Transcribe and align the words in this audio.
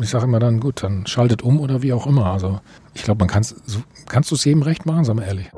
ich 0.00 0.10
sage 0.10 0.24
immer 0.24 0.38
dann, 0.38 0.60
gut, 0.60 0.82
dann 0.82 1.06
schaltet 1.06 1.42
um 1.42 1.60
oder 1.60 1.82
wie 1.82 1.92
auch 1.92 2.06
immer. 2.06 2.26
Also 2.26 2.60
ich 2.94 3.02
glaube, 3.02 3.20
man 3.20 3.28
kann 3.28 3.42
es, 3.42 3.54
kannst 4.06 4.30
du 4.30 4.34
es 4.34 4.44
jedem 4.44 4.62
recht 4.62 4.86
machen, 4.86 5.04
sag 5.04 5.16
mal 5.16 5.24
ehrlich. 5.24 5.50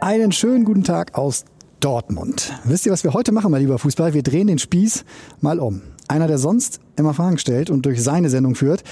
Einen 0.00 0.32
schönen 0.32 0.64
guten 0.64 0.84
Tag 0.84 1.16
aus 1.16 1.44
Dortmund. 1.80 2.52
Wisst 2.64 2.86
ihr, 2.86 2.92
was 2.92 3.04
wir 3.04 3.14
heute 3.14 3.32
machen, 3.32 3.50
mein 3.50 3.62
lieber 3.62 3.78
Fußball? 3.78 4.14
Wir 4.14 4.22
drehen 4.22 4.46
den 4.46 4.58
Spieß 4.58 5.04
mal 5.40 5.58
um. 5.58 5.82
Einer, 6.08 6.26
der 6.26 6.38
sonst 6.38 6.80
immer 6.96 7.14
Fragen 7.14 7.38
stellt 7.38 7.70
und 7.70 7.86
durch 7.86 8.02
seine 8.02 8.28
Sendung 8.28 8.54
führt, 8.54 8.84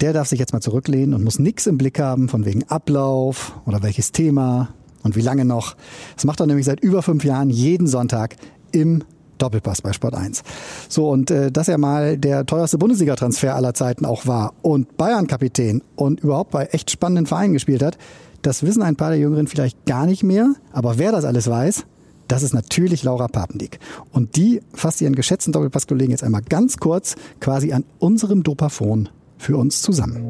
der 0.00 0.12
darf 0.12 0.28
sich 0.28 0.38
jetzt 0.38 0.52
mal 0.52 0.60
zurücklehnen 0.60 1.14
und 1.14 1.24
muss 1.24 1.38
nichts 1.38 1.66
im 1.66 1.78
Blick 1.78 1.98
haben 1.98 2.28
von 2.28 2.44
wegen 2.44 2.64
Ablauf 2.68 3.54
oder 3.66 3.82
welches 3.82 4.12
Thema 4.12 4.68
und 5.02 5.16
wie 5.16 5.20
lange 5.20 5.44
noch. 5.44 5.76
Das 6.14 6.24
macht 6.24 6.40
er 6.40 6.46
nämlich 6.46 6.66
seit 6.66 6.80
über 6.80 7.02
fünf 7.02 7.24
Jahren 7.24 7.50
jeden 7.50 7.86
Sonntag 7.86 8.36
im 8.72 9.04
Doppelpass 9.38 9.82
bei 9.82 9.92
Sport 9.92 10.14
1. 10.14 10.42
So, 10.88 11.08
und 11.08 11.30
äh, 11.30 11.50
dass 11.50 11.68
er 11.68 11.78
mal 11.78 12.18
der 12.18 12.44
teuerste 12.46 12.78
Bundesliga-Transfer 12.78 13.54
aller 13.54 13.74
Zeiten 13.74 14.04
auch 14.04 14.26
war 14.26 14.52
und 14.62 14.96
Bayern-Kapitän 14.96 15.82
und 15.96 16.20
überhaupt 16.20 16.50
bei 16.50 16.66
echt 16.66 16.90
spannenden 16.90 17.26
Vereinen 17.26 17.54
gespielt 17.54 17.82
hat, 17.82 17.96
das 18.42 18.62
wissen 18.62 18.82
ein 18.82 18.96
paar 18.96 19.10
der 19.10 19.18
Jüngeren 19.18 19.46
vielleicht 19.46 19.84
gar 19.86 20.06
nicht 20.06 20.22
mehr, 20.22 20.54
aber 20.72 20.98
wer 20.98 21.12
das 21.12 21.24
alles 21.24 21.48
weiß, 21.48 21.84
das 22.28 22.42
ist 22.42 22.54
natürlich 22.54 23.02
Laura 23.02 23.26
Papendick. 23.26 23.80
Und 24.12 24.36
die 24.36 24.60
fasst 24.72 25.00
ihren 25.00 25.16
geschätzten 25.16 25.52
Doppelpasskollegen 25.52 26.12
jetzt 26.12 26.22
einmal 26.22 26.42
ganz 26.42 26.76
kurz 26.76 27.16
quasi 27.40 27.72
an 27.72 27.84
unserem 27.98 28.44
Dopafon 28.44 29.08
für 29.40 29.56
uns 29.56 29.82
zusammen. 29.82 30.26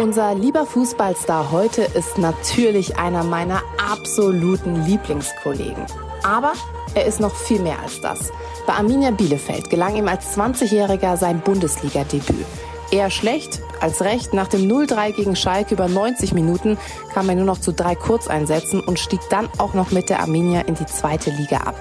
Unser 0.00 0.34
lieber 0.34 0.66
Fußballstar 0.66 1.52
heute 1.52 1.82
ist 1.82 2.18
natürlich 2.18 2.96
einer 2.96 3.22
meiner 3.22 3.62
absoluten 3.78 4.84
Lieblingskollegen. 4.84 5.84
Aber 6.24 6.54
er 6.94 7.06
ist 7.06 7.20
noch 7.20 7.34
viel 7.34 7.60
mehr 7.60 7.78
als 7.80 8.00
das. 8.00 8.32
Bei 8.66 8.74
Arminia 8.74 9.10
Bielefeld 9.10 9.70
gelang 9.70 9.96
ihm 9.96 10.08
als 10.08 10.36
20-Jähriger 10.36 11.16
sein 11.16 11.40
Bundesliga-Debüt. 11.40 12.46
Eher 12.90 13.10
schlecht 13.10 13.60
als 13.80 14.02
recht. 14.02 14.34
Nach 14.34 14.48
dem 14.48 14.62
0-3 14.62 15.12
gegen 15.12 15.36
Schalke 15.36 15.74
über 15.74 15.88
90 15.88 16.34
Minuten 16.34 16.78
kam 17.14 17.28
er 17.28 17.36
nur 17.36 17.44
noch 17.44 17.60
zu 17.60 17.72
drei 17.72 17.94
Kurzeinsätzen 17.94 18.80
und 18.80 18.98
stieg 18.98 19.20
dann 19.30 19.48
auch 19.58 19.74
noch 19.74 19.92
mit 19.92 20.10
der 20.10 20.20
Arminia 20.20 20.60
in 20.62 20.74
die 20.74 20.86
zweite 20.86 21.30
Liga 21.30 21.58
ab. 21.58 21.74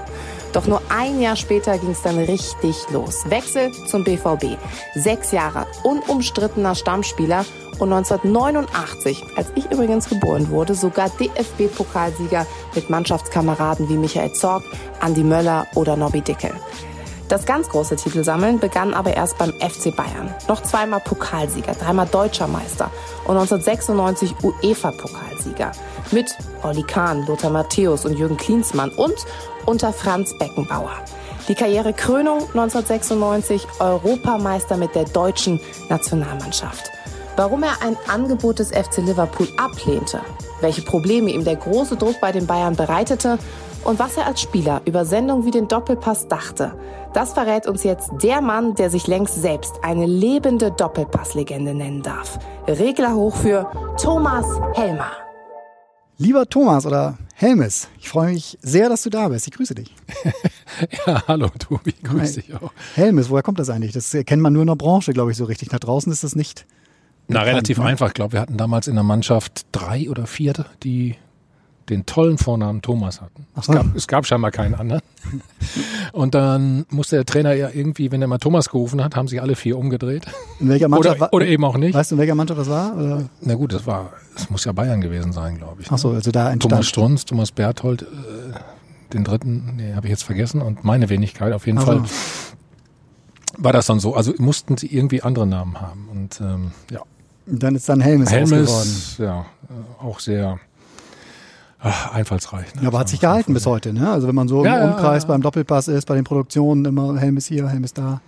Doch 0.53 0.67
nur 0.67 0.81
ein 0.89 1.21
Jahr 1.21 1.35
später 1.35 1.77
ging 1.77 1.91
es 1.91 2.01
dann 2.01 2.17
richtig 2.17 2.75
los. 2.91 3.29
Wechsel 3.29 3.71
zum 3.87 4.03
BVB. 4.03 4.57
Sechs 4.95 5.31
Jahre 5.31 5.65
unumstrittener 5.83 6.75
Stammspieler 6.75 7.45
und 7.79 7.91
1989, 7.91 9.23
als 9.37 9.47
ich 9.55 9.71
übrigens 9.71 10.07
geboren 10.07 10.49
wurde, 10.49 10.75
sogar 10.75 11.09
DFB-Pokalsieger 11.09 12.45
mit 12.75 12.89
Mannschaftskameraden 12.89 13.89
wie 13.89 13.97
Michael 13.97 14.33
Zorg, 14.33 14.63
Andi 14.99 15.23
Möller 15.23 15.65
oder 15.75 15.95
Nobby 15.95 16.21
Dickel. 16.21 16.51
Das 17.31 17.45
ganz 17.45 17.69
große 17.69 17.95
Titelsammeln 17.95 18.59
begann 18.59 18.93
aber 18.93 19.13
erst 19.13 19.37
beim 19.37 19.53
FC 19.53 19.95
Bayern. 19.95 20.35
Noch 20.49 20.61
zweimal 20.63 20.99
Pokalsieger, 20.99 21.73
dreimal 21.75 22.05
Deutscher 22.05 22.45
Meister 22.45 22.91
und 23.23 23.37
1996 23.37 24.35
UEFA-Pokalsieger. 24.43 25.71
Mit 26.11 26.35
Olli 26.61 26.83
Kahn, 26.83 27.25
Lothar 27.25 27.49
Matthäus 27.49 28.03
und 28.03 28.17
Jürgen 28.17 28.35
Klinsmann 28.35 28.89
und 28.89 29.15
unter 29.65 29.93
Franz 29.93 30.37
Beckenbauer. 30.37 30.93
Die 31.47 31.55
Karrierekrönung 31.55 32.41
1996 32.41 33.67
Europameister 33.79 34.77
mit 34.77 34.95
der 34.95 35.05
deutschen 35.05 35.59
Nationalmannschaft. 35.89 36.91
Warum 37.35 37.63
er 37.63 37.81
ein 37.81 37.97
Angebot 38.07 38.59
des 38.59 38.69
FC 38.69 38.97
Liverpool 38.97 39.47
ablehnte, 39.57 40.21
welche 40.59 40.81
Probleme 40.81 41.31
ihm 41.31 41.43
der 41.43 41.55
große 41.55 41.95
Druck 41.95 42.19
bei 42.21 42.31
den 42.31 42.45
Bayern 42.45 42.75
bereitete 42.75 43.39
und 43.83 43.99
was 43.99 44.17
er 44.17 44.27
als 44.27 44.41
Spieler 44.41 44.81
über 44.85 45.05
Sendungen 45.05 45.45
wie 45.45 45.51
den 45.51 45.67
Doppelpass 45.67 46.27
dachte, 46.27 46.73
das 47.13 47.33
verrät 47.33 47.67
uns 47.67 47.83
jetzt 47.83 48.11
der 48.21 48.41
Mann, 48.41 48.75
der 48.75 48.89
sich 48.89 49.07
längst 49.07 49.41
selbst 49.41 49.75
eine 49.81 50.05
lebende 50.05 50.71
Doppelpasslegende 50.71 51.73
nennen 51.73 52.03
darf. 52.03 52.37
Regler 52.67 53.15
hoch 53.15 53.35
für 53.35 53.71
Thomas 53.97 54.45
Helmer. 54.73 55.30
Lieber 56.21 56.47
Thomas 56.47 56.85
oder 56.85 57.17
Helmes, 57.33 57.87
ich 57.99 58.07
freue 58.07 58.33
mich 58.33 58.55
sehr, 58.61 58.89
dass 58.89 59.01
du 59.01 59.09
da 59.09 59.27
bist. 59.29 59.47
Ich 59.47 59.53
grüße 59.53 59.73
dich. 59.73 59.91
ja, 61.07 61.23
hallo 61.27 61.49
Tobi, 61.57 61.95
grüße 62.03 62.41
dich 62.41 62.53
auch. 62.53 62.71
Helmes, 62.93 63.31
woher 63.31 63.41
kommt 63.41 63.57
das 63.57 63.71
eigentlich? 63.71 63.91
Das 63.91 64.15
kennt 64.27 64.39
man 64.39 64.53
nur 64.53 64.61
in 64.61 64.67
der 64.67 64.75
Branche, 64.75 65.13
glaube 65.13 65.31
ich, 65.31 65.37
so 65.37 65.45
richtig. 65.45 65.71
Nach 65.71 65.79
draußen 65.79 66.11
ist 66.11 66.23
das 66.23 66.35
nicht. 66.35 66.67
Na, 67.27 67.41
relativ 67.41 67.79
ne? 67.79 67.85
einfach. 67.85 68.09
Ich 68.09 68.13
glaube, 68.13 68.33
wir 68.33 68.39
hatten 68.39 68.55
damals 68.55 68.87
in 68.87 68.93
der 68.93 69.03
Mannschaft 69.03 69.65
drei 69.71 70.11
oder 70.11 70.27
vier, 70.27 70.53
die 70.83 71.15
den 71.89 72.05
tollen 72.05 72.37
Vornamen 72.37 72.81
Thomas 72.81 73.21
hatten. 73.21 73.45
Es 73.55 73.67
gab, 73.67 73.95
es 73.95 74.07
gab 74.07 74.25
scheinbar 74.25 74.51
keinen 74.51 74.75
anderen. 74.75 75.01
Und 76.13 76.35
dann 76.35 76.85
musste 76.89 77.17
der 77.17 77.25
Trainer 77.25 77.53
ja 77.53 77.69
irgendwie, 77.73 78.11
wenn 78.11 78.21
er 78.21 78.27
mal 78.27 78.37
Thomas 78.37 78.69
gerufen 78.69 79.03
hat, 79.03 79.15
haben 79.15 79.27
sich 79.27 79.41
alle 79.41 79.55
vier 79.55 79.77
umgedreht. 79.77 80.25
In 80.59 80.69
welcher 80.69 80.87
Mannschaft? 80.87 81.17
Oder, 81.17 81.33
oder 81.33 81.47
eben 81.47 81.63
auch 81.65 81.77
nicht. 81.77 81.93
Weißt 81.93 82.11
du, 82.11 82.15
in 82.15 82.19
welcher 82.19 82.35
Mannschaft 82.35 82.59
das 82.59 82.69
war? 82.69 82.95
Oder? 82.95 83.29
Na 83.41 83.55
gut, 83.55 83.73
das 83.73 83.85
war, 83.85 84.13
es 84.35 84.49
muss 84.49 84.65
ja 84.65 84.71
Bayern 84.71 85.01
gewesen 85.01 85.33
sein, 85.33 85.57
glaube 85.57 85.81
ich. 85.81 85.91
Ach 85.91 85.97
so, 85.97 86.11
also 86.11 86.31
da 86.31 86.51
entstand. 86.51 86.71
Thomas 86.71 86.87
Strunz, 86.87 87.25
Thomas 87.25 87.51
Berthold, 87.51 88.03
äh, 88.03 88.05
den 89.13 89.23
dritten, 89.23 89.73
nee, 89.75 89.93
habe 89.93 90.07
ich 90.07 90.11
jetzt 90.11 90.23
vergessen 90.23 90.61
und 90.61 90.83
meine 90.83 91.09
Wenigkeit 91.09 91.53
auf 91.53 91.65
jeden 91.65 91.79
Ach 91.79 91.85
Fall. 91.85 92.03
War 93.57 93.73
das 93.73 93.85
dann 93.85 93.99
so? 93.99 94.15
Also 94.15 94.33
mussten 94.37 94.77
sie 94.77 94.87
irgendwie 94.87 95.21
andere 95.21 95.45
Namen 95.45 95.79
haben 95.81 96.07
und 96.09 96.39
ähm, 96.41 96.71
ja. 96.89 97.01
Und 97.47 97.61
dann 97.61 97.75
ist 97.75 97.89
dann 97.89 97.99
Helmes, 97.99 98.31
Helmes 98.31 98.67
geworden. 98.67 98.91
Ja, 99.17 99.45
äh, 99.69 100.03
auch 100.03 100.19
sehr 100.19 100.59
Ach, 101.83 102.13
einfallsreich. 102.13 102.75
Ne? 102.75 102.83
Ja, 102.83 102.87
aber 102.89 102.99
hat 102.99 103.09
sich 103.09 103.19
gehalten 103.19 103.53
bis 103.53 103.65
heute. 103.65 103.91
Ne? 103.91 104.09
Also 104.09 104.27
wenn 104.27 104.35
man 104.35 104.47
so 104.47 104.63
ja, 104.63 104.83
im 104.83 104.91
Umkreis 104.91 105.23
ja, 105.23 105.29
beim 105.29 105.41
Doppelpass 105.41 105.87
ist, 105.87 106.05
bei 106.05 106.15
den 106.15 106.23
Produktionen 106.23 106.85
immer 106.85 107.17
Helm 107.17 107.37
ist 107.37 107.47
hier, 107.47 107.67
Helm 107.67 107.83
ist 107.83 107.97
da. 107.97 108.21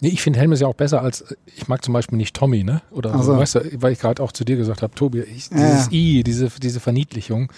Nee, 0.00 0.08
ich 0.08 0.20
finde 0.20 0.40
Helm 0.40 0.52
ist 0.52 0.60
ja 0.60 0.66
auch 0.66 0.74
besser 0.74 1.00
als, 1.00 1.24
ich 1.54 1.68
mag 1.68 1.82
zum 1.84 1.94
Beispiel 1.94 2.18
nicht 2.18 2.36
Tommy, 2.36 2.64
ne? 2.64 2.82
Oder 2.90 3.16
so. 3.22 3.36
weißt 3.38 3.54
du, 3.54 3.60
weil 3.82 3.92
ich 3.92 4.00
gerade 4.00 4.22
auch 4.22 4.32
zu 4.32 4.44
dir 4.44 4.56
gesagt 4.56 4.82
habe, 4.82 4.94
Tobi, 4.94 5.20
ich, 5.20 5.48
dieses 5.48 5.90
I, 5.90 6.22
diese, 6.22 6.50
diese 6.60 6.80
Verniedlichung. 6.80 7.50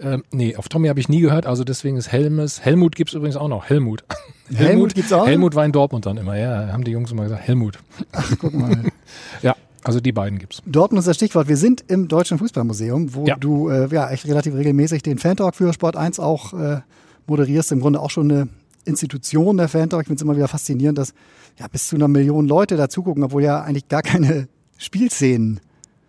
Ähm, 0.00 0.24
nee, 0.30 0.56
auf 0.56 0.68
Tommy 0.68 0.88
habe 0.88 1.00
ich 1.00 1.08
nie 1.08 1.20
gehört, 1.20 1.46
also 1.46 1.64
deswegen 1.64 1.96
ist 1.96 2.10
Helmes. 2.10 2.64
Helmut 2.64 2.96
gibt's 2.96 3.12
übrigens 3.12 3.36
auch 3.36 3.48
noch. 3.48 3.68
Helmut. 3.68 4.04
Helmut, 4.48 4.68
Helmut 4.68 4.94
gibt's 4.94 5.12
auch? 5.12 5.26
Helmut 5.26 5.54
war 5.54 5.64
in 5.64 5.72
Dortmund 5.72 6.06
dann 6.06 6.16
immer, 6.16 6.36
ja, 6.36 6.72
haben 6.72 6.84
die 6.84 6.92
Jungs 6.92 7.12
immer 7.12 7.24
gesagt, 7.24 7.46
Helmut. 7.46 7.78
Ach, 8.12 8.32
guck 8.40 8.54
mal. 8.54 8.84
ja, 9.42 9.54
also 9.88 10.00
die 10.00 10.12
beiden 10.12 10.38
gibt's. 10.38 10.60
Dortmund 10.66 10.98
ist 10.98 11.08
das 11.08 11.16
Stichwort. 11.16 11.48
Wir 11.48 11.56
sind 11.56 11.82
im 11.88 12.08
Deutschen 12.08 12.36
Fußballmuseum, 12.36 13.14
wo 13.14 13.24
ja. 13.24 13.36
du 13.36 13.70
äh, 13.70 13.88
ja 13.88 14.10
echt 14.10 14.26
relativ 14.26 14.52
regelmäßig 14.52 15.02
den 15.02 15.16
Fantalk 15.16 15.54
für 15.54 15.72
Sport 15.72 15.96
1 15.96 16.20
auch 16.20 16.52
äh, 16.52 16.82
moderierst. 17.26 17.72
Im 17.72 17.80
Grunde 17.80 17.98
auch 17.98 18.10
schon 18.10 18.30
eine 18.30 18.48
Institution 18.84 19.56
der 19.56 19.68
Fantalk. 19.68 20.02
Ich 20.02 20.08
finde 20.08 20.18
es 20.18 20.22
immer 20.22 20.36
wieder 20.36 20.46
faszinierend, 20.46 20.98
dass 20.98 21.14
ja 21.58 21.68
bis 21.68 21.88
zu 21.88 21.96
einer 21.96 22.06
Million 22.06 22.46
Leute 22.46 22.76
da 22.76 22.90
zugucken, 22.90 23.24
obwohl 23.24 23.42
ja 23.42 23.62
eigentlich 23.62 23.88
gar 23.88 24.02
keine 24.02 24.48
Spielszenen 24.76 25.60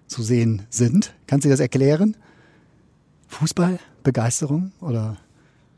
zu 0.07 0.23
sehen 0.23 0.63
sind. 0.69 1.13
Kannst 1.25 1.45
du 1.45 1.49
das 1.49 1.61
erklären? 1.61 2.17
Fußballbegeisterung 3.29 4.73
oder? 4.81 5.15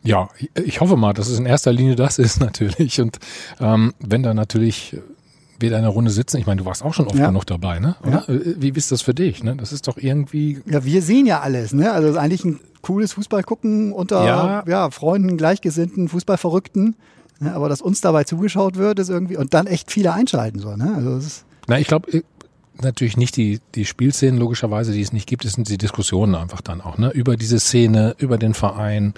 Ja, 0.01 0.29
ich 0.55 0.81
hoffe 0.81 0.97
mal, 0.97 1.13
dass 1.13 1.27
es 1.27 1.37
in 1.37 1.45
erster 1.45 1.71
Linie 1.71 1.95
das 1.95 2.17
ist 2.17 2.39
natürlich. 2.39 2.99
Und 2.99 3.19
ähm, 3.59 3.93
wenn 3.99 4.23
da 4.23 4.33
natürlich 4.33 4.97
wir 5.61 5.69
in 5.69 5.75
einer 5.75 5.89
Runde 5.89 6.11
sitzen. 6.11 6.37
Ich 6.37 6.45
meine, 6.45 6.59
du 6.59 6.65
warst 6.65 6.83
auch 6.83 6.93
schon 6.93 7.07
oft 7.07 7.17
ja. 7.17 7.27
genug 7.27 7.45
dabei, 7.45 7.79
ne? 7.79 7.95
Oder? 8.01 8.25
Ja. 8.27 8.33
Äh, 8.33 8.55
wie 8.57 8.69
ist 8.69 8.91
das 8.91 9.01
für 9.01 9.13
dich? 9.13 9.43
Ne? 9.43 9.55
Das 9.55 9.71
ist 9.71 9.87
doch 9.87 9.97
irgendwie. 9.97 10.61
Ja, 10.65 10.83
wir 10.83 11.01
sehen 11.01 11.25
ja 11.25 11.41
alles, 11.41 11.73
ne? 11.73 11.91
Also 11.91 12.17
eigentlich 12.17 12.43
ein 12.43 12.59
cooles 12.81 13.13
Fußball 13.13 13.43
gucken 13.43 13.93
unter 13.93 14.25
ja. 14.25 14.63
ja 14.67 14.91
Freunden, 14.91 15.37
Gleichgesinnten, 15.37 16.09
Fußballverrückten. 16.09 16.95
Ne? 17.39 17.53
Aber 17.53 17.69
dass 17.69 17.81
uns 17.81 18.01
dabei 18.01 18.23
zugeschaut 18.23 18.75
wird, 18.77 18.99
ist 18.99 19.09
irgendwie 19.09 19.37
und 19.37 19.53
dann 19.53 19.67
echt 19.67 19.91
viele 19.91 20.13
einschalten 20.13 20.59
so, 20.59 20.75
ne? 20.75 20.93
Also 20.95 21.15
das 21.15 21.25
ist 21.25 21.45
Na, 21.67 21.79
ich 21.79 21.87
glaube 21.87 22.11
äh, 22.11 22.23
natürlich 22.81 23.17
nicht 23.17 23.37
die, 23.37 23.59
die 23.75 23.85
Spielszenen 23.85 24.39
logischerweise, 24.39 24.91
die 24.91 25.01
es 25.01 25.13
nicht 25.13 25.27
gibt, 25.27 25.45
es 25.45 25.53
sind 25.53 25.69
die 25.69 25.77
Diskussionen 25.77 26.35
einfach 26.35 26.61
dann 26.61 26.81
auch, 26.81 26.97
ne? 26.97 27.11
Über 27.11 27.37
diese 27.37 27.59
Szene, 27.59 28.15
über 28.17 28.37
den 28.37 28.53
Verein. 28.53 29.13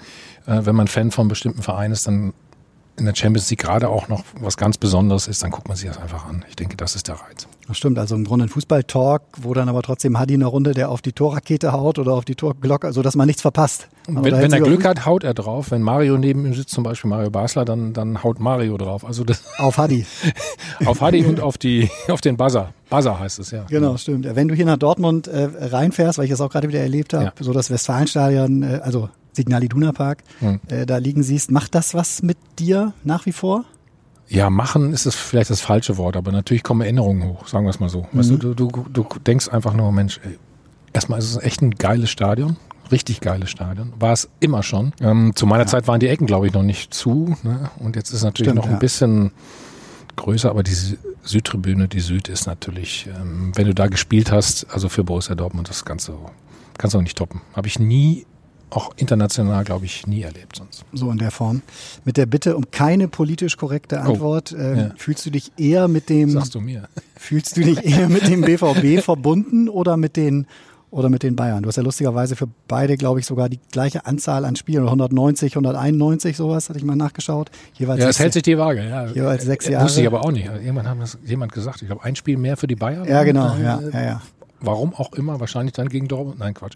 Äh, 0.46 0.60
wenn 0.64 0.74
man 0.74 0.88
Fan 0.88 1.10
von 1.10 1.28
bestimmten 1.28 1.62
Vereinen 1.62 1.92
ist, 1.92 2.06
dann 2.06 2.32
in 2.96 3.06
der 3.06 3.14
Champions 3.14 3.50
League 3.50 3.60
gerade 3.60 3.88
auch 3.88 4.08
noch 4.08 4.22
was 4.40 4.56
ganz 4.56 4.78
Besonderes 4.78 5.26
ist, 5.26 5.42
dann 5.42 5.50
guckt 5.50 5.68
man 5.68 5.76
sich 5.76 5.88
das 5.88 5.98
einfach 5.98 6.26
an. 6.26 6.44
Ich 6.48 6.56
denke, 6.56 6.76
das 6.76 6.94
ist 6.94 7.08
der 7.08 7.16
Reiz. 7.16 7.48
Das 7.66 7.78
stimmt, 7.78 7.98
also 7.98 8.14
im 8.14 8.24
Grunde 8.24 8.44
ein 8.44 8.48
Fußballtalk, 8.50 9.22
wo 9.40 9.54
dann 9.54 9.68
aber 9.68 9.82
trotzdem 9.82 10.18
Hadi 10.18 10.34
eine 10.34 10.46
Runde, 10.46 10.74
der 10.74 10.90
auf 10.90 11.00
die 11.00 11.12
Torrakete 11.12 11.72
haut 11.72 11.98
oder 11.98 12.12
auf 12.12 12.24
die 12.24 12.34
Torglocke, 12.34 12.92
so 12.92 13.00
dass 13.00 13.16
man 13.16 13.26
nichts 13.26 13.40
verpasst. 13.40 13.88
wenn, 14.06 14.24
wenn 14.24 14.52
er 14.52 14.60
Glück 14.60 14.84
hat, 14.84 15.06
haut 15.06 15.24
er 15.24 15.32
drauf. 15.32 15.70
Wenn 15.70 15.80
Mario 15.80 16.18
neben 16.18 16.44
ihm 16.44 16.52
sitzt, 16.52 16.70
zum 16.70 16.84
Beispiel 16.84 17.08
Mario 17.08 17.30
Basler, 17.30 17.64
dann, 17.64 17.94
dann 17.94 18.22
haut 18.22 18.38
Mario 18.38 18.76
drauf. 18.76 19.04
Also 19.04 19.24
das 19.24 19.42
auf 19.58 19.78
Hadi. 19.78 20.04
auf 20.84 21.00
Hadi 21.00 21.24
und 21.24 21.40
auf, 21.40 21.56
die, 21.56 21.90
auf 22.08 22.20
den 22.20 22.36
Buzzer. 22.36 22.74
Buzzer 22.90 23.18
heißt 23.18 23.38
es, 23.38 23.50
ja. 23.50 23.64
Genau, 23.70 23.96
stimmt. 23.96 24.26
Wenn 24.36 24.48
du 24.48 24.54
hier 24.54 24.66
nach 24.66 24.76
Dortmund 24.76 25.26
äh, 25.26 25.48
reinfährst, 25.58 26.18
weil 26.18 26.26
ich 26.26 26.30
das 26.30 26.42
auch 26.42 26.50
gerade 26.50 26.68
wieder 26.68 26.80
erlebt 26.80 27.14
habe, 27.14 27.24
ja. 27.24 27.32
so 27.40 27.52
das 27.54 27.70
Westfalenstadion, 27.70 28.62
äh, 28.62 28.80
also 28.82 29.08
Signal 29.34 29.62
Iduna 29.64 29.92
Park, 29.92 30.22
hm. 30.40 30.60
äh, 30.68 30.86
da 30.86 30.96
liegen 30.98 31.22
siehst. 31.22 31.50
Macht 31.50 31.74
das 31.74 31.94
was 31.94 32.22
mit 32.22 32.38
dir 32.58 32.92
nach 33.04 33.26
wie 33.26 33.32
vor? 33.32 33.64
Ja, 34.28 34.48
machen 34.48 34.92
ist 34.92 35.04
es 35.06 35.14
vielleicht 35.14 35.50
das 35.50 35.60
falsche 35.60 35.96
Wort, 35.98 36.16
aber 36.16 36.32
natürlich 36.32 36.62
kommen 36.62 36.80
Erinnerungen 36.80 37.28
hoch, 37.28 37.46
sagen 37.46 37.66
wir 37.66 37.70
es 37.70 37.78
mal 37.80 37.90
so. 37.90 38.06
Weißt 38.12 38.30
Mhm. 38.30 38.38
du, 38.38 38.54
du, 38.54 38.66
du, 38.70 38.86
du 38.90 39.06
denkst 39.26 39.48
einfach 39.48 39.74
nur, 39.74 39.92
Mensch, 39.92 40.18
ey, 40.24 40.38
erstmal 40.94 41.18
ist 41.18 41.30
es 41.30 41.42
echt 41.42 41.60
ein 41.60 41.72
geiles 41.72 42.08
Stadion, 42.10 42.56
richtig 42.90 43.20
geiles 43.20 43.50
Stadion. 43.50 43.92
War 43.98 44.12
es 44.12 44.30
immer 44.40 44.62
schon. 44.62 44.92
Ähm, 45.00 45.32
zu 45.34 45.46
meiner 45.46 45.66
Zeit 45.66 45.86
waren 45.88 46.00
die 46.00 46.08
Ecken, 46.08 46.26
glaube 46.26 46.46
ich, 46.46 46.54
noch 46.54 46.62
nicht 46.62 46.94
zu. 46.94 47.36
Ne? 47.42 47.70
Und 47.78 47.96
jetzt 47.96 48.10
ist 48.10 48.16
es 48.16 48.22
natürlich 48.24 48.48
Stimmt, 48.50 48.56
noch 48.56 48.66
ein 48.66 48.72
ja. 48.72 48.78
bisschen 48.78 49.32
größer, 50.16 50.48
aber 50.48 50.62
diese 50.62 50.96
Südtribüne, 51.22 51.88
die 51.88 52.00
Süd 52.00 52.28
ist 52.28 52.46
natürlich, 52.46 53.08
ähm, 53.20 53.52
wenn 53.54 53.66
du 53.66 53.74
da 53.74 53.88
gespielt 53.88 54.30
hast, 54.32 54.66
also 54.70 54.88
für 54.88 55.04
Borussia 55.04 55.34
Dortmund, 55.34 55.68
das 55.68 55.84
du, 55.84 55.84
kannst 56.78 56.94
du 56.94 56.98
auch 56.98 57.02
nicht 57.02 57.18
toppen. 57.18 57.40
Habe 57.52 57.66
ich 57.68 57.78
nie, 57.78 58.26
auch 58.70 58.92
international, 58.96 59.62
glaube 59.64 59.84
ich, 59.84 60.06
nie 60.06 60.22
erlebt 60.22 60.56
sonst. 60.56 60.84
So 60.92 61.10
in 61.10 61.18
der 61.18 61.30
Form. 61.30 61.62
Mit 62.04 62.16
der 62.16 62.26
Bitte 62.26 62.56
um 62.56 62.70
keine 62.70 63.06
politisch 63.08 63.56
korrekte 63.56 64.00
Antwort. 64.00 64.52
ähm, 64.58 64.76
ja. 64.78 64.90
Fühlst 64.96 65.24
du 65.26 65.30
dich 65.30 65.52
eher 65.56 65.86
mit 65.88 66.08
dem, 66.08 66.30
Sagst 66.30 66.54
du 66.54 66.60
mir. 66.60 66.88
fühlst 67.16 67.56
du 67.56 67.62
dich 67.62 67.84
eher 67.84 68.08
mit 68.08 68.26
dem 68.26 68.40
BVB 68.42 69.00
verbunden 69.04 69.68
oder 69.68 69.96
mit 69.96 70.16
den, 70.16 70.46
oder 70.90 71.08
mit 71.08 71.22
den 71.22 71.36
Bayern? 71.36 71.62
Du 71.62 71.68
hast 71.68 71.76
ja 71.76 71.82
lustigerweise 71.82 72.34
für 72.36 72.48
beide, 72.68 72.96
glaube 72.96 73.20
ich, 73.20 73.26
sogar 73.26 73.48
die 73.48 73.60
gleiche 73.70 74.06
Anzahl 74.06 74.44
an 74.44 74.56
Spielen. 74.56 74.84
190, 74.84 75.52
191, 75.54 76.36
sowas, 76.36 76.68
hatte 76.68 76.78
ich 76.78 76.84
mal 76.84 76.96
nachgeschaut. 76.96 77.50
Jeweils 77.74 78.00
Ja, 78.00 78.08
es 78.08 78.18
hält 78.18 78.32
sich 78.32 78.42
die 78.42 78.58
Waage. 78.58 78.88
Ja. 78.88 79.06
Jeweils 79.06 79.44
sechs 79.44 79.66
Äh, 79.66 79.72
Jahre. 79.72 79.84
Wusste 79.84 80.00
ich 80.00 80.06
aber 80.06 80.24
auch 80.24 80.32
nicht. 80.32 80.46
Irgendwann 80.46 80.88
hat 80.88 81.00
das 81.00 81.18
jemand 81.24 81.52
gesagt. 81.52 81.82
Ich 81.82 81.88
glaube, 81.88 82.02
ein 82.04 82.16
Spiel 82.16 82.36
mehr 82.36 82.56
für 82.56 82.66
die 82.66 82.76
Bayern. 82.76 83.06
Ja, 83.08 83.22
genau, 83.24 83.54
Äh, 83.56 83.62
ja, 83.62 83.80
ja, 83.92 84.02
ja. 84.02 84.22
Warum 84.66 84.94
auch 84.94 85.12
immer, 85.12 85.40
wahrscheinlich 85.40 85.72
dann 85.74 85.88
gegen 85.88 86.08
Dortmund. 86.08 86.38
Nein, 86.38 86.54
Quatsch. 86.54 86.74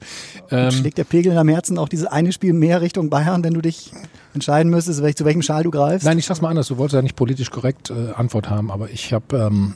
Ähm, 0.50 0.70
Schlägt 0.70 0.98
der 0.98 1.04
Pegel 1.04 1.30
in 1.32 1.36
deinem 1.36 1.48
Herzen 1.48 1.78
auch 1.78 1.88
dieses 1.88 2.06
eine 2.06 2.32
Spiel 2.32 2.52
mehr 2.52 2.80
Richtung 2.80 3.10
Bayern, 3.10 3.42
wenn 3.44 3.54
du 3.54 3.60
dich 3.60 3.92
entscheiden 4.34 4.70
müsstest, 4.70 4.98
zu 5.16 5.24
welchem 5.24 5.42
Schal 5.42 5.62
du 5.62 5.70
greifst? 5.70 6.04
nein, 6.06 6.18
ich 6.18 6.26
sag's 6.26 6.40
mal 6.40 6.48
anders. 6.50 6.68
Du 6.68 6.76
wolltest 6.78 6.94
ja 6.94 7.02
nicht 7.02 7.16
politisch 7.16 7.50
korrekt 7.50 7.90
äh, 7.90 8.12
Antwort 8.14 8.50
haben, 8.50 8.70
aber 8.70 8.90
ich 8.90 9.12
habe 9.12 9.36
ähm, 9.36 9.74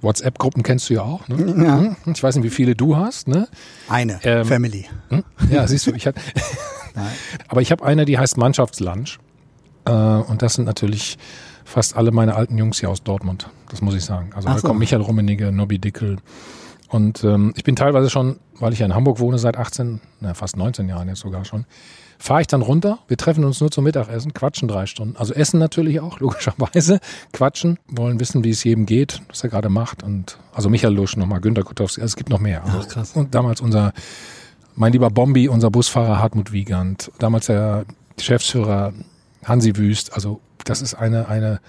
WhatsApp-Gruppen 0.00 0.62
kennst 0.62 0.88
du 0.90 0.94
ja 0.94 1.02
auch. 1.02 1.26
Ne? 1.28 1.64
Ja. 2.06 2.12
Ich 2.12 2.22
weiß 2.22 2.36
nicht, 2.36 2.44
wie 2.44 2.50
viele 2.50 2.74
du 2.76 2.96
hast. 2.96 3.26
Ne? 3.28 3.48
Eine 3.88 4.20
Ähm, 4.22 4.44
Family. 4.44 4.86
Hm? 5.08 5.24
Ja, 5.50 5.66
siehst 5.66 5.86
du, 5.88 5.92
ich 5.92 6.06
hatte. 6.06 6.20
Nein. 6.94 7.06
Aber 7.48 7.60
ich 7.62 7.72
habe 7.72 7.84
eine, 7.84 8.04
die 8.04 8.18
heißt 8.18 8.36
Mannschaftslunch. 8.36 9.18
Äh, 9.84 9.90
und 9.90 10.42
das 10.42 10.54
sind 10.54 10.64
natürlich 10.66 11.18
fast 11.64 11.96
alle 11.96 12.12
meine 12.12 12.34
alten 12.36 12.56
Jungs 12.56 12.78
hier 12.80 12.90
aus 12.90 13.02
Dortmund. 13.02 13.50
Das 13.70 13.82
muss 13.82 13.94
ich 13.94 14.04
sagen. 14.04 14.30
Also 14.34 14.48
Ach 14.48 14.54
da 14.54 14.60
so. 14.60 14.68
kommt 14.68 14.78
Michael 14.80 15.02
Rummenigge, 15.02 15.50
Nobby 15.52 15.78
Dickel. 15.78 16.16
Und 16.88 17.22
ähm, 17.22 17.52
ich 17.56 17.64
bin 17.64 17.76
teilweise 17.76 18.08
schon, 18.08 18.38
weil 18.58 18.72
ich 18.72 18.78
ja 18.78 18.86
in 18.86 18.94
Hamburg 18.94 19.20
wohne 19.20 19.38
seit 19.38 19.56
18, 19.56 20.00
na, 20.20 20.34
fast 20.34 20.56
19 20.56 20.88
Jahren 20.88 21.08
jetzt 21.08 21.20
sogar 21.20 21.44
schon, 21.44 21.66
fahre 22.18 22.40
ich 22.40 22.46
dann 22.46 22.62
runter. 22.62 22.98
Wir 23.08 23.16
treffen 23.16 23.44
uns 23.44 23.60
nur 23.60 23.70
zum 23.70 23.84
Mittagessen, 23.84 24.32
quatschen 24.32 24.68
drei 24.68 24.86
Stunden. 24.86 25.16
Also 25.16 25.34
essen 25.34 25.60
natürlich 25.60 26.00
auch, 26.00 26.18
logischerweise. 26.20 27.00
Quatschen, 27.32 27.78
wollen 27.88 28.18
wissen, 28.20 28.42
wie 28.42 28.50
es 28.50 28.64
jedem 28.64 28.86
geht, 28.86 29.20
was 29.28 29.44
er 29.44 29.50
gerade 29.50 29.68
macht. 29.68 30.02
Und 30.02 30.38
also 30.52 30.70
Michael 30.70 30.94
Lusch 30.94 31.16
nochmal, 31.16 31.40
Günter 31.40 31.62
Kutowski, 31.62 32.00
also 32.00 32.12
es 32.12 32.16
gibt 32.16 32.30
noch 32.30 32.40
mehr. 32.40 32.64
Also, 32.64 32.78
Ach, 32.80 32.88
krass. 32.88 33.12
Und 33.14 33.34
damals 33.34 33.60
unser 33.60 33.92
mein 34.78 34.92
lieber 34.92 35.10
Bombi, 35.10 35.48
unser 35.48 35.70
Busfahrer 35.70 36.20
Hartmut 36.20 36.52
Wiegand, 36.52 37.10
damals 37.18 37.46
der 37.46 37.84
Geschäftsführer 38.16 38.92
Hansi 39.44 39.76
Wüst, 39.76 40.14
also 40.14 40.40
das 40.64 40.82
ist 40.82 40.94
eine, 40.94 41.28
eine 41.28 41.60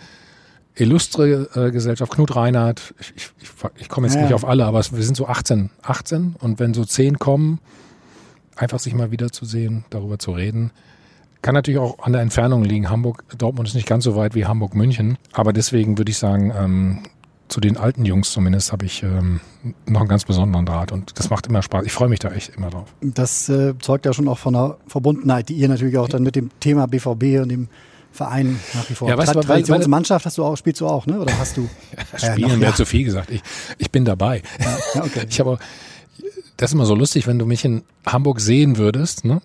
illustre 0.75 1.50
äh, 1.56 1.71
Gesellschaft. 1.71 2.12
Knut 2.12 2.36
Reinhardt, 2.36 2.94
ich, 3.00 3.13
ich, 3.18 3.50
ich, 3.77 3.89
komme 3.89 4.07
jetzt 4.07 4.16
Ja. 4.16 4.24
nicht 4.24 4.33
auf 4.33 4.45
alle, 4.45 4.66
aber 4.66 4.80
es, 4.80 4.95
wir 4.95 5.04
sind 5.04 5.16
so 5.16 5.27
18, 5.27 5.69
18 5.81 6.36
und 6.39 6.60
wenn 6.60 6.74
so 6.74 6.86
10 6.86 7.19
kommen, 7.19 7.60
einfach 8.56 8.80
sich 8.80 8.94
mal 8.94 9.12
wiederzusehen, 9.12 9.86
darüber 9.89 10.19
zu 10.19 10.31
reden. 10.31 10.71
Kann 11.42 11.54
natürlich 11.56 11.80
auch 11.80 12.00
an 12.00 12.12
der 12.12 12.21
Entfernung 12.21 12.63
liegen. 12.63 12.89
Hamburg, 12.89 13.24
Dortmund 13.38 13.69
ist 13.69 13.75
nicht 13.75 13.88
ganz 13.88 14.04
so 14.04 14.16
weit 14.16 14.36
wie 14.36 14.45
Hamburg, 14.45 14.75
München. 14.75 15.18
Aber 15.31 15.54
deswegen 15.54 15.98
würde 15.98 16.12
ich 16.12 16.18
sagen, 16.18 16.51
ähm, 16.56 17.04
zu 17.48 17.60
den 17.62 17.77
alten 17.77 18.06
Jungs 18.06 18.31
zumindest 18.31 18.71
habe 18.71 18.86
ich 18.86 19.04
ähm, 19.04 19.39
noch 19.88 20.01
einen 20.01 20.10
ganz 20.10 20.25
besonderen 20.25 20.66
Draht 20.66 20.92
und 20.92 21.18
das 21.18 21.30
macht 21.30 21.48
immer 21.48 21.62
Spaß. 21.62 21.86
Ich 21.86 21.94
freue 21.94 22.10
mich 22.10 22.19
da 22.19 22.31
echt 22.31 22.56
immer 22.56 22.69
drauf. 22.69 22.94
Das 23.01 23.50
äh, 23.50 23.74
zeugt 23.80 24.06
ja 24.06 24.13
schon 24.13 24.27
auch 24.27 24.38
von 24.38 24.56
einer 24.56 24.77
Verbundenheit, 24.88 25.50
die 25.50 25.56
ihr 25.56 25.68
natürlich 25.68 25.98
auch 25.98 26.10
dann 26.10 26.24
mit 26.24 26.36
dem 26.36 26.51
Thema 26.60 26.88
BVB 26.88 27.42
und 27.42 27.50
dem 27.50 27.68
Verein 28.11 28.59
nach 28.73 28.89
wie 28.89 28.95
vor. 28.95 29.07
Ja, 29.07 29.17
weißt 29.17 29.35
du, 29.35 29.39
Tra 29.41 29.53
Traditionsmannschaft 29.53 30.25
hast 30.25 30.38
du 30.38 30.44
auch, 30.44 30.56
spielst 30.57 30.81
du 30.81 30.88
auch, 30.88 31.06
ne? 31.06 31.19
Oder 31.19 31.38
hast 31.38 31.57
du? 31.57 31.69
Ja, 32.19 32.33
Spielen 32.33 32.50
noch, 32.50 32.59
wäre 32.59 32.71
ja. 32.71 32.75
zu 32.75 32.85
viel 32.85 33.03
gesagt. 33.03 33.29
Ich, 33.31 33.41
ich 33.77 33.91
bin 33.91 34.03
dabei. 34.03 34.41
Ja, 34.95 35.03
okay. 35.03 35.25
Ich 35.29 35.39
habe, 35.39 35.59
das 36.57 36.71
ist 36.71 36.73
immer 36.73 36.85
so 36.85 36.95
lustig, 36.95 37.27
wenn 37.27 37.39
du 37.39 37.45
mich 37.45 37.63
in 37.63 37.83
Hamburg 38.06 38.41
sehen 38.41 38.77
würdest, 38.77 39.25
ne? 39.25 39.41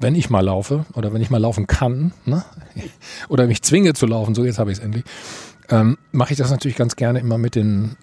wenn 0.00 0.14
ich 0.14 0.30
mal 0.30 0.40
laufe 0.40 0.86
oder 0.94 1.12
wenn 1.12 1.22
ich 1.22 1.30
mal 1.30 1.38
laufen 1.38 1.66
kann, 1.66 2.12
ne? 2.24 2.44
oder 3.28 3.46
mich 3.46 3.62
zwinge 3.62 3.94
zu 3.94 4.06
laufen, 4.06 4.34
so 4.34 4.44
jetzt 4.44 4.58
habe 4.58 4.70
ich 4.70 4.78
es 4.78 4.84
endlich, 4.84 5.04
ähm, 5.70 5.98
mache 6.12 6.32
ich 6.32 6.38
das 6.38 6.50
natürlich 6.50 6.76
ganz 6.76 6.96
gerne 6.96 7.18
immer 7.18 7.38
mit 7.38 7.54
den, 7.54 7.96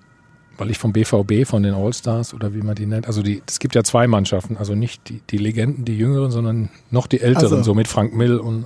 weil 0.57 0.69
ich 0.69 0.77
vom 0.77 0.93
BVB, 0.93 1.47
von 1.47 1.63
den 1.63 1.73
Allstars 1.73 2.33
oder 2.33 2.53
wie 2.53 2.61
man 2.61 2.75
die 2.75 2.85
nennt, 2.85 3.07
also 3.07 3.21
die, 3.21 3.41
es 3.47 3.59
gibt 3.59 3.75
ja 3.75 3.83
zwei 3.83 4.07
Mannschaften, 4.07 4.57
also 4.57 4.75
nicht 4.75 5.09
die, 5.09 5.21
die 5.29 5.37
Legenden, 5.37 5.85
die 5.85 5.97
Jüngeren, 5.97 6.31
sondern 6.31 6.69
noch 6.91 7.07
die 7.07 7.21
Älteren, 7.21 7.45
Ach 7.45 7.57
so. 7.57 7.63
so 7.63 7.73
mit 7.73 7.87
Frank 7.87 8.13
Mill 8.13 8.37
und 8.37 8.65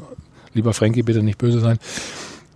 lieber 0.53 0.73
Frankie, 0.73 1.03
bitte 1.03 1.23
nicht 1.23 1.37
böse 1.37 1.59
sein. 1.59 1.77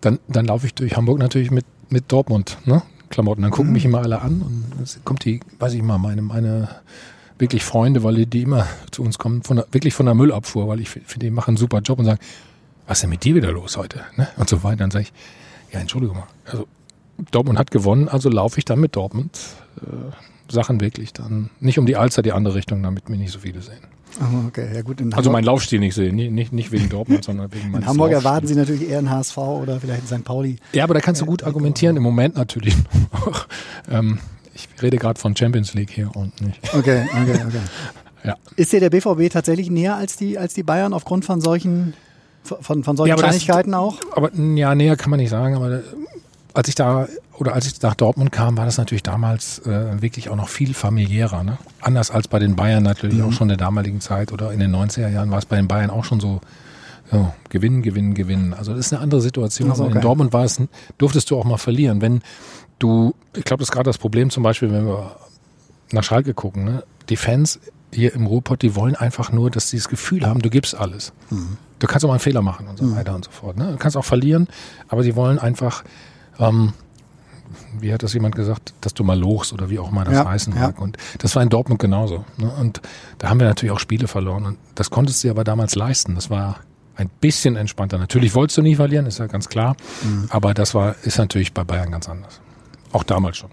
Dann, 0.02 0.20
dann 0.28 0.46
laufe 0.46 0.66
ich 0.66 0.74
durch 0.74 0.96
Hamburg 0.98 1.20
natürlich 1.20 1.52
mit, 1.52 1.66
mit 1.90 2.12
Dortmund, 2.12 2.58
ne? 2.66 2.82
Klamotten. 3.10 3.42
Dann 3.44 3.52
gucken 3.52 3.68
Mhm. 3.68 3.74
mich 3.74 3.86
immer 3.86 4.00
alle 4.00 4.22
an 4.22 4.42
und 4.42 4.82
es 4.82 5.00
kommt 5.04 5.24
die, 5.26 5.40
weiß 5.60 5.74
ich 5.74 5.84
mal, 5.84 5.98
meine, 6.00 6.22
meine 6.22 6.68
wirklich 7.38 7.64
Freunde, 7.64 8.04
weil 8.04 8.16
die, 8.16 8.26
die 8.26 8.42
immer 8.42 8.66
zu 8.92 9.04
uns 9.04 9.18
kommen, 9.20 9.44
von 9.44 9.58
der, 9.58 9.68
wirklich 9.72 9.94
von 9.94 10.06
der 10.08 10.16
Müllabfuhr, 10.16 10.68
weil 10.68 10.80
ich 10.80 10.90
finde, 10.90 11.20
die 11.20 11.30
machen 11.32 11.52
einen 11.52 11.58
super 11.58 11.80
Job 11.80 12.00
und 12.00 12.06
sagen, 12.06 12.20
was 12.88 12.98
ist 12.98 13.02
denn 13.04 13.10
mit 13.12 13.24
dir 13.24 13.36
wieder 13.36 13.52
los 13.52 13.78
heute? 13.78 14.02
Ne? 14.18 14.28
Und 14.38 14.50
so 14.50 14.64
weiter. 14.64 14.78
Dann 14.78 14.92
sage 14.92 15.04
ich, 15.04 15.14
ja, 15.74 15.80
Entschuldigung 15.80 16.18
mal, 16.18 16.28
also 16.46 16.68
Dortmund 17.32 17.60
hat 17.60 17.72
gewonnen, 17.72 18.08
also 18.10 18.30
laufe 18.30 18.58
ich 18.60 18.66
dann 18.66 18.80
mit 18.80 18.96
Dortmund 18.96 19.40
äh, 19.82 20.52
Sachen 20.52 20.82
wirklich 20.82 21.14
dann, 21.14 21.50
nicht 21.60 21.78
um 21.80 21.86
die 21.86 21.96
Alster, 21.96 22.22
die 22.24 22.32
andere 22.32 22.56
Richtung, 22.56 22.82
damit 22.84 23.10
mich 23.10 23.20
nicht 23.20 23.32
so 23.32 23.40
viele 23.40 23.62
sehen. 23.62 23.80
Oh, 24.22 24.48
okay, 24.48 24.68
ja 24.74 24.82
gut. 24.82 25.02
In 25.02 25.14
Also 25.14 25.32
meinen 25.32 25.44
Laufstil 25.46 25.80
nicht 25.80 25.96
sehen, 25.96 26.16
nicht, 26.16 26.54
nicht, 26.54 26.72
wegen 26.72 26.90
Dortmund, 26.90 27.24
sondern 27.24 27.52
wegen 27.54 27.72
meines 27.72 27.84
in 27.86 27.90
Hamburg 27.90 28.12
Laufstils. 28.12 28.26
erwarten 28.26 28.48
sie 28.48 28.56
natürlich 28.56 28.90
eher 28.90 29.00
einen 29.00 29.10
HSV 29.10 29.38
oder 29.38 29.80
vielleicht 29.80 30.12
einen 30.12 30.20
St. 30.22 30.26
Pauli. 30.26 30.58
Ja, 30.74 30.84
aber 30.84 30.94
da 30.94 31.00
kannst 31.00 31.22
du 31.22 31.26
gut 31.26 31.44
argumentieren, 31.44 31.98
im 31.98 32.04
Moment 32.04 32.36
natürlich 32.36 32.76
noch. 33.12 33.48
ähm, 33.90 34.20
ich 34.54 34.68
rede 34.82 34.98
gerade 34.98 35.20
von 35.20 35.36
Champions 35.36 35.74
League 35.74 35.90
hier 35.90 36.16
und 36.16 36.40
nicht. 36.42 36.60
Okay, 36.74 37.06
okay, 37.12 37.40
okay. 37.48 37.58
Ja. 38.26 38.38
Ist 38.56 38.72
dir 38.72 38.80
der 38.80 38.90
BVB 38.90 39.30
tatsächlich 39.30 39.70
näher 39.70 39.98
als 39.98 40.16
die, 40.16 40.38
als 40.38 40.54
die 40.54 40.64
Bayern 40.64 40.94
aufgrund 40.94 41.26
von 41.26 41.42
solchen, 41.42 41.94
von, 42.44 42.82
von 42.86 42.96
solchen 42.96 43.10
Ja, 43.10 43.16
aber 43.16 43.24
das- 43.24 43.32
Kleinigkeiten 43.40 43.74
auch? 43.74 43.98
Aber 44.16 44.34
ja, 44.34 44.74
näher 44.76 44.96
kann 44.96 45.10
man 45.10 45.20
nicht 45.20 45.30
sagen, 45.30 45.56
aber 45.56 45.72
äh, 45.80 45.82
als 46.54 46.68
ich 46.68 46.76
da 46.76 47.08
oder 47.40 47.54
als 47.54 47.66
ich 47.66 47.82
nach 47.82 47.96
Dortmund 47.96 48.32
kam, 48.32 48.58
war 48.58 48.66
das 48.66 48.78
natürlich 48.78 49.02
damals 49.04 49.60
äh, 49.60 50.02
wirklich 50.02 50.30
auch 50.30 50.36
noch 50.36 50.50
viel 50.50 50.74
familiärer. 50.74 51.44
Ne? 51.44 51.58
Anders 51.82 52.12
als 52.12 52.28
bei 52.28 52.38
den 52.40 52.56
Bayern 52.56 52.84
natürlich 52.84 53.18
Mhm. 53.18 53.26
auch 53.26 53.32
schon 53.34 53.46
in 53.50 53.58
der 53.58 53.66
damaligen 53.66 54.02
Zeit 54.02 54.32
oder 54.32 54.52
in 54.52 54.60
den 54.60 54.72
90er 54.76 55.10
Jahren 55.10 55.32
war 55.32 55.40
es 55.40 55.46
bei 55.46 55.56
den 55.56 55.68
Bayern 55.68 55.90
auch 55.90 56.04
schon 56.06 56.20
so, 56.20 56.42
so 57.12 57.34
gewinnen, 57.50 57.82
gewinnen, 57.82 58.14
gewinnen. 58.14 58.54
Also 58.54 58.72
das 58.76 58.88
ist 58.88 58.94
eine 58.94 59.02
andere 59.02 59.22
Situation. 59.22 59.72
Okay. 59.72 59.92
In 59.96 60.02
Dortmund 60.02 60.32
war 60.32 60.44
es, 60.44 60.62
durftest 61.00 61.32
du 61.32 61.38
auch 61.40 61.46
mal 61.46 61.58
verlieren. 61.58 62.02
Wenn 62.02 62.22
du, 62.80 63.16
ich 63.36 63.44
glaube, 63.46 63.62
das 63.62 63.70
ist 63.70 63.74
gerade 63.74 63.90
das 63.90 63.98
Problem 63.98 64.30
zum 64.30 64.44
Beispiel, 64.44 64.72
wenn 64.72 64.86
wir 64.86 65.16
nach 65.92 66.04
Schalke 66.04 66.34
gucken, 66.36 66.66
ne? 66.66 66.84
die 67.10 67.16
Fans 67.18 67.60
hier 67.92 68.14
im 68.14 68.26
Ruhrpott, 68.28 68.62
die 68.62 68.76
wollen 68.76 68.96
einfach 68.96 69.32
nur, 69.32 69.50
dass 69.52 69.70
sie 69.70 69.78
das 69.78 69.88
Gefühl 69.90 70.26
haben, 70.26 70.42
du 70.42 70.50
gibst 70.50 70.76
alles. 70.76 71.14
Du 71.80 71.88
kannst 71.88 72.04
auch 72.06 72.10
mal 72.10 72.16
einen 72.16 72.20
Fehler 72.22 72.42
machen 72.42 72.68
und 72.68 72.78
so 72.78 72.96
weiter 72.96 73.14
und 73.16 73.26
so 73.26 73.32
fort. 73.32 73.58
Ne? 73.58 73.72
Du 73.72 73.78
kannst 73.78 73.98
auch 73.98 74.06
verlieren, 74.06 74.48
aber 74.88 75.04
sie 75.04 75.16
wollen 75.16 75.38
einfach, 75.38 75.84
ähm, 76.40 76.74
wie 77.80 77.94
hat 77.94 78.04
das 78.04 78.14
jemand 78.14 78.36
gesagt, 78.36 78.74
dass 78.82 78.94
du 78.94 79.04
mal 79.04 79.18
lochst 79.20 79.54
oder 79.54 79.70
wie 79.70 79.80
auch 79.80 79.92
immer 79.92 80.04
das 80.06 80.14
Ja, 80.16 80.26
heißen 80.26 80.54
ja. 80.56 80.62
mag. 80.62 80.80
Und 80.82 80.98
das 81.20 81.36
war 81.36 81.44
in 81.44 81.50
Dortmund 81.50 81.80
genauso. 81.80 82.26
Ne? 82.38 82.50
Und 82.60 82.82
da 83.20 83.30
haben 83.30 83.40
wir 83.40 83.48
natürlich 83.48 83.72
auch 83.72 83.80
Spiele 83.80 84.08
verloren. 84.08 84.46
Und 84.46 84.58
das 84.76 84.90
konntest 84.90 85.24
du 85.24 85.28
dir 85.28 85.32
aber 85.32 85.44
damals 85.44 85.76
leisten. 85.76 86.16
Das 86.16 86.30
war 86.30 86.58
ein 86.96 87.10
bisschen 87.22 87.56
entspannter. 87.56 87.98
Natürlich 87.98 88.36
wolltest 88.36 88.58
du 88.58 88.62
nie 88.62 88.76
verlieren, 88.76 89.06
ist 89.06 89.20
ja 89.20 89.28
ganz 89.28 89.50
klar. 89.50 89.76
Mhm. 90.04 90.28
Aber 90.30 90.54
das 90.54 90.74
war, 90.76 90.96
ist 91.04 91.18
natürlich 91.18 91.54
bei 91.54 91.64
Bayern 91.64 91.92
ganz 91.92 92.10
anders. 92.10 92.40
Auch 92.92 93.04
damals 93.04 93.38
schon. 93.38 93.50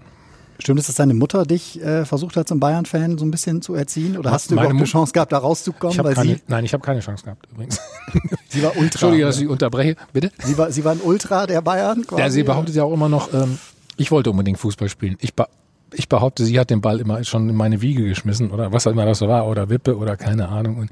Stimmt 0.61 0.79
es, 0.79 0.87
dass 0.87 0.95
deine 0.95 1.15
Mutter 1.15 1.45
dich 1.45 1.81
äh, 1.81 2.05
versucht 2.05 2.37
hat, 2.37 2.47
zum 2.47 2.59
Bayern-Fan 2.59 3.17
so 3.17 3.25
ein 3.25 3.31
bisschen 3.31 3.63
zu 3.63 3.73
erziehen? 3.73 4.15
Oder 4.15 4.31
hast 4.31 4.51
du 4.51 4.53
überhaupt 4.53 4.75
eine 4.75 4.83
Chance 4.83 5.11
gehabt, 5.11 5.31
da 5.31 5.39
rauszukommen? 5.39 5.97
Ich 5.97 6.03
Weil 6.03 6.13
keine, 6.13 6.35
sie, 6.35 6.41
nein, 6.47 6.65
ich 6.65 6.73
habe 6.73 6.83
keine 6.83 6.99
Chance 6.99 7.23
gehabt 7.23 7.47
übrigens. 7.51 7.79
sie 8.49 8.61
war 8.61 8.71
Ultra. 8.71 8.83
Entschuldige, 8.83 9.25
dass 9.25 9.39
ich 9.39 9.47
unterbreche. 9.47 9.95
Bitte? 10.13 10.31
sie, 10.43 10.57
war, 10.57 10.71
sie 10.71 10.85
war 10.85 10.91
ein 10.91 11.01
Ultra 11.01 11.47
der 11.47 11.61
Bayern 11.61 12.05
quasi? 12.05 12.21
Ja, 12.21 12.29
sie 12.29 12.43
behauptet 12.43 12.75
ja 12.75 12.83
auch 12.83 12.93
immer 12.93 13.09
noch, 13.09 13.33
ähm, 13.33 13.57
ich 13.97 14.11
wollte 14.11 14.29
unbedingt 14.29 14.59
Fußball 14.59 14.89
spielen. 14.89 15.17
Ich, 15.19 15.33
be 15.33 15.47
ich 15.93 16.07
behaupte, 16.07 16.45
sie 16.45 16.59
hat 16.59 16.69
den 16.69 16.81
Ball 16.81 16.99
immer 16.99 17.23
schon 17.23 17.49
in 17.49 17.55
meine 17.55 17.81
Wiege 17.81 18.03
geschmissen 18.03 18.51
oder 18.51 18.71
was 18.71 18.87
auch 18.87 18.91
immer 18.91 19.05
das 19.05 19.19
so 19.19 19.27
war 19.27 19.47
oder 19.47 19.69
Wippe 19.69 19.97
oder 19.97 20.15
keine 20.15 20.47
Ahnung. 20.47 20.77
Und 20.77 20.91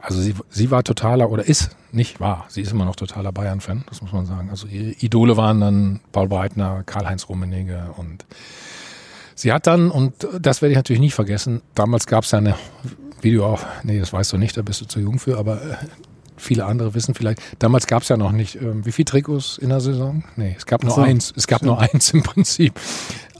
also 0.00 0.20
sie, 0.20 0.34
sie 0.50 0.70
war 0.70 0.82
totaler 0.82 1.30
oder 1.30 1.46
ist 1.46 1.76
nicht 1.92 2.20
wahr. 2.20 2.46
Sie 2.48 2.60
ist 2.60 2.72
immer 2.72 2.84
noch 2.84 2.96
totaler 2.96 3.32
Bayern-Fan, 3.32 3.84
das 3.88 4.02
muss 4.02 4.12
man 4.12 4.26
sagen. 4.26 4.50
Also 4.50 4.66
ihre 4.66 4.90
Idole 4.90 5.36
waren 5.36 5.60
dann 5.60 6.00
Paul 6.12 6.28
Breitner, 6.28 6.82
Karl-Heinz 6.84 7.28
Rummenigge 7.28 7.94
und 7.96 8.24
sie 9.34 9.52
hat 9.52 9.66
dann, 9.66 9.90
und 9.90 10.14
das 10.40 10.62
werde 10.62 10.72
ich 10.72 10.76
natürlich 10.76 11.00
nie 11.00 11.10
vergessen, 11.10 11.62
damals 11.74 12.06
gab 12.06 12.24
es 12.24 12.30
ja 12.30 12.38
eine 12.38 12.54
Video 13.20 13.46
auch, 13.46 13.60
nee, 13.82 13.98
das 13.98 14.12
weißt 14.12 14.32
du 14.32 14.38
nicht, 14.38 14.56
da 14.56 14.62
bist 14.62 14.80
du 14.80 14.86
zu 14.86 15.00
jung 15.00 15.18
für, 15.18 15.38
aber 15.38 15.62
äh, 15.62 15.76
viele 16.36 16.66
andere 16.66 16.94
wissen 16.94 17.14
vielleicht, 17.14 17.40
damals 17.58 17.86
gab 17.86 18.02
es 18.02 18.08
ja 18.08 18.16
noch 18.16 18.32
nicht, 18.32 18.56
ähm, 18.56 18.84
wie 18.84 18.92
viel 18.92 19.04
Trikots 19.04 19.58
in 19.58 19.70
der 19.70 19.80
Saison? 19.80 20.24
Nee, 20.36 20.54
es 20.56 20.66
gab 20.66 20.82
nur 20.82 20.94
so, 20.94 21.00
eins. 21.00 21.32
Es 21.36 21.46
gab 21.46 21.62
nur 21.62 21.80
eins 21.80 22.12
im 22.12 22.22
Prinzip. 22.22 22.78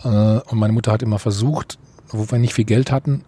Äh, 0.02 0.08
und 0.08 0.58
meine 0.58 0.72
Mutter 0.72 0.92
hat 0.92 1.02
immer 1.02 1.18
versucht, 1.18 1.78
wo 2.08 2.30
wir 2.30 2.38
nicht 2.38 2.54
viel 2.54 2.64
Geld 2.64 2.90
hatten, 2.90 3.24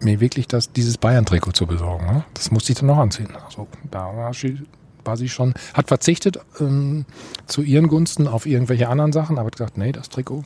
mir 0.00 0.20
wirklich 0.20 0.48
das, 0.48 0.72
dieses 0.72 0.98
Bayern-Trikot 0.98 1.52
zu 1.52 1.66
besorgen. 1.66 2.06
Ne? 2.06 2.24
Das 2.34 2.50
musste 2.50 2.72
ich 2.72 2.78
dann 2.78 2.86
noch 2.86 2.98
anziehen. 2.98 3.28
Also 3.44 3.68
da 3.90 4.16
war 4.16 4.32
sie, 4.32 4.58
war 5.04 5.16
sie 5.16 5.28
schon, 5.28 5.54
hat 5.74 5.88
verzichtet 5.88 6.38
ähm, 6.58 7.04
zu 7.46 7.62
ihren 7.62 7.88
Gunsten 7.88 8.26
auf 8.26 8.46
irgendwelche 8.46 8.88
anderen 8.88 9.12
Sachen, 9.12 9.38
aber 9.38 9.46
hat 9.46 9.56
gesagt, 9.56 9.78
nee, 9.78 9.92
das 9.92 10.08
Trikot. 10.08 10.44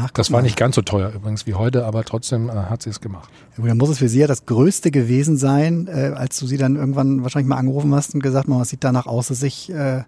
Ach, 0.00 0.10
Das 0.12 0.30
war 0.30 0.38
mal. 0.38 0.42
nicht 0.42 0.56
ganz 0.56 0.76
so 0.76 0.82
teuer 0.82 1.12
übrigens 1.14 1.46
wie 1.46 1.54
heute, 1.54 1.84
aber 1.84 2.04
trotzdem 2.04 2.48
äh, 2.48 2.52
hat 2.52 2.82
sie 2.82 2.90
es 2.90 3.00
gemacht. 3.00 3.28
Ja, 3.56 3.64
Dann 3.66 3.76
muss 3.78 3.88
es 3.88 3.98
für 3.98 4.08
Sie 4.08 4.20
ja 4.20 4.26
das 4.26 4.46
Größte 4.46 4.90
gewesen 4.90 5.36
sein, 5.36 5.88
äh, 5.88 6.12
als 6.14 6.38
du 6.38 6.46
sie 6.46 6.56
dann 6.56 6.76
irgendwann 6.76 7.22
wahrscheinlich 7.22 7.48
mal 7.48 7.56
angerufen 7.56 7.94
hast 7.94 8.14
und 8.14 8.22
gesagt, 8.22 8.46
Mama, 8.48 8.62
es 8.62 8.68
sieht 8.68 8.84
danach 8.84 9.06
aus, 9.06 9.28
dass 9.28 9.42
ich 9.42 9.70
äh, 9.72 10.02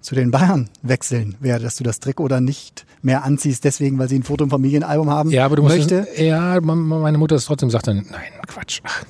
zu 0.00 0.14
den 0.14 0.30
Bayern 0.30 0.68
wechseln 0.82 1.36
werde, 1.40 1.64
dass 1.64 1.76
du 1.76 1.84
das 1.84 2.00
Trikot 2.00 2.28
dann 2.28 2.44
nicht 2.44 2.86
mehr 3.02 3.24
anziehst, 3.24 3.64
deswegen, 3.64 3.98
weil 3.98 4.08
sie 4.08 4.18
ein 4.18 4.22
Foto 4.22 4.44
im 4.44 4.50
Familienalbum 4.50 5.10
haben 5.10 5.30
Ja, 5.30 5.44
aber 5.44 5.56
du 5.56 5.62
musst 5.62 5.76
möchte. 5.76 6.06
Es, 6.14 6.20
ja, 6.20 6.60
meine 6.60 7.18
Mutter 7.18 7.36
ist 7.36 7.46
trotzdem 7.46 7.70
sagt 7.70 7.86
dann, 7.88 7.96
nein, 8.10 8.22
Quatsch, 8.46 8.80
ach, 8.84 9.04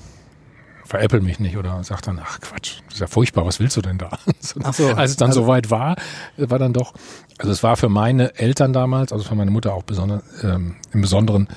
veräppel 0.86 1.20
mich 1.20 1.40
nicht 1.40 1.56
oder 1.56 1.82
sagt 1.84 2.06
dann, 2.06 2.20
ach 2.22 2.40
Quatsch, 2.40 2.76
das 2.86 2.94
ist 2.94 3.00
ja 3.00 3.06
furchtbar, 3.06 3.44
was 3.44 3.60
willst 3.60 3.76
du 3.76 3.82
denn 3.82 3.98
da? 3.98 4.10
So, 4.40 4.60
Ach 4.64 4.72
so, 4.72 4.88
Als 4.94 5.10
es 5.12 5.16
dann 5.16 5.28
also- 5.28 5.42
soweit 5.42 5.70
war, 5.70 5.96
war 6.36 6.58
dann 6.58 6.72
doch, 6.72 6.94
also 7.38 7.52
es 7.52 7.62
war 7.62 7.76
für 7.76 7.88
meine 7.88 8.36
Eltern 8.38 8.72
damals, 8.72 9.12
also 9.12 9.24
für 9.24 9.34
meine 9.34 9.50
Mutter 9.50 9.74
auch 9.74 9.82
besonders, 9.82 10.22
ähm, 10.42 10.76
im 10.92 11.00
Besonderen 11.00 11.48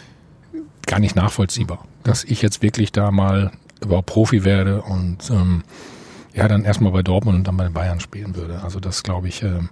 gar 0.88 1.00
nicht 1.00 1.16
nachvollziehbar, 1.16 1.86
dass 2.04 2.24
ich 2.24 2.42
jetzt 2.42 2.62
wirklich 2.62 2.92
da 2.92 3.12
mal 3.12 3.52
überhaupt 3.82 4.08
Profi 4.08 4.44
werde 4.44 4.82
und 4.82 5.18
ähm, 5.30 5.64
ja, 6.34 6.48
dann 6.48 6.64
erstmal 6.66 6.92
bei 6.92 7.02
Dortmund 7.04 7.38
und 7.38 7.48
dann 7.48 7.58
bei 7.58 7.64
den 7.66 7.74
Bayern 7.74 8.00
spielen 8.00 8.36
würde. 8.36 8.62
Also 8.64 8.80
das, 8.80 9.04
glaube 9.04 9.28
ich, 9.28 9.42
ähm, 9.44 9.70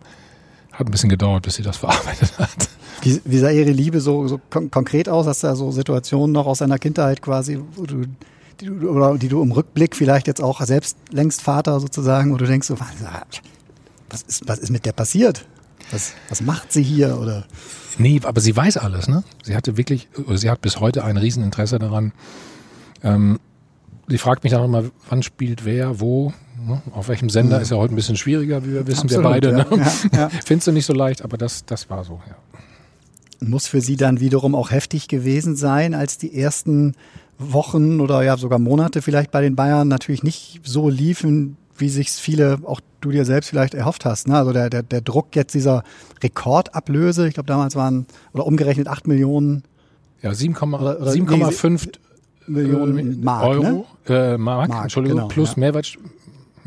hat 0.71 0.87
ein 0.87 0.91
bisschen 0.91 1.09
gedauert, 1.09 1.43
bis 1.43 1.55
sie 1.55 1.63
das 1.63 1.77
verarbeitet 1.77 2.37
hat. 2.37 2.69
Wie, 3.01 3.21
wie 3.25 3.37
sah 3.37 3.49
Ihre 3.49 3.71
Liebe 3.71 3.99
so, 4.01 4.27
so 4.27 4.39
kon 4.49 4.69
konkret 4.71 5.07
aus? 5.09 5.27
Hast 5.27 5.43
du 5.43 5.47
da 5.47 5.55
so 5.55 5.71
Situationen 5.71 6.31
noch 6.33 6.45
aus 6.47 6.59
deiner 6.59 6.77
Kindheit 6.79 7.21
quasi, 7.21 7.59
wo 7.75 7.85
du, 7.85 8.05
die 8.61 8.65
du, 8.65 8.89
oder 8.89 9.17
die 9.17 9.27
du 9.27 9.41
im 9.41 9.51
Rückblick 9.51 9.95
vielleicht 9.95 10.27
jetzt 10.27 10.41
auch 10.41 10.61
selbst 10.61 10.97
längst 11.11 11.41
Vater 11.41 11.79
sozusagen, 11.79 12.31
wo 12.31 12.37
du 12.37 12.45
denkst 12.45 12.67
so, 12.67 12.77
was 14.09 14.21
ist, 14.23 14.47
was 14.47 14.59
ist 14.59 14.69
mit 14.69 14.85
der 14.85 14.93
passiert? 14.93 15.45
Was, 15.91 16.13
was 16.29 16.41
macht 16.41 16.71
sie 16.73 16.83
hier? 16.83 17.19
Oder 17.19 17.45
Nee, 17.97 18.21
aber 18.23 18.41
sie 18.41 18.55
weiß 18.55 18.77
alles, 18.77 19.07
ne? 19.07 19.23
Sie 19.43 19.55
hatte 19.55 19.75
wirklich, 19.77 20.07
sie 20.35 20.49
hat 20.49 20.61
bis 20.61 20.79
heute 20.79 21.03
ein 21.03 21.17
Rieseninteresse 21.17 21.79
daran. 21.79 22.11
Ähm, 23.03 23.39
sie 24.07 24.17
fragt 24.17 24.43
mich 24.43 24.51
dann 24.51 24.61
auch 24.61 24.65
immer, 24.65 24.83
wann 25.09 25.23
spielt 25.23 25.65
wer, 25.65 25.99
wo, 25.99 26.31
ne? 26.63 26.81
auf 26.91 27.07
welchem 27.07 27.29
Sender, 27.29 27.59
ist 27.59 27.71
ja 27.71 27.77
heute 27.77 27.93
ein 27.93 27.95
bisschen 27.95 28.17
schwieriger, 28.17 28.63
wie 28.65 28.73
wir 28.73 28.85
wissen, 28.85 29.09
wir 29.09 29.17
Absolut, 29.19 29.41
beide. 29.41 29.51
ja, 29.51 29.57
Ne? 29.57 29.85
ja, 30.11 30.19
ja. 30.19 30.29
Findest 30.45 30.67
du 30.67 30.71
nicht 30.71 30.85
so 30.85 30.93
leicht, 30.93 31.23
aber 31.23 31.37
das, 31.37 31.65
das 31.65 31.89
war 31.89 32.03
so, 32.03 32.19
ja. 32.27 32.35
muss 33.47 33.67
für 33.67 33.81
sie 33.81 33.95
dann 33.95 34.19
wiederum 34.19 34.53
auch 34.53 34.69
heftig 34.71 35.07
gewesen 35.07 35.55
sein, 35.55 35.95
als 35.95 36.17
die 36.19 36.39
ersten 36.39 36.95
Wochen 37.39 37.99
oder 37.99 38.23
ja 38.23 38.37
sogar 38.37 38.59
Monate 38.59 39.01
vielleicht 39.01 39.31
bei 39.31 39.41
den 39.41 39.55
Bayern 39.55 39.87
natürlich 39.87 40.23
nicht 40.23 40.61
so 40.63 40.89
liefen, 40.89 41.57
wie 41.77 41.89
sich's 41.89 42.19
viele, 42.19 42.59
auch 42.63 42.79
du 43.01 43.11
dir 43.11 43.25
selbst 43.25 43.49
vielleicht 43.49 43.73
erhofft 43.75 44.05
hast. 44.05 44.27
Ne? 44.27 44.35
Also 44.35 44.51
der, 44.53 44.69
der, 44.69 44.83
der 44.83 45.01
Druck 45.01 45.35
jetzt 45.35 45.53
dieser 45.53 45.83
Rekordablöse, 46.23 47.27
ich 47.27 47.35
glaube 47.35 47.47
damals 47.47 47.75
waren, 47.75 48.07
oder 48.33 48.45
umgerechnet 48.45 48.87
8 48.87 49.07
Millionen 49.07 49.63
Ja, 50.21 50.31
7,5 50.31 50.73
Oder- 50.79 51.01
oder- 51.01 51.11
7,5 51.11 51.89
Millionen 52.47 52.97
äh, 52.97 53.25
Mark, 53.25 53.45
Euro, 53.45 53.85
äh, 54.07 54.37
Mark, 54.37 54.69
Mark, 54.69 54.83
Entschuldigung, 54.83 55.17
genau, 55.17 55.27
plus 55.27 55.49
ja. 55.51 55.59
Mehrwert, 55.59 55.97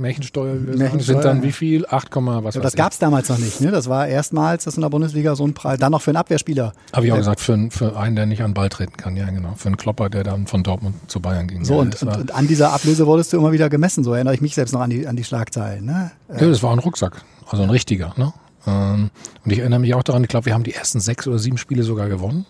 Märchensteuer, 0.00 0.54
Märchensteuer, 0.54 1.00
sind 1.14 1.24
dann 1.24 1.42
wie 1.42 1.52
viel? 1.52 1.86
8, 1.88 2.08
was 2.16 2.54
Ja, 2.54 2.60
das 2.60 2.74
gab's 2.74 2.98
damals 2.98 3.28
noch 3.28 3.38
nicht. 3.38 3.60
Ne? 3.60 3.70
Das 3.70 3.88
war 3.88 4.08
erstmals, 4.08 4.64
dass 4.64 4.74
in 4.76 4.80
der 4.80 4.88
Bundesliga 4.88 5.36
so 5.36 5.46
ein 5.46 5.54
Preis, 5.54 5.78
dann 5.78 5.92
noch 5.92 6.02
für 6.02 6.10
einen 6.10 6.16
Abwehrspieler. 6.16 6.72
Habe 6.92 7.06
ich 7.06 7.12
auch 7.12 7.16
gesagt, 7.16 7.40
für, 7.40 7.52
einen- 7.54 7.70
für 7.70 7.96
einen, 7.96 8.16
der 8.16 8.26
nicht 8.26 8.40
an 8.42 8.50
den 8.50 8.54
Ball 8.54 8.68
treten 8.68 8.96
kann, 8.96 9.16
ja 9.16 9.28
genau. 9.30 9.54
Für 9.56 9.68
einen 9.68 9.76
Klopper, 9.76 10.08
der 10.10 10.24
dann 10.24 10.46
von 10.46 10.62
Dortmund 10.62 10.96
zu 11.08 11.20
Bayern 11.20 11.46
ging. 11.46 11.64
So, 11.64 11.74
ja, 11.74 11.80
und, 11.80 12.02
und, 12.02 12.16
und 12.16 12.34
an 12.34 12.48
dieser 12.48 12.72
Ablöse 12.72 13.06
wurdest 13.06 13.32
du 13.32 13.36
immer 13.38 13.52
wieder 13.52 13.68
gemessen. 13.68 14.02
So 14.02 14.12
erinnere 14.14 14.34
ich 14.34 14.40
mich 14.40 14.54
selbst 14.54 14.72
noch 14.72 14.80
an 14.80 14.90
die, 14.90 15.06
an 15.06 15.16
die 15.16 15.24
Schlagzeilen. 15.24 15.84
Ne? 15.84 16.10
Ja, 16.28 16.46
das 16.48 16.62
war 16.62 16.72
ein 16.72 16.78
Rucksack, 16.78 17.22
also 17.48 17.62
ein 17.62 17.70
richtiger. 17.70 18.12
Ne? 18.16 18.32
Ähm, 18.66 19.10
Und 19.44 19.50
ich 19.52 19.58
erinnere 19.58 19.80
mich 19.80 19.94
auch 19.94 20.02
daran, 20.02 20.22
ich 20.22 20.28
glaube, 20.28 20.46
wir 20.46 20.54
haben 20.54 20.64
die 20.64 20.74
ersten 20.74 21.00
sechs 21.00 21.26
oder 21.26 21.38
sieben 21.38 21.58
Spiele 21.58 21.82
sogar 21.82 22.08
gewonnen. 22.08 22.46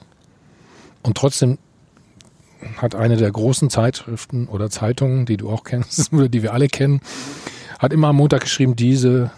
Und 1.02 1.16
trotzdem 1.16 1.59
hat 2.76 2.95
eine 2.95 3.17
der 3.17 3.31
großen 3.31 3.71
Zeitschriften 3.71 4.47
oder 4.47 4.71
Zeitungen, 4.71 5.26
die 5.26 5.37
du 5.37 5.50
auch 5.50 5.64
kennst 5.64 6.12
oder 6.12 6.29
die 6.29 6.43
wir 6.43 6.52
alle 6.52 6.69
kennen, 6.69 7.00
hat 7.79 7.93
immer 7.93 8.09
am 8.09 8.17
Montag 8.17 8.43
geschrieben, 8.43 8.76
diese, 8.76 9.31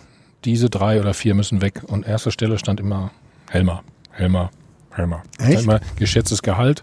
diese 0.45 0.71
drei 0.71 1.01
oder 1.01 1.15
vier 1.15 1.35
müssen 1.35 1.63
weg. 1.63 1.83
Und 1.87 2.07
erster 2.07 2.31
Stelle 2.31 2.59
stand 2.59 2.81
immer 2.81 3.11
Helmer, 3.51 3.83
Helmer, 4.11 4.51
Helmer. 4.91 5.23
Echt? 5.39 5.63
Immer 5.63 5.81
geschätztes 5.97 6.43
Gehalt, 6.43 6.83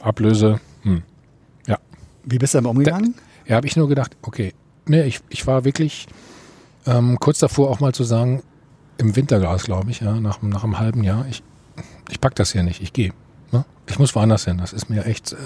Ablöse, 0.00 0.60
hm. 0.82 1.02
ja. 1.66 1.78
Wie 2.24 2.38
bist 2.38 2.54
du 2.54 2.58
damit 2.58 2.70
umgegangen? 2.70 3.14
Ja, 3.46 3.56
habe 3.56 3.66
ich 3.66 3.76
nur 3.76 3.88
gedacht, 3.88 4.16
okay, 4.22 4.54
nee, 4.86 5.02
ich, 5.02 5.20
ich 5.28 5.46
war 5.46 5.64
wirklich 5.64 6.06
ähm, 6.86 7.18
kurz 7.20 7.38
davor 7.38 7.70
auch 7.70 7.80
mal 7.80 7.92
zu 7.92 8.04
sagen, 8.04 8.42
im 8.98 9.16
Winterglas, 9.16 9.64
glaube 9.64 9.90
ich, 9.90 10.00
ja, 10.00 10.20
nach, 10.20 10.40
nach 10.42 10.64
einem 10.64 10.78
halben 10.78 11.02
Jahr, 11.02 11.26
ich, 11.28 11.42
ich 12.10 12.20
pack 12.20 12.34
das 12.36 12.52
hier 12.52 12.62
nicht, 12.62 12.80
ich 12.80 12.92
gehe. 12.92 13.12
Ne? 13.54 13.64
Ich 13.88 13.98
muss 13.98 14.14
woanders 14.14 14.44
hin. 14.44 14.58
Das 14.58 14.72
ist 14.72 14.90
mir 14.90 15.04
echt, 15.06 15.32
äh, 15.32 15.36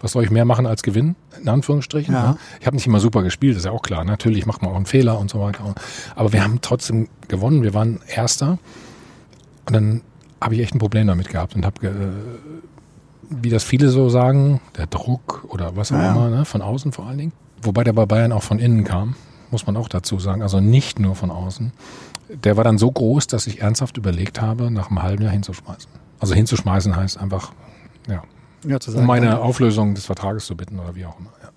was 0.00 0.12
soll 0.12 0.24
ich 0.24 0.30
mehr 0.30 0.44
machen 0.44 0.66
als 0.66 0.82
gewinnen, 0.82 1.14
in 1.40 1.48
Anführungsstrichen. 1.48 2.14
Ja. 2.14 2.24
Ja. 2.24 2.36
Ich 2.60 2.66
habe 2.66 2.76
nicht 2.76 2.86
immer 2.86 3.00
super 3.00 3.22
gespielt, 3.22 3.56
ist 3.56 3.64
ja 3.64 3.70
auch 3.70 3.82
klar. 3.82 4.04
Natürlich 4.04 4.46
macht 4.46 4.62
man 4.62 4.70
auch 4.70 4.76
einen 4.76 4.86
Fehler 4.86 5.18
und 5.18 5.30
so 5.30 5.40
weiter. 5.40 5.74
Aber 6.16 6.32
wir 6.32 6.42
haben 6.42 6.60
trotzdem 6.62 7.08
gewonnen, 7.28 7.62
wir 7.62 7.74
waren 7.74 8.00
Erster. 8.08 8.58
Und 9.66 9.74
dann 9.74 10.00
habe 10.40 10.54
ich 10.54 10.60
echt 10.60 10.74
ein 10.74 10.78
Problem 10.80 11.06
damit 11.06 11.28
gehabt 11.28 11.54
und 11.54 11.64
habe, 11.64 11.80
ge- 11.80 11.92
wie 13.30 13.48
das 13.50 13.64
viele 13.64 13.88
so 13.88 14.08
sagen, 14.08 14.60
der 14.76 14.86
Druck 14.86 15.44
oder 15.48 15.76
was 15.76 15.92
auch 15.92 15.96
ja. 15.96 16.12
immer, 16.12 16.28
ne, 16.30 16.44
von 16.44 16.62
außen 16.62 16.92
vor 16.92 17.06
allen 17.06 17.18
Dingen. 17.18 17.32
Wobei 17.62 17.84
der 17.84 17.92
bei 17.92 18.06
Bayern 18.06 18.32
auch 18.32 18.42
von 18.42 18.58
innen 18.58 18.84
kam, 18.84 19.14
muss 19.50 19.66
man 19.66 19.76
auch 19.76 19.88
dazu 19.88 20.18
sagen. 20.18 20.42
Also 20.42 20.60
nicht 20.60 20.98
nur 20.98 21.14
von 21.14 21.30
außen. 21.30 21.72
Der 22.44 22.56
war 22.56 22.64
dann 22.64 22.76
so 22.78 22.90
groß, 22.90 23.28
dass 23.28 23.46
ich 23.46 23.60
ernsthaft 23.60 23.96
überlegt 23.98 24.40
habe, 24.40 24.70
nach 24.70 24.88
einem 24.90 25.02
halben 25.02 25.22
Jahr 25.22 25.32
hinzuschmeißen. 25.32 25.90
Also 26.22 26.34
hinzuschmeißen 26.34 26.94
heißt 26.96 27.18
einfach, 27.18 27.52
ja, 28.08 28.22
Ja, 28.66 28.80
zu 28.80 28.96
um 28.96 29.04
meine 29.06 29.40
Auflösung 29.40 29.94
des 29.94 30.06
Vertrages 30.06 30.46
zu 30.46 30.56
bitten 30.56 30.78
oder 30.78 30.94
wie 30.94 31.04
auch 31.04 31.18
immer. 31.18 31.30
Ja. 31.42 31.50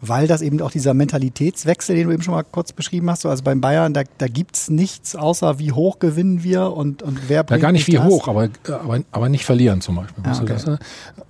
Weil 0.00 0.28
das 0.28 0.42
eben 0.42 0.60
auch 0.62 0.70
dieser 0.70 0.94
Mentalitätswechsel, 0.94 1.96
den 1.96 2.06
du 2.06 2.12
eben 2.14 2.22
schon 2.22 2.34
mal 2.34 2.44
kurz 2.44 2.72
beschrieben 2.72 3.10
hast, 3.10 3.22
so, 3.22 3.28
also 3.30 3.42
beim 3.42 3.60
Bayern, 3.60 3.94
da, 3.94 4.02
da 4.18 4.28
gibt's 4.28 4.68
nichts 4.70 5.16
außer 5.16 5.58
wie 5.58 5.72
hoch 5.72 5.98
gewinnen 5.98 6.44
wir 6.44 6.72
und, 6.72 7.02
und 7.02 7.28
wer 7.28 7.38
Ja, 7.38 7.42
bringt 7.42 7.62
gar 7.62 7.72
nicht 7.72 7.86
wie 7.88 7.92
das? 7.92 8.04
hoch, 8.04 8.28
aber, 8.28 8.48
aber, 8.68 9.00
aber 9.10 9.28
nicht 9.28 9.44
verlieren 9.44 9.80
zum 9.80 9.96
Beispiel. 9.96 10.22
Ah, 10.24 10.30
weißt 10.30 10.40
du 10.40 10.44
okay. 10.44 10.52
das, 10.52 10.66
ne? 10.66 10.78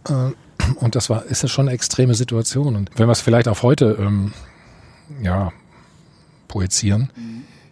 Äh, 0.09 0.75
Und 0.81 0.97
das 0.97 1.09
war, 1.09 1.25
ist 1.25 1.43
ja 1.43 1.49
schon 1.49 1.67
eine 1.69 1.75
extreme 1.75 2.15
Situation. 2.15 2.77
Und 2.77 2.91
wenn 2.97 3.09
wir 3.09 3.13
es 3.13 3.21
vielleicht 3.23 3.49
auf 3.49 3.63
heute, 3.63 3.97
ähm, 3.99 4.33
ja, 5.23 5.51
projizieren, 6.49 7.11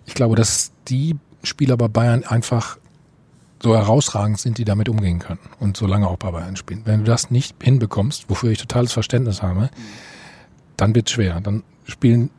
ich 0.06 0.14
glaube, 0.14 0.36
dass 0.36 0.70
die 0.88 1.16
Spieler 1.42 1.76
bei 1.76 1.88
Bayern 1.88 2.24
einfach 2.24 2.78
so 3.66 3.74
herausragend 3.74 4.38
sind, 4.38 4.58
die 4.58 4.64
damit 4.64 4.88
umgehen 4.88 5.18
können 5.18 5.40
und 5.58 5.76
so 5.76 5.88
lange 5.88 6.06
auch 6.06 6.18
bei 6.18 6.30
Bayern 6.30 6.54
spielen. 6.54 6.82
Wenn 6.84 7.00
du 7.00 7.06
das 7.06 7.32
nicht 7.32 7.56
hinbekommst, 7.60 8.30
wofür 8.30 8.52
ich 8.52 8.58
totales 8.58 8.92
Verständnis 8.92 9.42
habe, 9.42 9.70
dann 10.76 10.94
wird's 10.94 11.10
schwer. 11.10 11.40
Dann 11.40 11.64
spielen 11.84 12.30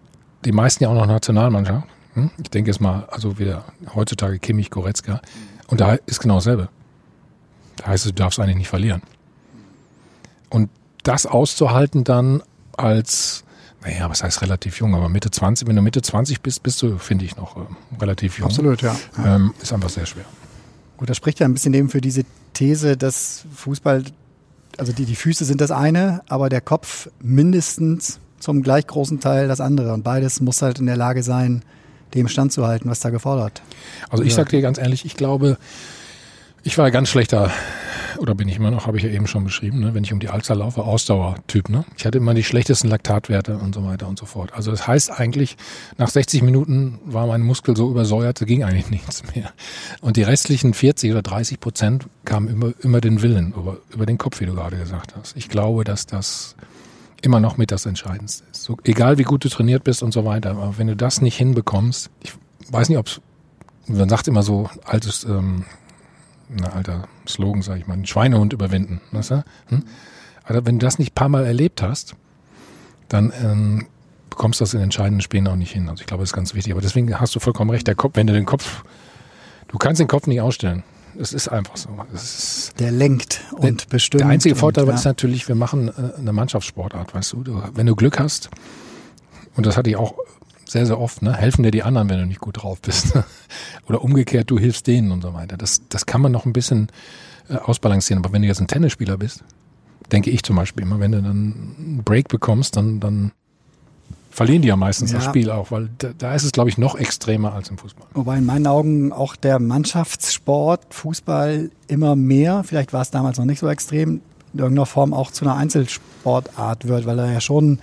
die 0.45 0.53
meisten 0.53 0.85
ja 0.85 0.89
auch 0.89 0.93
noch 0.93 1.05
Nationalmannschaft. 1.05 1.85
Hm? 2.13 2.31
Ich 2.41 2.49
denke 2.49 2.71
jetzt 2.71 2.79
mal, 2.79 3.09
also 3.11 3.39
wieder 3.39 3.65
heutzutage 3.93 4.39
Kimmich, 4.39 4.71
Goretzka. 4.71 5.21
Und 5.67 5.81
da 5.81 5.95
ist 6.05 6.21
genau 6.21 6.35
dasselbe. 6.35 6.69
Da 7.75 7.87
heißt 7.87 8.05
es, 8.05 8.13
du 8.13 8.15
darfst 8.15 8.39
eigentlich 8.39 8.55
nicht 8.55 8.69
verlieren. 8.69 9.01
Und 10.49 10.69
das 11.03 11.25
auszuhalten 11.25 12.05
dann 12.05 12.41
als, 12.77 13.43
naja, 13.83 14.09
was 14.09 14.23
heißt 14.23 14.41
relativ 14.41 14.79
jung, 14.79 14.95
aber 14.95 15.09
Mitte 15.09 15.29
20, 15.29 15.67
wenn 15.67 15.75
du 15.75 15.81
Mitte 15.81 16.01
20 16.01 16.41
bist, 16.41 16.63
bist 16.63 16.81
du, 16.81 16.97
finde 16.97 17.25
ich, 17.25 17.35
noch 17.35 17.57
ähm, 17.57 17.75
relativ 17.99 18.39
jung. 18.39 18.47
Absolut, 18.47 18.81
ja. 18.81 18.95
Ähm, 19.23 19.53
ist 19.61 19.73
einfach 19.73 19.89
sehr 19.89 20.05
schwer. 20.05 20.23
Gut, 20.97 21.09
das 21.09 21.17
spricht 21.17 21.39
ja 21.39 21.45
ein 21.47 21.53
bisschen 21.53 21.73
eben 21.73 21.89
für 21.89 22.01
diese 22.01 22.23
These, 22.53 22.97
dass 22.97 23.45
Fußball, 23.55 24.03
also 24.77 24.91
die, 24.93 25.05
die 25.05 25.15
Füße 25.15 25.45
sind 25.45 25.61
das 25.61 25.71
eine, 25.71 26.21
aber 26.27 26.49
der 26.49 26.61
Kopf 26.61 27.09
mindestens 27.21 28.19
zum 28.39 28.61
gleich 28.63 28.85
großen 28.87 29.19
Teil 29.19 29.47
das 29.47 29.61
andere. 29.61 29.93
Und 29.93 30.03
beides 30.03 30.41
muss 30.41 30.61
halt 30.61 30.79
in 30.79 30.85
der 30.87 30.97
Lage 30.97 31.23
sein, 31.23 31.63
dem 32.13 32.27
standzuhalten, 32.27 32.89
was 32.89 32.99
da 32.99 33.09
gefordert. 33.09 33.61
Also 34.09 34.23
ich 34.23 34.29
Ja. 34.31 34.37
sag 34.37 34.49
dir 34.49 34.61
ganz 34.61 34.77
ehrlich, 34.77 35.05
ich 35.05 35.15
glaube, 35.15 35.57
ich 36.67 36.77
war 36.77 36.91
ganz 36.91 37.07
schlechter, 37.07 37.49
oder 38.17 38.35
bin 38.35 38.49
ich 38.49 38.57
immer 38.57 38.71
noch, 38.71 38.87
habe 38.87 38.97
ich 38.97 39.03
ja 39.03 39.09
eben 39.09 39.25
schon 39.25 39.45
beschrieben, 39.45 39.79
ne, 39.79 39.93
wenn 39.93 40.03
ich 40.03 40.11
um 40.11 40.19
die 40.19 40.27
Alster 40.27 40.53
laufe, 40.53 40.83
Ausdauertyp. 40.83 41.69
Ne? 41.69 41.85
Ich 41.95 42.05
hatte 42.05 42.17
immer 42.17 42.33
die 42.33 42.43
schlechtesten 42.43 42.89
Laktatwerte 42.89 43.57
und 43.57 43.73
so 43.73 43.85
weiter 43.85 44.09
und 44.09 44.19
so 44.19 44.25
fort. 44.25 44.51
Also 44.53 44.71
das 44.71 44.85
heißt 44.85 45.09
eigentlich, 45.17 45.55
nach 45.97 46.09
60 46.09 46.41
Minuten 46.41 46.99
war 47.05 47.25
mein 47.25 47.41
Muskel 47.41 47.77
so 47.77 47.89
übersäuert, 47.89 48.41
da 48.41 48.45
ging 48.45 48.65
eigentlich 48.65 48.89
nichts 48.89 49.23
mehr. 49.33 49.53
Und 50.01 50.17
die 50.17 50.23
restlichen 50.23 50.73
40 50.73 51.11
oder 51.11 51.21
30 51.21 51.61
Prozent 51.61 52.07
kamen 52.25 52.49
immer, 52.49 52.73
immer 52.81 52.99
den 52.99 53.21
Willen, 53.21 53.53
über, 53.53 53.77
über 53.89 54.05
den 54.05 54.17
Kopf, 54.17 54.41
wie 54.41 54.45
du 54.45 54.53
gerade 54.53 54.75
gesagt 54.75 55.15
hast. 55.15 55.37
Ich 55.37 55.47
glaube, 55.47 55.85
dass 55.85 56.05
das 56.05 56.57
immer 57.21 57.39
noch 57.39 57.55
mit 57.55 57.71
das 57.71 57.85
Entscheidendste 57.85 58.43
ist. 58.51 58.63
So, 58.63 58.77
egal 58.83 59.17
wie 59.17 59.23
gut 59.23 59.45
du 59.45 59.47
trainiert 59.47 59.85
bist 59.85 60.03
und 60.03 60.11
so 60.11 60.25
weiter, 60.25 60.51
aber 60.51 60.77
wenn 60.77 60.87
du 60.87 60.97
das 60.97 61.21
nicht 61.21 61.37
hinbekommst, 61.37 62.09
ich 62.23 62.33
weiß 62.69 62.89
nicht, 62.89 62.97
ob 62.97 63.07
es, 63.07 63.21
man 63.87 64.09
sagt 64.09 64.27
immer 64.27 64.43
so 64.43 64.69
altes, 64.83 65.23
ähm, 65.23 65.63
na, 66.49 66.69
alter 66.69 67.07
Slogan, 67.27 67.61
sag 67.61 67.77
ich 67.77 67.87
mal, 67.87 67.93
einen 67.93 68.05
Schweinehund 68.05 68.53
überwinden. 68.53 69.01
Weißt 69.11 69.31
du? 69.31 69.43
hm? 69.67 69.83
Aber 70.43 70.65
wenn 70.65 70.79
du 70.79 70.85
das 70.85 70.97
nicht 70.97 71.11
ein 71.11 71.15
paar 71.15 71.29
Mal 71.29 71.45
erlebt 71.45 71.81
hast, 71.81 72.15
dann 73.09 73.33
ähm, 73.43 73.87
bekommst 74.29 74.59
du 74.59 74.63
das 74.63 74.73
in 74.73 74.81
entscheidenden 74.81 75.21
Spielen 75.21 75.47
auch 75.47 75.55
nicht 75.55 75.71
hin. 75.71 75.89
Also 75.89 76.01
ich 76.01 76.07
glaube, 76.07 76.23
das 76.23 76.29
ist 76.29 76.35
ganz 76.35 76.53
wichtig. 76.53 76.71
Aber 76.71 76.81
deswegen 76.81 77.19
hast 77.19 77.35
du 77.35 77.39
vollkommen 77.39 77.69
recht, 77.71 77.87
der 77.87 77.95
Kopf, 77.95 78.15
wenn 78.15 78.27
du 78.27 78.33
den 78.33 78.45
Kopf, 78.45 78.83
du 79.67 79.77
kannst 79.77 79.99
den 79.99 80.07
Kopf 80.07 80.27
nicht 80.27 80.41
ausstellen. 80.41 80.83
Es 81.19 81.33
ist 81.33 81.47
einfach 81.47 81.75
so. 81.75 81.89
Ist, 82.13 82.79
der 82.79 82.91
lenkt 82.91 83.41
und 83.51 83.81
der, 83.81 83.89
bestimmt. 83.89 84.21
Der 84.21 84.29
einzige 84.29 84.55
Vorteil 84.55 84.83
und, 84.83 84.91
ja. 84.91 84.95
ist 84.95 85.05
natürlich, 85.05 85.47
wir 85.47 85.55
machen 85.55 85.89
äh, 85.89 86.19
eine 86.19 86.31
Mannschaftssportart, 86.31 87.13
weißt 87.13 87.33
du? 87.33 87.43
du. 87.43 87.63
Wenn 87.73 87.87
du 87.87 87.95
Glück 87.95 88.19
hast, 88.19 88.49
und 89.55 89.65
das 89.65 89.75
hatte 89.75 89.89
ich 89.89 89.95
auch 89.95 90.13
sehr, 90.69 90.85
sehr 90.85 90.99
oft, 90.99 91.21
ne? 91.21 91.33
helfen 91.35 91.63
dir 91.63 91.71
die 91.71 91.83
anderen, 91.83 92.09
wenn 92.09 92.19
du 92.19 92.25
nicht 92.25 92.41
gut 92.41 92.61
drauf 92.63 92.81
bist. 92.81 93.13
Oder 93.87 94.03
umgekehrt, 94.03 94.49
du 94.49 94.59
hilfst 94.59 94.87
denen 94.87 95.11
und 95.11 95.21
so 95.21 95.33
weiter. 95.33 95.57
Das, 95.57 95.81
das 95.89 96.05
kann 96.05 96.21
man 96.21 96.31
noch 96.31 96.45
ein 96.45 96.53
bisschen 96.53 96.87
äh, 97.49 97.55
ausbalancieren. 97.55 98.23
Aber 98.23 98.33
wenn 98.33 98.41
du 98.41 98.47
jetzt 98.47 98.59
ein 98.59 98.67
Tennisspieler 98.67 99.17
bist, 99.17 99.43
denke 100.11 100.29
ich 100.29 100.43
zum 100.43 100.55
Beispiel 100.55 100.83
immer, 100.83 100.99
wenn 100.99 101.11
du 101.11 101.21
dann 101.21 101.31
einen 101.77 102.01
Break 102.03 102.27
bekommst, 102.27 102.75
dann, 102.75 102.99
dann 102.99 103.31
verlieren 104.29 104.61
die 104.61 104.67
ja 104.67 104.75
meistens 104.75 105.11
Ja. 105.11 105.17
das 105.17 105.25
Spiel 105.25 105.49
auch, 105.49 105.71
weil 105.71 105.89
da, 105.97 106.09
da 106.17 106.35
ist 106.35 106.43
es, 106.43 106.51
glaube 106.51 106.69
ich, 106.69 106.77
noch 106.77 106.95
extremer 106.95 107.53
als 107.53 107.69
im 107.69 107.77
Fußball. 107.77 108.05
Wobei 108.13 108.37
in 108.37 108.45
meinen 108.45 108.67
Augen 108.67 109.11
auch 109.11 109.35
der 109.35 109.59
Mannschaftssport, 109.59 110.93
Fußball 110.93 111.71
immer 111.87 112.15
mehr, 112.15 112.63
vielleicht 112.63 112.93
war 112.93 113.01
es 113.01 113.09
damals 113.11 113.37
noch 113.37 113.45
nicht 113.45 113.59
so 113.59 113.67
extrem, 113.67 114.21
in 114.53 114.59
irgendeiner 114.59 114.85
Form 114.85 115.13
auch 115.13 115.31
zu 115.31 115.43
einer 115.43 115.55
Einzelsportart 115.55 116.87
wird, 116.87 117.05
weil 117.05 117.19
er 117.19 117.31
ja 117.31 117.41
schon 117.41 117.79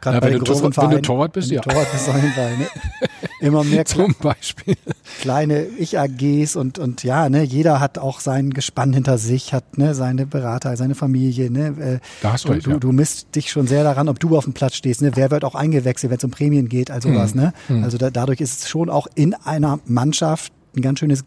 gerade 0.00 0.16
Ja, 0.16 0.20
bei 0.20 0.26
wenn 0.26 0.32
den 0.34 0.38
du 0.40 0.44
größeren 0.46 0.72
Torwart- 0.72 0.76
wenn 0.76 0.82
du 0.82 0.90
Vereinen, 0.90 1.02
Torwart 1.02 1.32
bist, 1.32 1.48
wenn 1.50 1.56
ja. 1.56 1.60
Torwart 1.62 1.92
bist 1.92 2.08
auf 2.08 2.14
jeden 2.16 2.32
Fall, 2.32 2.56
ne? 2.56 2.66
immer 3.40 3.64
mehr 3.64 3.84
Zum 3.84 4.14
Beispiel. 4.20 4.74
kleine 5.20 5.62
Ich-AGs 5.64 6.56
und, 6.56 6.78
und 6.78 7.04
ja, 7.04 7.28
ne, 7.28 7.42
jeder 7.44 7.78
hat 7.80 7.98
auch 7.98 8.20
sein 8.20 8.50
Gespann 8.50 8.92
hinter 8.92 9.16
sich, 9.18 9.52
hat 9.52 9.78
ne, 9.78 9.94
seine 9.94 10.26
Berater, 10.26 10.76
seine 10.76 10.94
Familie. 10.94 11.50
Ne, 11.50 11.66
äh, 11.80 11.98
Da 12.22 12.32
hast 12.32 12.46
du 12.46 12.52
recht, 12.52 12.66
du, 12.66 12.70
ja. 12.72 12.76
du 12.78 12.92
misst 12.92 13.34
dich 13.36 13.50
schon 13.50 13.66
sehr 13.66 13.84
daran, 13.84 14.08
ob 14.08 14.18
du 14.20 14.36
auf 14.36 14.44
dem 14.44 14.54
Platz 14.54 14.74
stehst. 14.74 15.02
Ne? 15.02 15.12
Wer 15.14 15.30
wird 15.30 15.44
auch 15.44 15.54
eingewechselt, 15.54 16.10
wenn 16.10 16.18
es 16.18 16.24
um 16.24 16.30
Prämien 16.30 16.68
geht, 16.68 16.90
also. 16.90 17.08
Mhm. 17.08 17.18
Ne? 17.34 17.52
Also 17.82 17.98
da, 17.98 18.10
dadurch 18.10 18.40
ist 18.40 18.62
es 18.62 18.68
schon 18.68 18.90
auch 18.90 19.06
in 19.14 19.34
einer 19.34 19.78
Mannschaft 19.86 20.52
ein 20.76 20.82
ganz 20.82 20.98
schönes 21.00 21.24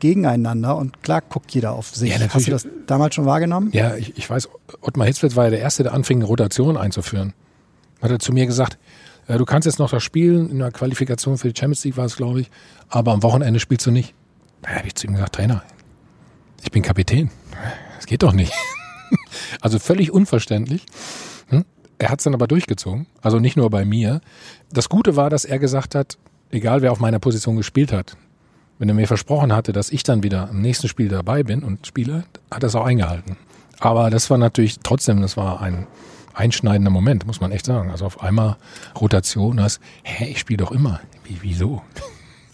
Gegeneinander 0.00 0.76
und 0.76 1.02
klar 1.02 1.22
guckt 1.22 1.52
jeder 1.54 1.72
auf 1.72 1.94
sich. 1.94 2.10
Ja, 2.10 2.18
Hast 2.28 2.46
du 2.46 2.50
das 2.50 2.66
damals 2.86 3.14
schon 3.14 3.24
wahrgenommen? 3.24 3.70
Ja, 3.72 3.96
ich, 3.96 4.16
ich 4.18 4.28
weiß, 4.28 4.48
Ottmar 4.82 5.06
Hitzfeld 5.06 5.34
war 5.36 5.44
ja 5.44 5.50
der 5.50 5.60
Erste, 5.60 5.82
der 5.82 5.94
anfing, 5.94 6.18
eine 6.18 6.26
Rotation 6.26 6.76
einzuführen. 6.76 7.32
Hat 8.02 8.10
er 8.10 8.18
zu 8.18 8.32
mir 8.32 8.46
gesagt, 8.46 8.78
äh, 9.26 9.38
du 9.38 9.44
kannst 9.44 9.66
jetzt 9.66 9.78
noch 9.78 9.90
das 9.90 10.02
spielen, 10.02 10.50
in 10.50 10.58
der 10.58 10.70
Qualifikation 10.70 11.38
für 11.38 11.52
die 11.52 11.58
Champions 11.58 11.84
League 11.84 11.96
war 11.96 12.04
es, 12.04 12.16
glaube 12.16 12.42
ich, 12.42 12.50
aber 12.88 13.12
am 13.12 13.22
Wochenende 13.22 13.60
spielst 13.60 13.86
du 13.86 13.90
nicht. 13.90 14.14
Da 14.62 14.70
habe 14.70 14.86
ich 14.86 14.94
zu 14.94 15.06
ihm 15.06 15.14
gesagt, 15.14 15.34
Trainer, 15.34 15.62
ich 16.62 16.70
bin 16.70 16.82
Kapitän. 16.82 17.30
Das 17.96 18.06
geht 18.06 18.22
doch 18.22 18.32
nicht. 18.32 18.52
Also 19.60 19.78
völlig 19.78 20.10
unverständlich. 20.10 20.84
Hm? 21.48 21.64
Er 21.98 22.10
hat 22.10 22.20
es 22.20 22.24
dann 22.24 22.34
aber 22.34 22.48
durchgezogen, 22.48 23.06
also 23.22 23.38
nicht 23.38 23.56
nur 23.56 23.70
bei 23.70 23.84
mir. 23.84 24.20
Das 24.72 24.88
Gute 24.88 25.14
war, 25.14 25.30
dass 25.30 25.44
er 25.44 25.58
gesagt 25.58 25.94
hat, 25.94 26.18
egal 26.50 26.82
wer 26.82 26.92
auf 26.92 27.00
meiner 27.00 27.18
Position 27.18 27.56
gespielt 27.56 27.92
hat, 27.92 28.16
wenn 28.78 28.88
er 28.88 28.94
mir 28.94 29.06
versprochen 29.06 29.52
hatte, 29.52 29.72
dass 29.72 29.90
ich 29.90 30.02
dann 30.02 30.22
wieder 30.22 30.48
im 30.50 30.60
nächsten 30.60 30.88
Spiel 30.88 31.08
dabei 31.08 31.42
bin 31.42 31.62
und 31.62 31.86
spiele, 31.86 32.24
hat 32.50 32.62
er 32.62 32.66
es 32.66 32.74
auch 32.74 32.84
eingehalten. 32.84 33.36
Aber 33.78 34.10
das 34.10 34.30
war 34.30 34.38
natürlich 34.38 34.80
trotzdem, 34.82 35.20
das 35.20 35.36
war 35.36 35.60
ein 35.60 35.86
einschneidender 36.34 36.90
Moment, 36.90 37.26
muss 37.26 37.40
man 37.40 37.52
echt 37.52 37.66
sagen. 37.66 37.90
Also 37.90 38.04
auf 38.06 38.22
einmal 38.22 38.56
Rotation, 39.00 39.56
das, 39.56 39.80
hä, 40.02 40.26
ich 40.26 40.38
spiele 40.38 40.58
doch 40.58 40.72
immer. 40.72 41.00
Wie, 41.24 41.38
wieso? 41.42 41.82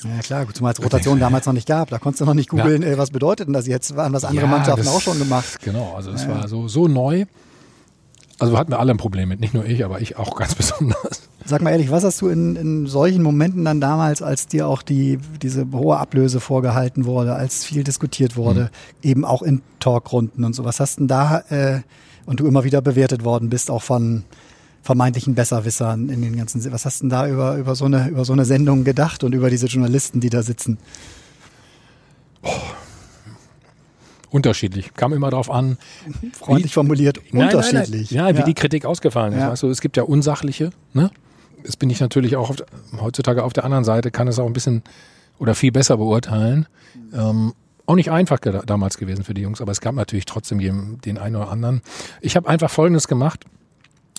Ja 0.05 0.21
klar, 0.23 0.47
gut, 0.47 0.57
zumal 0.57 0.73
es 0.73 0.83
Rotation 0.83 1.19
damals 1.21 1.45
noch 1.47 1.53
nicht 1.53 1.69
gab. 1.69 1.91
Da 1.91 1.99
konntest 1.99 2.23
du 2.23 2.25
noch 2.25 2.35
nicht 2.35 2.49
googeln, 2.49 2.83
äh, 2.83 2.97
was 2.97 3.11
bedeutet 3.11 3.49
denn 3.49 3.53
das 3.55 3.67
jetzt? 3.67 3.97
Waren 3.97 4.13
was 4.13 4.25
andere 4.25 4.47
Ja, 4.47 4.51
Mannschaften 4.51 4.85
das- 4.85 4.95
auch 4.95 5.01
schon 5.01 5.19
gemacht. 5.19 5.59
Genau, 5.63 5.95
also 5.95 6.11
es 6.11 6.27
war 6.27 6.49
so, 6.49 6.69
so 6.69 6.89
neu. 6.89 7.25
Also 8.39 8.57
hatten 8.57 8.73
wir 8.73 8.79
alle 8.79 8.93
ein 8.93 8.97
Problem 8.97 9.29
mit, 9.29 9.41
nicht 9.41 9.53
nur 9.53 9.67
ich, 9.67 9.85
aber 9.85 10.01
ich 10.01 10.17
auch 10.17 10.35
ganz 10.37 10.55
besonders. 10.57 11.29
Sag 11.45 11.61
mal 11.61 11.71
ehrlich, 11.73 11.91
was 11.91 12.05
hast 12.05 12.23
du 12.23 12.29
in, 12.29 12.57
in 12.57 12.87
solchen 12.87 13.23
Momenten 13.23 13.67
dann 13.67 13.83
damals, 13.83 14.23
als 14.23 14.47
dir 14.47 14.67
auch 14.67 14.81
die, 14.81 15.19
diese 15.43 15.67
hohe 15.73 15.99
Ablöse 15.99 16.41
vorgehalten 16.41 17.05
wurde, 17.05 17.35
als 17.35 17.65
viel 17.67 17.85
diskutiert 17.85 18.37
wurde, 18.37 18.71
eben 19.03 19.27
auch 19.27 19.43
in 19.43 19.61
Talkrunden 19.81 20.45
und 20.45 20.55
so, 20.55 20.65
was 20.65 20.81
hast 20.81 20.99
denn 21.01 21.09
da, 21.09 21.41
äh, 21.51 21.81
und 22.27 22.41
du 22.41 22.47
immer 22.47 22.65
wieder 22.65 22.83
bewertet 22.83 23.25
worden 23.25 23.51
bist, 23.51 23.71
auch 23.71 23.83
von 23.83 24.25
vermeintlichen 24.83 25.35
Besserwissern 25.35 26.09
in 26.09 26.23
den 26.23 26.37
ganzen, 26.37 26.73
was 26.73 26.85
hast 26.85 27.03
denn 27.03 27.11
da 27.11 27.29
über, 27.29 27.57
über 27.57 27.75
so 27.75 27.85
eine, 27.85 28.09
über 28.09 28.25
so 28.25 28.33
eine 28.33 28.45
Sendung 28.45 28.85
gedacht 28.85 29.25
und 29.25 29.35
über 29.35 29.51
diese 29.51 29.67
Journalisten, 29.67 30.21
die 30.21 30.31
da 30.31 30.43
sitzen? 30.43 30.79
Unterschiedlich. 34.31 34.95
Kam 34.95 35.13
immer 35.13 35.31
darauf 35.31 35.51
an, 35.51 35.77
Freundlich 36.33 36.73
formuliert, 36.73 37.19
Nein, 37.33 37.47
unterschiedlich. 37.47 38.13
Nein, 38.13 38.25
nein. 38.25 38.37
Ja, 38.37 38.41
wie 38.41 38.47
die 38.47 38.55
Kritik 38.55 38.85
ausgefallen 38.85 39.33
ist. 39.33 39.41
Ja. 39.41 39.55
Du, 39.55 39.69
es 39.69 39.81
gibt 39.81 39.97
ja 39.97 40.05
unsachliche. 40.05 40.71
Ne? 40.95 41.11
Das 41.65 41.77
bin 41.77 41.91
ich 41.91 42.01
natürlich 42.01 42.37
auch 42.37 42.51
auf, 42.51 42.57
heutzutage 43.01 43.43
auf 43.45 43.53
der 43.53 43.65
anderen 43.65 43.85
Seite, 43.85 44.11
kann 44.11 44.29
es 44.29 44.39
auch 44.39 44.47
ein 44.47 44.53
bisschen 44.53 44.83
oder 45.39 45.55
viel 45.55 45.73
besser 45.73 45.97
beurteilen. 45.97 46.67
Ähm, 47.13 47.55
auch 47.91 47.97
nicht 47.97 48.11
einfach 48.11 48.39
damals 48.39 48.99
gewesen 48.99 49.25
für 49.25 49.35
die 49.35 49.43
Jungs, 49.43 49.61
aber 49.61 49.73
es 49.73 49.81
gab 49.81 49.95
natürlich 49.97 50.25
trotzdem 50.25 51.01
den 51.01 51.19
einen 51.19 51.35
oder 51.37 51.51
anderen. 51.51 51.83
Ich 52.21 52.37
habe 52.37 52.49
einfach 52.49 52.71
Folgendes 52.71 53.09
gemacht. 53.09 53.45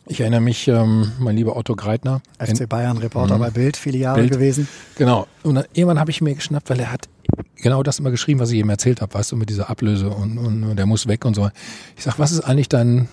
Ich 0.08 0.20
erinnere 0.20 0.42
mich, 0.42 0.68
ähm, 0.68 1.12
mein 1.20 1.36
lieber 1.38 1.56
Otto 1.56 1.76
Greitner. 1.76 2.22
FC 2.40 2.68
Bayern 2.68 2.98
Reporter 2.98 3.38
bei 3.38 3.50
Bild, 3.52 3.78
viele 3.78 3.98
Jahre 4.00 4.18
Mhm. 4.18 4.22
Bild. 4.24 4.34
gewesen. 4.34 4.68
Genau. 4.98 5.28
Und 5.44 5.56
dann, 5.56 5.66
irgendwann 5.74 6.00
habe 6.00 6.12
ich 6.12 6.22
mir 6.22 6.34
geschnappt, 6.36 6.70
weil 6.70 6.80
er 6.80 6.92
hat 6.92 7.08
genau 7.56 7.82
das 7.84 8.00
immer 8.00 8.12
geschrieben, 8.12 8.40
was 8.42 8.52
ich 8.52 8.60
ihm 8.60 8.70
erzählt 8.70 9.00
habe, 9.02 9.14
weißt 9.14 9.32
du, 9.32 9.36
mit 9.38 9.50
dieser 9.50 9.70
Ablöse 9.70 10.10
und, 10.10 10.38
und 10.38 10.76
der 10.76 10.86
muss 10.86 11.08
weg 11.08 11.24
und 11.24 11.36
so. 11.36 11.50
Ich 11.96 12.04
sag, 12.04 12.20
was 12.20 12.32
ist 12.32 12.42
eigentlich 12.42 12.68
dein, 12.68 13.08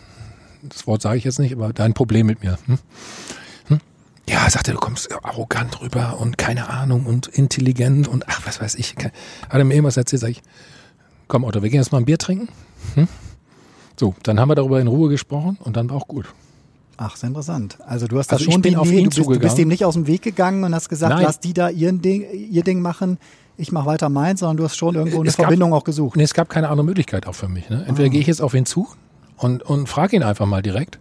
das 0.62 0.86
Wort 0.88 1.02
sage 1.02 1.18
ich 1.18 1.24
jetzt 1.24 1.38
nicht, 1.38 1.52
aber 1.54 1.72
dein 1.72 1.92
Problem 1.94 2.26
mit 2.26 2.42
mir? 2.42 2.58
Hm? 2.66 2.78
Ja, 4.28 4.44
er 4.44 4.50
sagte, 4.50 4.72
du 4.72 4.78
kommst 4.78 5.12
arrogant 5.24 5.80
rüber 5.80 6.18
und 6.20 6.36
keine 6.36 6.68
Ahnung 6.68 7.06
und 7.06 7.28
intelligent 7.28 8.08
und 8.08 8.28
ach, 8.28 8.42
was 8.46 8.60
weiß 8.60 8.74
ich. 8.74 8.94
Hat 8.96 9.12
er 9.50 9.64
mir 9.64 9.74
irgendwas 9.74 9.96
erzählt, 9.96 10.20
sag 10.20 10.28
ich, 10.30 10.42
komm 11.28 11.44
Otto, 11.44 11.62
wir 11.62 11.70
gehen 11.70 11.80
jetzt 11.80 11.92
mal 11.92 11.98
ein 11.98 12.04
Bier 12.04 12.18
trinken. 12.18 12.48
Hm? 12.94 13.08
So, 13.98 14.14
dann 14.22 14.38
haben 14.38 14.48
wir 14.50 14.54
darüber 14.54 14.80
in 14.80 14.86
Ruhe 14.86 15.08
gesprochen 15.08 15.56
und 15.60 15.76
dann 15.76 15.88
war 15.88 15.96
auch 15.96 16.08
gut. 16.08 16.26
Ach, 16.98 17.16
sehr 17.16 17.28
interessant. 17.28 17.78
Also 17.86 18.06
du 18.06 18.18
hast 18.18 18.30
da 18.30 18.36
Also 18.36 18.50
schon 18.50 18.60
die 18.60 18.76
auf 18.76 18.90
ihn 18.90 19.04
du 19.08 19.10
bist, 19.10 19.18
du 19.30 19.38
bist 19.38 19.56
dem 19.58 19.68
nicht 19.68 19.84
aus 19.84 19.94
dem 19.94 20.06
Weg 20.06 20.22
gegangen 20.22 20.62
und 20.64 20.74
hast 20.74 20.88
gesagt, 20.88 21.14
Nein. 21.14 21.24
lass 21.24 21.40
die 21.40 21.54
da 21.54 21.70
ihren 21.70 22.02
Ding, 22.02 22.24
ihr 22.50 22.64
Ding 22.64 22.82
machen, 22.82 23.18
ich 23.56 23.72
mache 23.72 23.86
weiter 23.86 24.08
meins, 24.08 24.40
sondern 24.40 24.56
du 24.58 24.64
hast 24.64 24.76
schon 24.76 24.94
irgendwo 24.94 25.20
eine 25.20 25.28
Es 25.28 25.36
gab- 25.36 25.44
Verbindung 25.46 25.72
auch 25.72 25.84
gesucht. 25.84 26.16
Nee, 26.16 26.24
es 26.24 26.34
gab 26.34 26.48
keine 26.48 26.68
andere 26.68 26.84
Möglichkeit 26.84 27.26
auch 27.26 27.34
für 27.34 27.48
mich. 27.48 27.70
Ne? 27.70 27.84
Entweder 27.88 28.08
gehe 28.08 28.20
ich 28.20 28.26
jetzt 28.26 28.42
auf 28.42 28.52
ihn 28.54 28.66
zu 28.66 28.88
und, 29.36 29.62
und 29.62 29.88
frage 29.88 30.16
ihn 30.16 30.22
einfach 30.22 30.46
mal 30.46 30.60
direkt. 30.62 30.98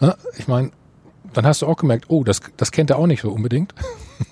Ja, 0.00 0.16
ich 0.38 0.48
meine, 0.48 0.70
dann 1.32 1.46
hast 1.46 1.62
du 1.62 1.66
auch 1.66 1.76
gemerkt, 1.76 2.06
oh, 2.08 2.24
das, 2.24 2.40
das 2.56 2.72
kennt 2.72 2.90
er 2.90 2.98
auch 2.98 3.06
nicht 3.06 3.22
so 3.22 3.30
unbedingt. 3.30 3.74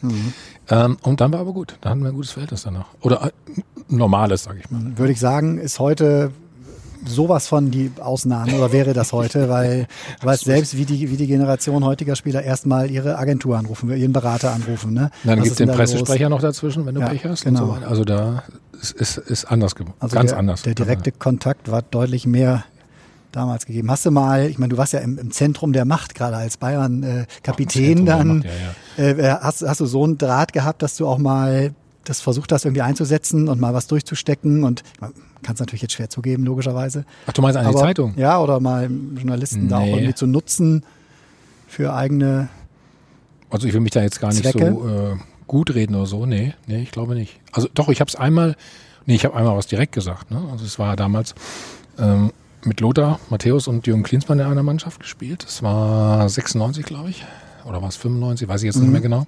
ähm, 0.69 0.97
und 1.03 1.21
dann 1.21 1.33
war 1.33 1.41
aber 1.41 1.53
gut. 1.53 1.77
Dann 1.81 1.91
hatten 1.91 2.03
wir 2.03 2.09
ein 2.09 2.15
gutes 2.15 2.33
Verhältnis 2.33 2.63
danach. 2.63 2.87
Oder 3.01 3.27
äh, 3.27 3.31
normales, 3.89 4.45
sage 4.45 4.61
ich 4.61 4.71
mal. 4.71 4.97
Würde 4.97 5.13
ich 5.13 5.21
sagen, 5.21 5.59
ist 5.59 5.79
heute 5.79 6.31
sowas 7.07 7.49
von 7.49 7.71
die 7.71 7.91
Ausnahme 7.99 8.55
oder 8.57 8.73
wäre 8.73 8.93
das 8.93 9.13
heute, 9.13 9.49
weil 9.49 9.87
weißt 10.23 10.45
selbst, 10.45 10.77
wie 10.77 10.85
die, 10.85 11.11
wie 11.11 11.17
die 11.17 11.27
Generation 11.27 11.85
heutiger 11.85 12.17
Spieler 12.17 12.43
erstmal 12.43 12.91
ihre 12.91 13.19
Agentur 13.19 13.57
anrufen, 13.59 13.91
ihren 13.91 14.13
Berater 14.13 14.53
anrufen. 14.53 14.93
Ne? 14.93 15.11
Dann 15.25 15.39
Was 15.39 15.45
gibt 15.45 15.53
es 15.53 15.59
den 15.59 15.69
da 15.69 15.75
Pressesprecher 15.75 16.29
noch 16.29 16.41
dazwischen, 16.43 16.87
wenn 16.87 16.95
du 16.95 17.01
Ja, 17.01 17.09
Pech 17.09 17.25
hast. 17.25 17.45
genau. 17.45 17.63
Und 17.63 17.67
so 17.69 17.75
weiter. 17.77 17.89
Also 17.89 18.05
da 18.05 18.43
ist, 18.81 18.93
ist, 18.93 19.19
ist 19.19 19.45
anders 19.47 19.75
geworden. 19.75 19.95
los? 19.97 20.03
Also 20.03 20.17
Ganz 20.17 20.31
der, 20.31 20.39
anders. 20.39 20.63
Der 20.63 20.75
direkte 20.75 21.13
Kontakt 21.13 21.71
war 21.71 21.83
deutlich 21.83 22.27
mehr 22.27 22.65
damals 23.33 23.67
gegeben. 23.67 23.91
Hast 23.91 24.05
du 24.07 24.11
mal, 24.11 24.47
ich 24.49 24.59
meine, 24.59 24.71
du 24.71 24.77
warst 24.77 24.93
ja 24.93 25.01
im, 25.01 25.19
im 25.19 25.31
Zentrum 25.31 25.73
der 25.73 25.85
Macht, 25.85 26.15
gerade 26.15 26.37
als 26.37 26.57
Bayern-Kapitän 26.57 28.05
der 28.07 28.17
dann. 28.17 28.39
Macht, 28.39 28.47
ja, 28.99 29.05
Äh, 29.05 29.39
hast, 29.41 29.63
hast 29.63 29.81
du 29.81 29.87
so 29.87 30.05
einen 30.05 30.19
Draht 30.19 30.53
gehabt, 30.53 30.83
dass 30.83 30.97
du 30.97 31.07
auch 31.07 31.19
mal 31.19 31.75
das 32.05 32.21
versucht 32.21 32.51
hast, 32.53 32.65
irgendwie 32.65 32.83
einzusetzen 32.83 33.49
und 33.49 33.61
mal 33.61 33.75
was 33.75 33.87
durchzustecken? 33.87 34.65
Und 34.65 34.83
man 35.01 35.13
kann 35.43 35.55
es 35.55 35.61
natürlich 35.61 35.83
jetzt 35.83 35.93
schwer 35.93 36.09
zugeben, 36.11 36.45
logischerweise. 36.45 37.05
Ach, 37.27 37.33
du 37.33 37.43
meinst 37.43 37.57
eine 37.59 37.75
Zeitung? 37.75 38.15
Ja, 38.17 38.41
oder 38.41 38.59
mal 38.61 38.91
Journalisten 39.17 39.69
da 39.69 39.79
auch 39.79 39.85
Nee. 39.85 39.93
irgendwie 39.95 40.15
zu 40.15 40.27
nutzen 40.27 40.85
für 41.69 41.95
eigene. 41.95 42.49
Also 43.51 43.67
ich 43.67 43.73
will 43.75 43.81
mich 43.81 43.93
da 43.93 44.03
jetzt 44.03 44.21
gar 44.21 44.29
nicht 44.33 44.43
Zwecke? 44.43 44.73
so 44.73 44.89
äh, 44.89 45.17
gut 45.47 45.75
reden 45.75 45.95
oder 45.95 46.07
so. 46.07 46.27
Nee, 46.27 46.55
nee, 46.67 46.83
ich 46.83 46.91
glaube 46.91 47.15
nicht. 47.15 47.39
Also 47.53 47.69
doch, 47.75 47.89
ich 47.89 48.01
habe 48.01 48.09
es 48.09 48.17
einmal, 48.17 48.57
nee, 49.07 49.15
ich 49.15 49.25
habe 49.25 49.35
einmal 49.37 49.57
was 49.57 49.67
direkt 49.67 49.93
gesagt. 49.93 50.31
Ne? 50.31 50.43
Also 50.53 50.65
es 50.65 50.79
war 50.79 50.97
damals 50.97 51.35
ähm, 51.99 52.33
mit 52.65 52.81
Lothar, 52.81 53.21
Matthäus 53.31 53.69
und 53.69 53.87
Jürgen 53.87 54.03
Klinsmann 54.03 54.39
in 54.39 54.47
einer 54.47 54.63
Mannschaft 54.63 55.01
gespielt. 55.01 55.45
Das 55.45 55.63
war 55.63 56.29
96, 56.29 56.85
glaube 56.85 57.11
ich. 57.11 57.25
Oder 57.65 57.83
war 57.83 57.89
es 57.89 57.97
95, 57.97 58.49
weiß 58.49 58.63
ich 58.63 58.67
jetzt 58.67 58.77
nicht 58.77 58.91
mehr 58.91 59.01
genau. 59.01 59.27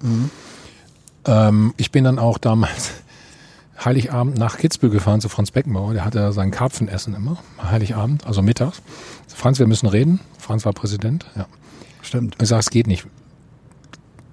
Ähm, 1.27 1.75
ich 1.77 1.91
bin 1.91 2.05
dann 2.05 2.19
auch 2.19 2.39
damals 2.39 2.93
Heiligabend 3.85 4.39
nach 4.39 4.59
Kitzbühel 4.59 4.91
gefahren 4.91 5.21
zu 5.21 5.29
Franz 5.29 5.51
Beckenbauer. 5.51 5.93
Der 5.95 6.05
hatte 6.05 6.33
sein 6.33 6.51
Karpfenessen 6.51 7.15
immer, 7.15 7.39
Heiligabend, 7.63 8.27
also 8.27 8.43
mittags. 8.43 8.83
Franz, 9.29 9.59
wir 9.59 9.67
müssen 9.67 9.89
reden. 9.89 10.21
Franz 10.39 10.65
war 10.65 10.73
Präsident, 10.73 11.27
ja. 11.37 11.47
Stimmt. 12.03 12.37
Ich 12.41 12.49
sage, 12.49 12.61
es 12.61 12.71
geht 12.71 12.87
nicht. 12.87 13.07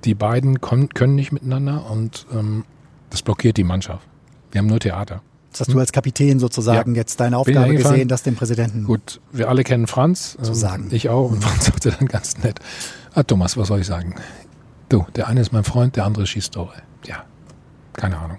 Die 0.05 0.13
beiden 0.15 0.61
können, 0.61 0.89
können 0.89 1.15
nicht 1.15 1.31
miteinander 1.31 1.89
und 1.89 2.25
ähm, 2.33 2.63
das 3.09 3.21
blockiert 3.21 3.57
die 3.57 3.63
Mannschaft. 3.63 4.07
Wir 4.51 4.59
haben 4.59 4.67
nur 4.67 4.79
Theater. 4.79 5.21
Das 5.51 5.61
hast 5.61 5.73
du 5.73 5.79
als 5.79 5.91
Kapitän 5.91 6.39
sozusagen 6.39 6.93
Ja. 6.93 6.99
jetzt 7.01 7.19
deine 7.19 7.37
Aufgabe 7.37 7.73
gesehen, 7.75 8.07
das 8.07 8.23
dem 8.23 8.35
Präsidenten. 8.35 8.83
Gut, 8.83 9.19
wir 9.31 9.49
alle 9.49 9.63
kennen 9.63 9.87
Franz. 9.87 10.37
ähm, 10.43 10.53
sagen. 10.53 10.87
Ich 10.91 11.09
auch. 11.09 11.31
Und 11.31 11.43
Franz 11.43 11.65
sagte 11.65 11.91
dann 11.91 12.07
ganz 12.07 12.37
nett, 12.37 12.59
ah 13.13 13.23
Thomas, 13.23 13.57
was 13.57 13.67
soll 13.69 13.79
ich 13.79 13.87
sagen? 13.87 14.15
Du, 14.89 15.05
der 15.15 15.27
eine 15.27 15.41
ist 15.41 15.51
mein 15.51 15.63
Freund, 15.63 15.95
der 15.95 16.05
andere 16.05 16.27
schießt 16.27 16.53
Tore. 16.53 16.73
Ja, 17.05 17.23
keine 17.93 18.17
Ahnung. 18.17 18.37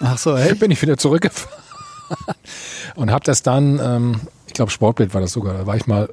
Ach 0.00 0.18
so, 0.18 0.36
hey. 0.38 0.54
bin 0.54 0.70
ich 0.70 0.82
wieder 0.82 0.96
zurückgefahren 0.96 1.62
und 2.96 3.10
habe 3.10 3.24
das 3.24 3.42
dann, 3.42 3.78
ähm, 3.82 4.20
ich 4.46 4.54
glaube 4.54 4.70
Sportbild 4.72 5.14
war 5.14 5.20
das 5.20 5.32
sogar, 5.32 5.54
da 5.54 5.66
war 5.66 5.76
ich 5.76 5.86
mal, 5.86 6.08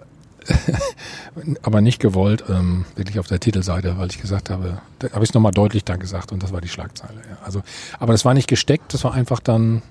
aber 1.63 1.81
nicht 1.81 1.99
gewollt, 1.99 2.43
ähm, 2.49 2.85
wirklich 2.95 3.19
auf 3.19 3.27
der 3.27 3.39
Titelseite, 3.39 3.97
weil 3.97 4.09
ich 4.09 4.21
gesagt 4.21 4.49
habe, 4.51 4.79
da 4.99 5.09
habe 5.11 5.23
ich 5.23 5.31
es 5.31 5.33
nochmal 5.33 5.51
deutlich 5.51 5.83
dann 5.85 5.99
gesagt 5.99 6.31
und 6.31 6.43
das 6.43 6.51
war 6.53 6.61
die 6.61 6.67
Schlagzeile. 6.67 7.15
Ja. 7.29 7.37
Also, 7.43 7.61
aber 7.99 8.11
das 8.13 8.25
war 8.25 8.33
nicht 8.35 8.47
gesteckt, 8.47 8.93
das 8.93 9.03
war 9.03 9.13
einfach 9.13 9.39
dann 9.39 9.81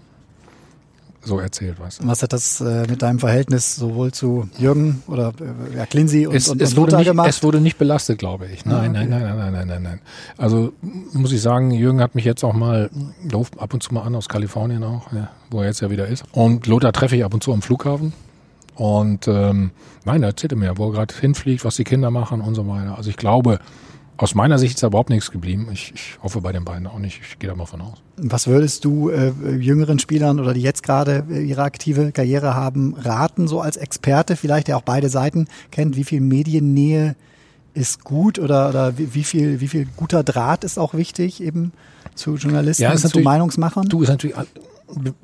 so 1.24 1.38
erzählt, 1.38 1.80
weißt 1.80 2.02
du. 2.02 2.06
Was 2.06 2.22
hat 2.22 2.32
das 2.32 2.60
äh, 2.60 2.86
mit 2.88 3.02
deinem 3.02 3.18
Verhältnis 3.18 3.76
sowohl 3.76 4.12
zu 4.12 4.48
Jürgen 4.58 5.02
oder 5.06 5.32
äh, 5.72 5.76
ja, 5.78 5.86
Klinsi 5.86 6.26
und, 6.26 6.34
Es, 6.34 6.48
und, 6.48 6.60
es, 6.60 6.70
und 6.70 6.76
wurde 6.76 6.90
Lothar 6.92 6.98
nicht, 7.00 7.08
gemacht? 7.08 7.28
es 7.30 7.42
wurde 7.42 7.60
nicht 7.60 7.78
belastet, 7.78 8.18
glaube 8.18 8.46
ich. 8.46 8.64
Nein, 8.64 8.74
Ah, 8.74 8.78
okay. 9.00 9.08
nein, 9.08 9.08
nein, 9.22 9.36
nein, 9.38 9.52
nein, 9.52 9.68
nein, 9.68 9.82
nein. 9.82 10.00
Also 10.36 10.72
muss 11.12 11.32
ich 11.32 11.40
sagen, 11.42 11.70
Jürgen 11.70 12.00
hat 12.00 12.14
mich 12.14 12.24
jetzt 12.24 12.44
auch 12.44 12.52
mal, 12.52 12.90
ruft 13.32 13.58
ab 13.58 13.72
und 13.74 13.82
zu 13.82 13.92
mal 13.94 14.02
an 14.02 14.14
aus 14.14 14.28
Kalifornien 14.28 14.84
auch, 14.84 15.12
ja, 15.12 15.30
wo 15.50 15.60
er 15.60 15.66
jetzt 15.66 15.80
ja 15.80 15.90
wieder 15.90 16.06
ist. 16.06 16.24
Und 16.32 16.66
Lothar 16.66 16.92
treffe 16.92 17.16
ich 17.16 17.24
ab 17.24 17.32
und 17.34 17.42
zu 17.42 17.52
am 17.52 17.62
Flughafen. 17.62 18.12
Und 18.76 19.28
ähm, 19.28 19.70
nein, 20.04 20.22
er 20.22 20.30
erzählte 20.30 20.56
mir, 20.56 20.76
wo 20.78 20.88
er 20.88 20.92
gerade 20.92 21.14
hinfliegt, 21.14 21.64
was 21.64 21.76
die 21.76 21.84
Kinder 21.84 22.10
machen 22.10 22.40
und 22.40 22.54
so 22.56 22.66
weiter. 22.66 22.96
Also 22.96 23.08
ich 23.08 23.16
glaube, 23.16 23.60
aus 24.16 24.34
meiner 24.34 24.58
Sicht 24.58 24.74
ist 24.74 24.82
da 24.82 24.88
überhaupt 24.88 25.10
nichts 25.10 25.30
geblieben. 25.30 25.68
Ich, 25.72 25.92
ich 25.94 26.18
hoffe 26.22 26.40
bei 26.40 26.52
den 26.52 26.64
beiden 26.64 26.86
auch 26.86 26.98
nicht. 26.98 27.20
Ich 27.28 27.38
gehe 27.38 27.50
da 27.50 27.56
mal 27.56 27.66
von 27.66 27.80
aus. 27.80 27.98
Was 28.16 28.46
würdest 28.46 28.84
du 28.84 29.10
äh, 29.10 29.32
jüngeren 29.56 29.98
Spielern 29.98 30.38
oder 30.38 30.54
die 30.54 30.62
jetzt 30.62 30.82
gerade 30.82 31.24
äh, 31.28 31.42
ihre 31.42 31.62
aktive 31.62 32.12
Karriere 32.12 32.54
haben, 32.54 32.94
raten, 32.94 33.48
so 33.48 33.60
als 33.60 33.76
Experte 33.76 34.36
vielleicht, 34.36 34.68
der 34.68 34.76
auch 34.76 34.82
beide 34.82 35.08
Seiten 35.08 35.48
kennt, 35.70 35.96
wie 35.96 36.04
viel 36.04 36.20
Mediennähe 36.20 37.16
ist 37.74 38.04
gut 38.04 38.38
oder, 38.38 38.68
oder 38.68 38.96
wie, 38.96 39.24
viel, 39.24 39.60
wie 39.60 39.68
viel 39.68 39.86
guter 39.96 40.22
Draht 40.22 40.62
ist 40.62 40.78
auch 40.78 40.94
wichtig 40.94 41.42
eben 41.42 41.72
zu 42.14 42.36
Journalisten, 42.36 42.84
Ja, 42.84 42.94
zu 42.94 43.18
Meinungsmachern? 43.18 43.88
Du 43.88 44.02
ist 44.02 44.08
natürlich, 44.10 44.36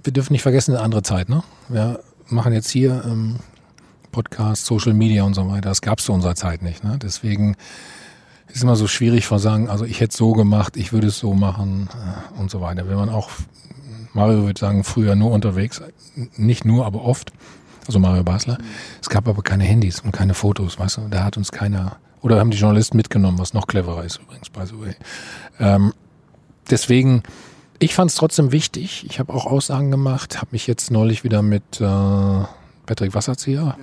wir 0.03 0.13
dürfen 0.13 0.33
nicht 0.33 0.43
vergessen, 0.43 0.75
eine 0.75 0.83
andere 0.83 1.03
Zeit, 1.03 1.29
ne? 1.29 1.45
Wir 1.69 2.01
machen 2.29 2.53
jetzt 2.53 2.71
hier 2.71 3.05
ähm, 3.07 3.37
Podcast, 4.11 4.67
Social 4.67 4.95
Media 4.95 5.23
und 5.23 5.35
so 5.35 5.49
weiter. 5.49 5.69
Das 5.69 5.81
gab's 5.81 6.05
zu 6.05 6.13
unserer 6.13 6.35
Zeit 6.35 6.63
nicht, 6.63 6.83
ne? 6.83 6.99
Deswegen 7.01 7.57
ist 8.53 8.63
immer 8.63 8.77
so 8.77 8.87
schwierig 8.87 9.27
zu 9.27 9.39
sagen, 9.39 9.69
also 9.69 9.85
ich 9.85 10.01
hätte 10.01 10.17
so 10.17 10.33
gemacht, 10.33 10.77
ich 10.77 10.93
würde 10.93 11.09
es 11.09 11.19
so 11.19 11.35
machen 11.35 11.89
äh, 11.93 12.41
und 12.41 12.51
so 12.51 12.61
weiter. 12.61 12.89
Wenn 12.89 12.97
man 12.97 13.09
auch, 13.09 13.31
Mario 14.13 14.45
würde 14.45 14.59
sagen, 14.59 14.85
früher 14.85 15.15
nur 15.15 15.31
unterwegs, 15.31 15.83
nicht 16.37 16.65
nur, 16.65 16.87
aber 16.87 17.05
oft, 17.05 17.33
also 17.87 17.99
Mario 17.99 18.25
Basler. 18.25 18.59
Es 19.01 19.09
gab 19.09 19.29
aber 19.29 19.43
keine 19.43 19.65
Handys 19.65 20.01
und 20.01 20.13
keine 20.13 20.35
Fotos, 20.35 20.79
weißt 20.79 20.99
du? 20.99 21.03
Da 21.11 21.25
hat 21.25 21.37
uns 21.37 21.53
keiner, 21.53 21.97
oder 22.23 22.39
haben 22.39 22.51
die 22.51 22.59
Journalisten 22.59 22.97
mitgenommen, 22.97 23.39
was 23.39 23.55
noch 23.55 23.67
cleverer 23.67 24.05
ist 24.05 24.21
übrigens, 24.21 24.51
by 24.51 24.67
the 24.67 24.79
way. 24.81 24.95
Ähm, 25.59 25.93
deswegen, 26.71 27.23
ich 27.79 27.95
fand 27.95 28.11
es 28.11 28.17
trotzdem 28.17 28.53
wichtig. 28.53 29.07
Ich 29.09 29.19
habe 29.19 29.33
auch 29.33 29.47
Aussagen 29.47 29.91
gemacht, 29.91 30.39
habe 30.39 30.49
mich 30.53 30.67
jetzt 30.67 30.91
neulich 30.91 31.25
wieder 31.25 31.43
mit 31.43 31.81
äh, 31.81 31.85
Patrick 32.87 33.15
Wasserzieher 33.15 33.77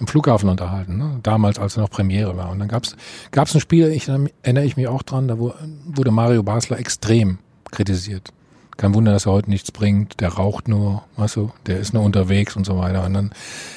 im 0.00 0.06
Flughafen 0.06 0.48
unterhalten, 0.48 0.98
ne? 0.98 1.20
damals 1.22 1.58
als 1.58 1.76
er 1.76 1.82
noch 1.82 1.90
Premiere 1.90 2.36
war. 2.36 2.50
Und 2.50 2.58
dann 2.58 2.68
gab's 2.68 2.96
gab's 3.30 3.54
ein 3.54 3.60
Spiel, 3.60 3.88
ich 3.88 4.08
erinnere 4.08 4.64
ich 4.64 4.76
mich 4.76 4.88
auch 4.88 5.02
dran, 5.02 5.28
da 5.28 5.38
wurde 5.38 6.10
Mario 6.10 6.42
Basler 6.42 6.78
extrem 6.78 7.38
kritisiert. 7.70 8.32
Kein 8.76 8.92
Wunder, 8.94 9.12
dass 9.12 9.26
er 9.26 9.32
heute 9.32 9.50
nichts 9.50 9.70
bringt, 9.70 10.20
der 10.20 10.30
raucht 10.30 10.66
nur, 10.66 11.04
weißt 11.16 11.36
du, 11.36 11.52
der 11.66 11.78
ist 11.78 11.94
nur 11.94 12.02
unterwegs 12.02 12.56
und 12.56 12.66
so 12.66 12.76
weiter. 12.76 13.04
Und 13.04 13.14
dann 13.14 13.30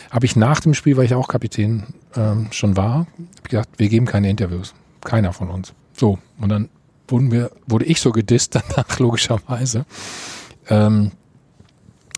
habe 0.09 0.25
ich 0.25 0.35
nach 0.35 0.59
dem 0.59 0.73
Spiel, 0.73 0.97
weil 0.97 1.05
ich 1.05 1.13
auch 1.13 1.27
Kapitän 1.27 1.83
ähm, 2.15 2.47
schon 2.51 2.75
war, 2.77 3.05
gesagt, 3.43 3.77
wir 3.77 3.89
geben 3.89 4.07
keine 4.07 4.29
Interviews. 4.29 4.73
Keiner 5.01 5.33
von 5.33 5.49
uns. 5.49 5.73
So, 5.93 6.17
und 6.39 6.49
dann 6.49 6.69
wurden 7.07 7.31
wir, 7.31 7.51
wurde 7.67 7.85
ich 7.85 8.01
so 8.01 8.11
gedisst 8.11 8.55
danach, 8.75 8.97
logischerweise. 8.97 9.85
Ähm, 10.67 11.11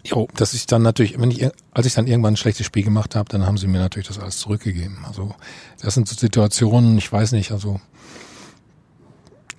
jo, 0.04 0.28
dass 0.36 0.54
ich 0.54 0.66
dann 0.66 0.82
natürlich, 0.82 1.20
wenn 1.20 1.32
ich, 1.32 1.48
als 1.72 1.86
ich 1.86 1.94
dann 1.94 2.08
irgendwann 2.08 2.34
ein 2.34 2.38
schlechtes 2.38 2.66
Spiel 2.66 2.84
gemacht 2.84 3.16
habe, 3.16 3.30
dann 3.30 3.46
haben 3.46 3.58
sie 3.58 3.68
mir 3.68 3.80
natürlich 3.80 4.08
das 4.08 4.20
alles 4.20 4.38
zurückgegeben. 4.38 5.00
Also 5.06 5.36
das 5.82 5.94
sind 5.94 6.08
so 6.08 6.16
Situationen, 6.16 6.98
ich 6.98 7.12
weiß 7.12 7.32
nicht, 7.34 7.52
also 7.52 7.80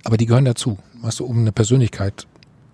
aber 0.03 0.17
die 0.17 0.25
gehören 0.25 0.45
dazu, 0.45 0.77
weißt 1.01 1.19
du, 1.19 1.25
um 1.25 1.39
eine 1.39 1.51
Persönlichkeit 1.51 2.27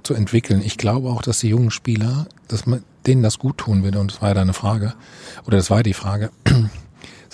zu 0.03 0.13
entwickeln. 0.13 0.61
Ich 0.63 0.77
glaube 0.77 1.09
auch, 1.09 1.21
dass 1.21 1.39
die 1.39 1.49
jungen 1.49 1.71
Spieler, 1.71 2.27
dass 2.47 2.65
man 2.65 2.83
denen 3.05 3.23
das 3.23 3.39
gut 3.39 3.57
tun 3.57 3.83
würde, 3.83 3.99
und 3.99 4.11
das 4.11 4.21
war 4.21 4.29
ja 4.29 4.35
deine 4.35 4.53
Frage, 4.53 4.93
oder 5.45 5.57
das 5.57 5.69
war 5.69 5.83
die 5.83 5.93
Frage, 5.93 6.31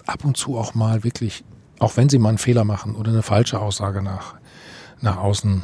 ab 0.05 0.25
und 0.25 0.37
zu 0.37 0.57
auch 0.57 0.73
mal 0.73 1.03
wirklich, 1.03 1.43
auch 1.79 1.97
wenn 1.97 2.09
sie 2.09 2.17
mal 2.17 2.29
einen 2.29 2.37
Fehler 2.37 2.63
machen 2.63 2.95
oder 2.95 3.11
eine 3.11 3.21
falsche 3.21 3.59
Aussage 3.59 4.01
nach, 4.01 4.35
nach 5.01 5.17
außen 5.17 5.63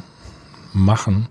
machen, 0.72 1.28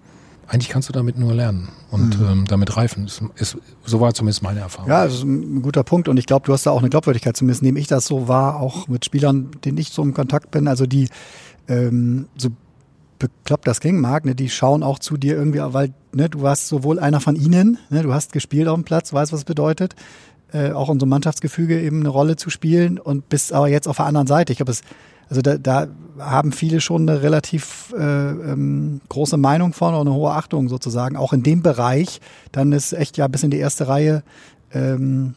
eigentlich 0.49 0.69
kannst 0.69 0.89
du 0.89 0.93
damit 0.93 1.17
nur 1.17 1.33
lernen 1.33 1.69
und 1.91 2.15
ähm, 2.15 2.45
damit 2.47 2.75
reifen. 2.75 3.05
Ist, 3.05 3.21
ist, 3.35 3.57
so 3.85 4.01
war 4.01 4.13
zumindest 4.13 4.41
meine 4.41 4.61
Erfahrung. 4.61 4.89
Ja, 4.89 5.05
das 5.05 5.15
ist 5.15 5.23
ein 5.23 5.61
guter 5.61 5.83
Punkt 5.83 6.07
und 6.07 6.17
ich 6.17 6.25
glaube, 6.25 6.45
du 6.45 6.53
hast 6.53 6.65
da 6.65 6.71
auch 6.71 6.79
eine 6.79 6.89
Glaubwürdigkeit, 6.89 7.37
zumindest 7.37 7.61
nehme 7.61 7.79
ich 7.79 7.87
das 7.87 8.05
so 8.07 8.27
wahr, 8.27 8.59
auch 8.59 8.87
mit 8.87 9.05
Spielern, 9.05 9.51
denen 9.63 9.77
ich 9.77 9.89
so 9.89 10.01
im 10.01 10.13
Kontakt 10.13 10.51
bin, 10.51 10.67
also 10.67 10.85
die 10.85 11.07
ähm, 11.67 12.27
so 12.35 12.49
bekloppt 13.19 13.67
das 13.67 13.79
klingen 13.79 14.01
mag, 14.01 14.25
ne, 14.25 14.33
die 14.33 14.49
schauen 14.49 14.81
auch 14.81 14.97
zu 14.97 15.17
dir 15.17 15.35
irgendwie, 15.35 15.59
weil 15.61 15.93
ne, 16.13 16.29
du 16.29 16.41
warst 16.41 16.67
sowohl 16.67 16.99
einer 16.99 17.19
von 17.19 17.35
ihnen, 17.35 17.77
ne, 17.89 18.01
du 18.01 18.13
hast 18.13 18.33
gespielt 18.33 18.67
auf 18.67 18.75
dem 18.75 18.85
Platz, 18.85 19.13
weißt, 19.13 19.31
was 19.31 19.41
es 19.41 19.45
bedeutet, 19.45 19.93
äh, 20.51 20.71
auch 20.71 20.89
in 20.89 20.99
so 20.99 21.03
einem 21.03 21.11
Mannschaftsgefüge 21.11 21.79
eben 21.79 21.99
eine 21.99 22.09
Rolle 22.09 22.37
zu 22.37 22.49
spielen 22.49 22.97
und 22.97 23.29
bist 23.29 23.53
aber 23.53 23.67
jetzt 23.67 23.87
auf 23.87 23.97
der 23.97 24.05
anderen 24.05 24.27
Seite. 24.27 24.51
Ich 24.51 24.57
glaube, 24.57 24.71
es 24.71 24.81
also 25.29 25.41
da, 25.41 25.57
da 25.57 25.87
haben 26.19 26.51
viele 26.51 26.81
schon 26.81 27.07
eine 27.07 27.21
relativ 27.21 27.93
äh, 27.97 28.01
ähm, 28.01 29.01
große 29.09 29.37
Meinung 29.37 29.73
von 29.73 29.93
und 29.93 30.07
eine 30.07 30.13
hohe 30.13 30.31
Achtung 30.31 30.67
sozusagen. 30.67 31.15
Auch 31.15 31.33
in 31.33 31.43
dem 31.43 31.61
Bereich, 31.61 32.19
dann 32.51 32.71
ist 32.71 32.93
echt 32.93 33.17
ja 33.17 33.27
bis 33.27 33.43
in 33.43 33.51
die 33.51 33.59
erste 33.59 33.87
Reihe 33.87 34.23
ähm, 34.73 35.35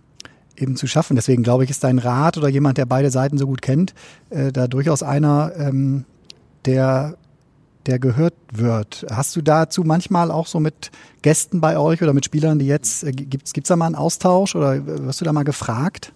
eben 0.57 0.76
zu 0.76 0.87
schaffen. 0.87 1.14
Deswegen 1.14 1.42
glaube 1.42 1.64
ich, 1.64 1.70
ist 1.70 1.85
dein 1.85 1.98
Rat 1.98 2.37
oder 2.38 2.48
jemand, 2.48 2.78
der 2.78 2.87
beide 2.87 3.11
Seiten 3.11 3.38
so 3.38 3.46
gut 3.46 3.62
kennt, 3.62 3.94
äh, 4.31 4.50
da 4.50 4.66
durchaus 4.66 5.02
einer, 5.02 5.52
ähm, 5.57 6.05
der 6.64 7.16
der 7.87 7.98
gehört 7.98 8.35
wird. 8.52 9.05
Hast 9.11 9.35
du 9.35 9.42
dazu 9.42 9.83
manchmal 9.83 10.31
auch 10.31 10.46
so 10.46 10.61
mit 10.61 10.90
Gästen 11.22 11.61
bei 11.61 11.76
euch 11.76 12.00
oder 12.02 12.12
mit 12.12 12.24
Spielern, 12.24 12.59
die 12.59 12.66
jetzt, 12.66 13.02
äh, 13.02 13.11
gibt's 13.11 13.52
gibt's 13.52 13.68
da 13.68 13.76
mal 13.76 13.87
einen 13.87 13.94
Austausch 13.96 14.55
oder 14.55 14.87
wirst 14.87 15.20
du 15.20 15.24
da 15.24 15.33
mal 15.33 15.42
gefragt? 15.42 16.12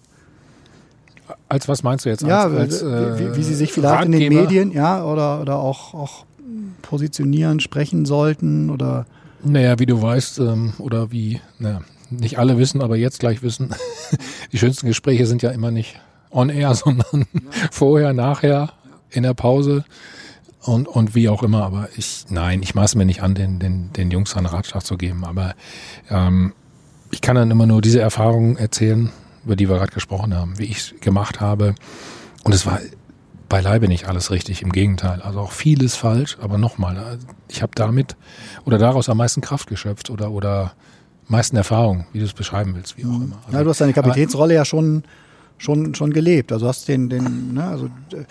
Als 1.49 1.67
was 1.67 1.83
meinst 1.83 2.05
du 2.05 2.09
jetzt? 2.09 2.23
Ja, 2.23 2.43
als, 2.43 2.83
als, 2.83 3.19
wie, 3.19 3.23
äh, 3.23 3.35
wie 3.35 3.43
sie 3.43 3.55
sich 3.55 3.73
vielleicht 3.73 4.05
in 4.05 4.11
den 4.11 4.21
Ratgeber? 4.21 4.41
Medien, 4.41 4.71
ja, 4.71 5.03
oder, 5.03 5.41
oder 5.41 5.57
auch, 5.57 5.93
auch 5.93 6.25
positionieren, 6.81 7.59
sprechen 7.59 8.05
sollten 8.05 8.69
oder 8.69 9.05
Naja, 9.43 9.79
wie 9.79 9.85
du 9.85 10.01
weißt, 10.01 10.39
ähm, 10.39 10.73
oder 10.77 11.11
wie, 11.11 11.41
naja, 11.59 11.81
nicht 12.09 12.39
alle 12.39 12.57
wissen, 12.57 12.81
aber 12.81 12.95
jetzt 12.95 13.19
gleich 13.19 13.43
wissen, 13.43 13.71
die 14.51 14.57
schönsten 14.57 14.87
Gespräche 14.87 15.25
sind 15.25 15.41
ja 15.41 15.51
immer 15.51 15.71
nicht 15.71 15.99
on 16.31 16.49
air, 16.49 16.73
sondern 16.75 17.27
vorher, 17.71 18.13
nachher, 18.13 18.71
in 19.09 19.23
der 19.23 19.33
Pause 19.33 19.85
und, 20.61 20.87
und 20.87 21.15
wie 21.15 21.29
auch 21.29 21.43
immer. 21.43 21.63
Aber 21.63 21.89
ich, 21.95 22.25
nein, 22.29 22.61
ich 22.61 22.75
maße 22.75 22.97
mir 22.97 23.05
nicht 23.05 23.23
an, 23.23 23.35
den, 23.35 23.59
den, 23.59 23.91
den 23.93 24.11
Jungs 24.11 24.35
einen 24.35 24.47
Ratschlag 24.47 24.85
zu 24.85 24.97
geben. 24.97 25.23
Aber 25.23 25.55
ähm, 26.09 26.53
ich 27.11 27.21
kann 27.21 27.35
dann 27.35 27.51
immer 27.51 27.65
nur 27.65 27.81
diese 27.81 28.01
Erfahrungen 28.01 28.57
erzählen, 28.57 29.11
über 29.47 29.55
die 29.55 29.69
wir 29.69 29.77
gerade 29.77 29.93
gesprochen 29.93 30.35
haben, 30.35 30.59
wie 30.59 30.65
ich 30.65 30.77
es 30.77 30.93
gemacht 30.99 31.39
habe. 31.39 31.73
Und 32.43 32.53
es 32.53 32.65
war 32.65 32.79
beileibe 33.47 33.87
nicht 33.87 34.09
alles 34.09 34.29
richtig, 34.29 34.61
im 34.61 34.73
Gegenteil. 34.73 35.21
Also 35.21 35.39
auch 35.39 35.53
vieles 35.53 35.95
falsch, 35.95 36.37
aber 36.41 36.57
nochmal, 36.57 37.17
ich 37.47 37.61
habe 37.61 37.71
damit 37.75 38.17
oder 38.65 38.77
daraus 38.77 39.07
am 39.07 39.15
meisten 39.15 39.39
Kraft 39.39 39.67
geschöpft 39.69 40.09
oder, 40.09 40.31
oder 40.31 40.73
meisten 41.29 41.55
Erfahrung, 41.55 42.05
wie 42.11 42.19
du 42.19 42.25
es 42.25 42.33
beschreiben 42.33 42.75
willst, 42.75 42.97
wie 42.97 43.05
auch 43.05 43.21
immer. 43.21 43.37
Also, 43.45 43.57
ja, 43.57 43.63
du 43.63 43.69
hast 43.69 43.79
deine 43.79 43.93
Kapitänsrolle 43.93 44.53
ja 44.53 44.65
schon, 44.65 45.03
schon, 45.57 45.95
schon 45.95 46.11
gelebt. 46.11 46.51
Also 46.51 46.67
hast 46.67 46.89
den, 46.89 47.09
den, 47.09 47.53
ne, 47.53 47.63
also 47.63 47.85
äh, 47.85 48.25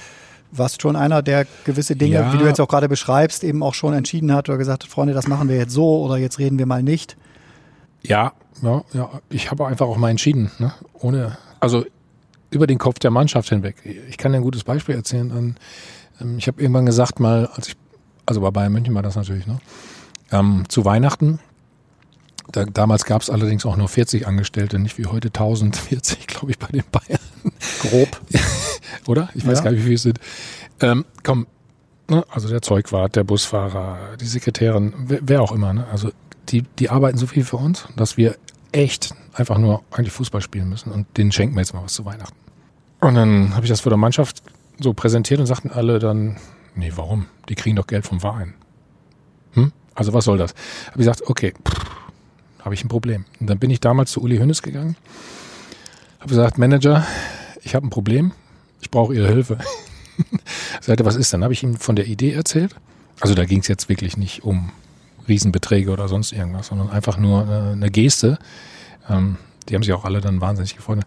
warst 0.53 0.83
schon 0.83 0.97
einer, 0.97 1.23
der 1.23 1.47
gewisse 1.65 1.97
Dinge, 1.97 2.17
Ja. 2.17 2.33
wie 2.35 2.37
du 2.37 2.45
jetzt 2.45 2.61
auch 2.61 2.69
gerade 2.69 2.91
beschreibst, 2.91 3.43
eben 3.43 3.63
auch 3.63 3.73
schon 3.75 3.95
entschieden 3.95 4.35
hat 4.35 4.51
oder 4.51 4.59
gesagt 4.59 4.85
hat, 4.85 4.91
Freunde, 4.91 5.15
das 5.15 5.29
machen 5.29 5.49
wir 5.49 5.57
jetzt 5.57 5.73
so 5.73 6.03
oder 6.03 6.19
jetzt 6.19 6.39
reden 6.39 6.59
wir 6.59 6.67
mal 6.67 6.83
nicht. 6.83 7.17
Ja, 8.03 8.33
ja, 8.63 8.85
ja. 8.93 9.11
Ich 9.31 9.51
habe 9.51 9.67
einfach 9.67 9.87
auch 9.87 9.97
mal 9.97 10.11
entschieden, 10.11 10.51
ne? 10.59 10.73
ohne, 10.95 11.37
also 11.61 11.85
über 12.51 12.67
den 12.67 12.79
Kopf 12.79 12.99
der 12.99 13.11
Mannschaft 13.11 13.49
hinweg. 13.49 13.77
Ich 14.09 14.19
kann 14.19 14.33
dir 14.33 14.39
ein 14.39 14.45
gutes 14.45 14.65
Beispiel 14.65 14.95
erzählen. 14.95 15.29
Dann, 15.29 15.57
ähm, 16.21 16.39
ich 16.39 16.47
habe 16.49 16.61
irgendwann 16.61 16.87
gesagt, 16.87 17.21
mal, 17.21 17.47
als 17.55 17.69
ich, 17.69 17.77
also 18.25 18.41
bei 18.41 18.51
Bayern 18.51 18.73
München 18.73 18.95
war 18.95 19.03
das 19.03 19.17
natürlich, 19.17 19.47
ne? 19.47 19.59
Ähm, 20.33 20.65
zu 20.69 20.85
Weihnachten. 20.85 21.39
Da, 22.53 22.65
damals 22.65 23.05
gab 23.05 23.23
es 23.23 23.31
allerdings 23.31 23.67
auch 23.67 23.77
nur 23.77 23.89
40 23.89 24.27
Angestellte, 24.27 24.79
nicht 24.79 24.99
wie 24.99 25.07
heute 25.07 25.29
1040, 25.29 26.27
glaube 26.27 26.51
ich, 26.53 26.59
bei 26.59 26.69
den 26.69 26.85
Bayern. 26.91 27.21
Grob. 27.81 28.21
oder? 29.07 29.29
Ich 29.35 29.47
weiß 29.47 29.59
Ja. 29.59 29.65
gar 29.65 29.71
nicht, 29.73 29.81
wie 29.81 29.85
viele 29.85 29.95
es 29.97 30.03
sind. 30.03 30.21
Ähm, 30.81 31.05
komm, 31.25 31.47
ne? 32.09 32.25
also 32.31 32.49
der 32.49 32.63
Zeugwart, 32.63 33.17
der 33.17 33.25
Busfahrer, 33.25 34.17
die 34.21 34.27
Sekretärin, 34.27 34.93
wer, 35.07 35.19
wer 35.23 35.43
auch 35.43 35.53
immer. 35.53 35.73
Ne? 35.73 35.87
Also 35.91 36.11
die, 36.51 36.63
die 36.79 36.91
arbeiten 36.91 37.19
so 37.19 37.27
viel 37.27 37.45
für 37.45 37.57
uns, 37.57 37.89
dass 37.97 38.17
wir 38.17 38.37
echt 38.73 39.15
einfach 39.33 39.59
nur 39.59 39.83
eigentlich 39.91 40.13
Fußball 40.13 40.41
spielen 40.41 40.69
müssen 40.69 40.91
und 40.91 41.07
denen 41.17 41.33
schenken 41.33 41.55
wir 41.55 41.61
jetzt 41.61 41.75
mal 41.75 41.83
was 41.83 41.95
zu 41.95 42.05
Weihnachten. 42.05 42.37
Und 43.01 43.15
dann 43.15 43.55
habe 43.55 43.65
ich 43.65 43.71
das 43.71 43.81
vor 43.81 43.91
der 43.91 43.99
Mannschaft 43.99 44.43
so 44.79 44.93
präsentiert 44.93 45.41
und 45.41 45.47
sagten 45.47 45.71
alle 45.71 45.99
dann, 45.99 46.37
nee, 46.75 46.93
warum? 46.97 47.27
Die 47.49 47.55
kriegen 47.55 47.77
doch 47.77 47.87
Geld 47.87 48.07
vom 48.07 48.21
Verein. 48.21 48.55
Hm? 49.53 49.73
Also 49.95 50.13
was 50.13 50.25
soll 50.25 50.39
das? 50.39 50.55
Habe 50.87 51.01
ich 51.01 51.07
gesagt, 51.07 51.23
okay, 51.27 51.55
habe 52.61 52.75
ich 52.75 52.85
ein 52.85 52.89
Problem. 52.89 53.25
Und 53.41 53.49
dann 53.49 53.59
bin 53.59 53.71
ich 53.71 53.81
damals 53.81 54.11
zu 54.11 54.21
Uli 54.23 54.39
Hünnes 54.39 54.63
gegangen, 54.63 54.97
habe 56.19 56.31
gesagt, 56.31 56.59
Manager, 56.59 57.07
ich 57.63 57.75
habe 57.75 57.87
ein 57.87 57.91
Problem, 57.91 58.33
ich 58.81 58.91
brauche 58.91 59.15
Ihre 59.15 59.29
Hilfe. 59.29 59.59
Sagte, 60.81 61.05
was 61.05 61.17
ist 61.17 61.33
denn? 61.33 61.45
Habe 61.45 61.53
ich 61.53 61.63
ihm 61.63 61.77
von 61.77 61.97
der 61.97 62.07
Idee 62.07 62.33
erzählt. 62.33 62.75
Also 63.21 63.35
da 63.35 63.45
ging 63.45 63.61
es 63.61 63.69
jetzt 63.69 63.89
wirklich 63.89 64.17
nicht 64.17 64.45
um 64.45 64.71
Riesenbeträge 65.29 65.91
oder 65.91 66.09
sonst 66.09 66.33
irgendwas, 66.33 66.69
sondern 66.69 66.91
einfach 66.91 67.17
nur 67.19 67.43
eine, 67.43 67.73
eine 67.73 67.91
Geste. 67.91 68.39
Ähm, 69.09 69.37
die 69.69 69.75
haben 69.75 69.83
sich 69.83 69.93
auch 69.93 70.05
alle 70.05 70.21
dann 70.21 70.41
wahnsinnig 70.41 70.77
gefreut. 70.77 70.99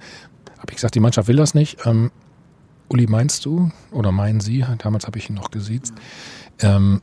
Habe 0.57 0.71
ich 0.71 0.75
gesagt, 0.75 0.95
die 0.95 0.99
Mannschaft 0.99 1.27
will 1.27 1.37
das 1.37 1.53
nicht. 1.53 1.85
Ähm, 1.85 2.11
Uli, 2.89 3.07
meinst 3.07 3.45
du 3.45 3.71
oder 3.91 4.11
meinen 4.11 4.39
Sie? 4.39 4.65
Damals 4.79 5.05
habe 5.05 5.19
ich 5.19 5.29
ihn 5.29 5.35
noch 5.35 5.51
gesiezt. 5.51 5.93
Ähm, 6.61 7.01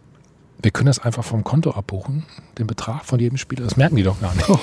wir 0.60 0.70
können 0.70 0.86
das 0.86 0.98
einfach 0.98 1.24
vom 1.24 1.44
Konto 1.44 1.70
abbuchen, 1.72 2.24
den 2.58 2.66
Betrag 2.66 3.04
von 3.04 3.20
jedem 3.20 3.36
Spieler. 3.38 3.64
Das 3.64 3.76
merken 3.76 3.96
die 3.96 4.02
doch 4.02 4.20
gar 4.20 4.34
nicht. 4.34 4.48
Hat 4.48 4.60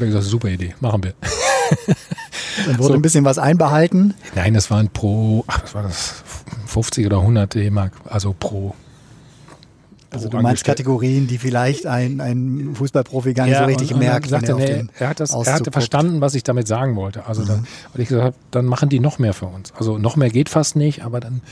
er 0.00 0.06
gesagt, 0.06 0.24
super 0.24 0.48
Idee, 0.48 0.74
machen 0.80 1.04
wir. 1.04 1.14
Dann 2.66 2.78
wurde 2.78 2.88
So. 2.88 2.94
ein 2.94 3.02
bisschen 3.02 3.24
was 3.24 3.38
einbehalten. 3.38 4.14
Nein, 4.34 4.54
das 4.54 4.70
waren 4.70 4.88
pro, 4.90 5.44
ach, 5.46 5.62
was 5.62 5.74
war 5.74 5.82
das, 5.84 6.22
50 6.66 7.06
oder 7.06 7.20
100 7.20 7.54
D-Mark, 7.54 7.92
also 8.04 8.34
pro. 8.38 8.74
Also 10.14 10.28
du 10.28 10.40
meinst. 10.40 10.64
Kategorien, 10.64 11.26
die 11.26 11.38
vielleicht 11.38 11.86
ein, 11.86 12.20
ein 12.20 12.74
Fußballprofi 12.74 13.34
gar 13.34 13.46
nicht 13.46 13.58
so 13.58 13.64
richtig 13.64 13.90
und, 13.90 13.94
und 13.94 14.00
merkt. 14.00 14.30
Dann 14.30 14.44
sagte, 14.44 14.52
er 14.52 14.82
nee, 14.82 14.88
er 14.98 15.08
hat 15.08 15.20
das, 15.20 15.30
er 15.30 15.36
Auszug 15.36 15.54
hatte 15.54 15.64
guckt. 15.64 15.74
verstanden, 15.74 16.20
was 16.20 16.34
ich 16.34 16.42
damit 16.42 16.66
sagen 16.66 16.96
wollte. 16.96 17.26
Also 17.26 17.44
dann, 17.44 17.66
und 17.92 18.00
ich 18.00 18.08
gesagt, 18.08 18.24
hab, 18.24 18.34
dann 18.50 18.66
machen 18.66 18.88
die 18.88 19.00
noch 19.00 19.18
mehr 19.18 19.34
für 19.34 19.46
uns. 19.46 19.72
Also 19.76 19.98
noch 19.98 20.16
mehr 20.16 20.30
geht 20.30 20.48
fast 20.48 20.76
nicht, 20.76 21.04
aber 21.04 21.20
dann, 21.20 21.42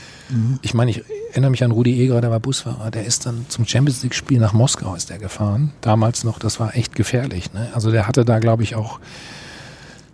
ich 0.61 0.73
meine, 0.73 0.91
ich 0.91 1.03
erinnere 1.31 1.51
mich 1.51 1.63
an 1.63 1.71
Rudi 1.71 2.01
Eger, 2.01 2.21
der 2.21 2.31
war 2.31 2.39
Busfahrer, 2.39 2.91
der 2.91 3.05
ist 3.05 3.25
dann 3.25 3.45
zum 3.49 3.65
Champions 3.65 4.03
League 4.03 4.15
Spiel 4.15 4.39
nach 4.39 4.53
Moskau 4.53 4.95
ist 4.95 5.09
der 5.09 5.19
gefahren. 5.19 5.71
Damals 5.81 6.23
noch, 6.23 6.39
das 6.39 6.59
war 6.59 6.75
echt 6.75 6.95
gefährlich. 6.95 7.53
Ne? 7.53 7.69
Also 7.73 7.91
der 7.91 8.07
hatte 8.07 8.25
da, 8.25 8.39
glaube 8.39 8.63
ich, 8.63 8.75
auch 8.75 8.99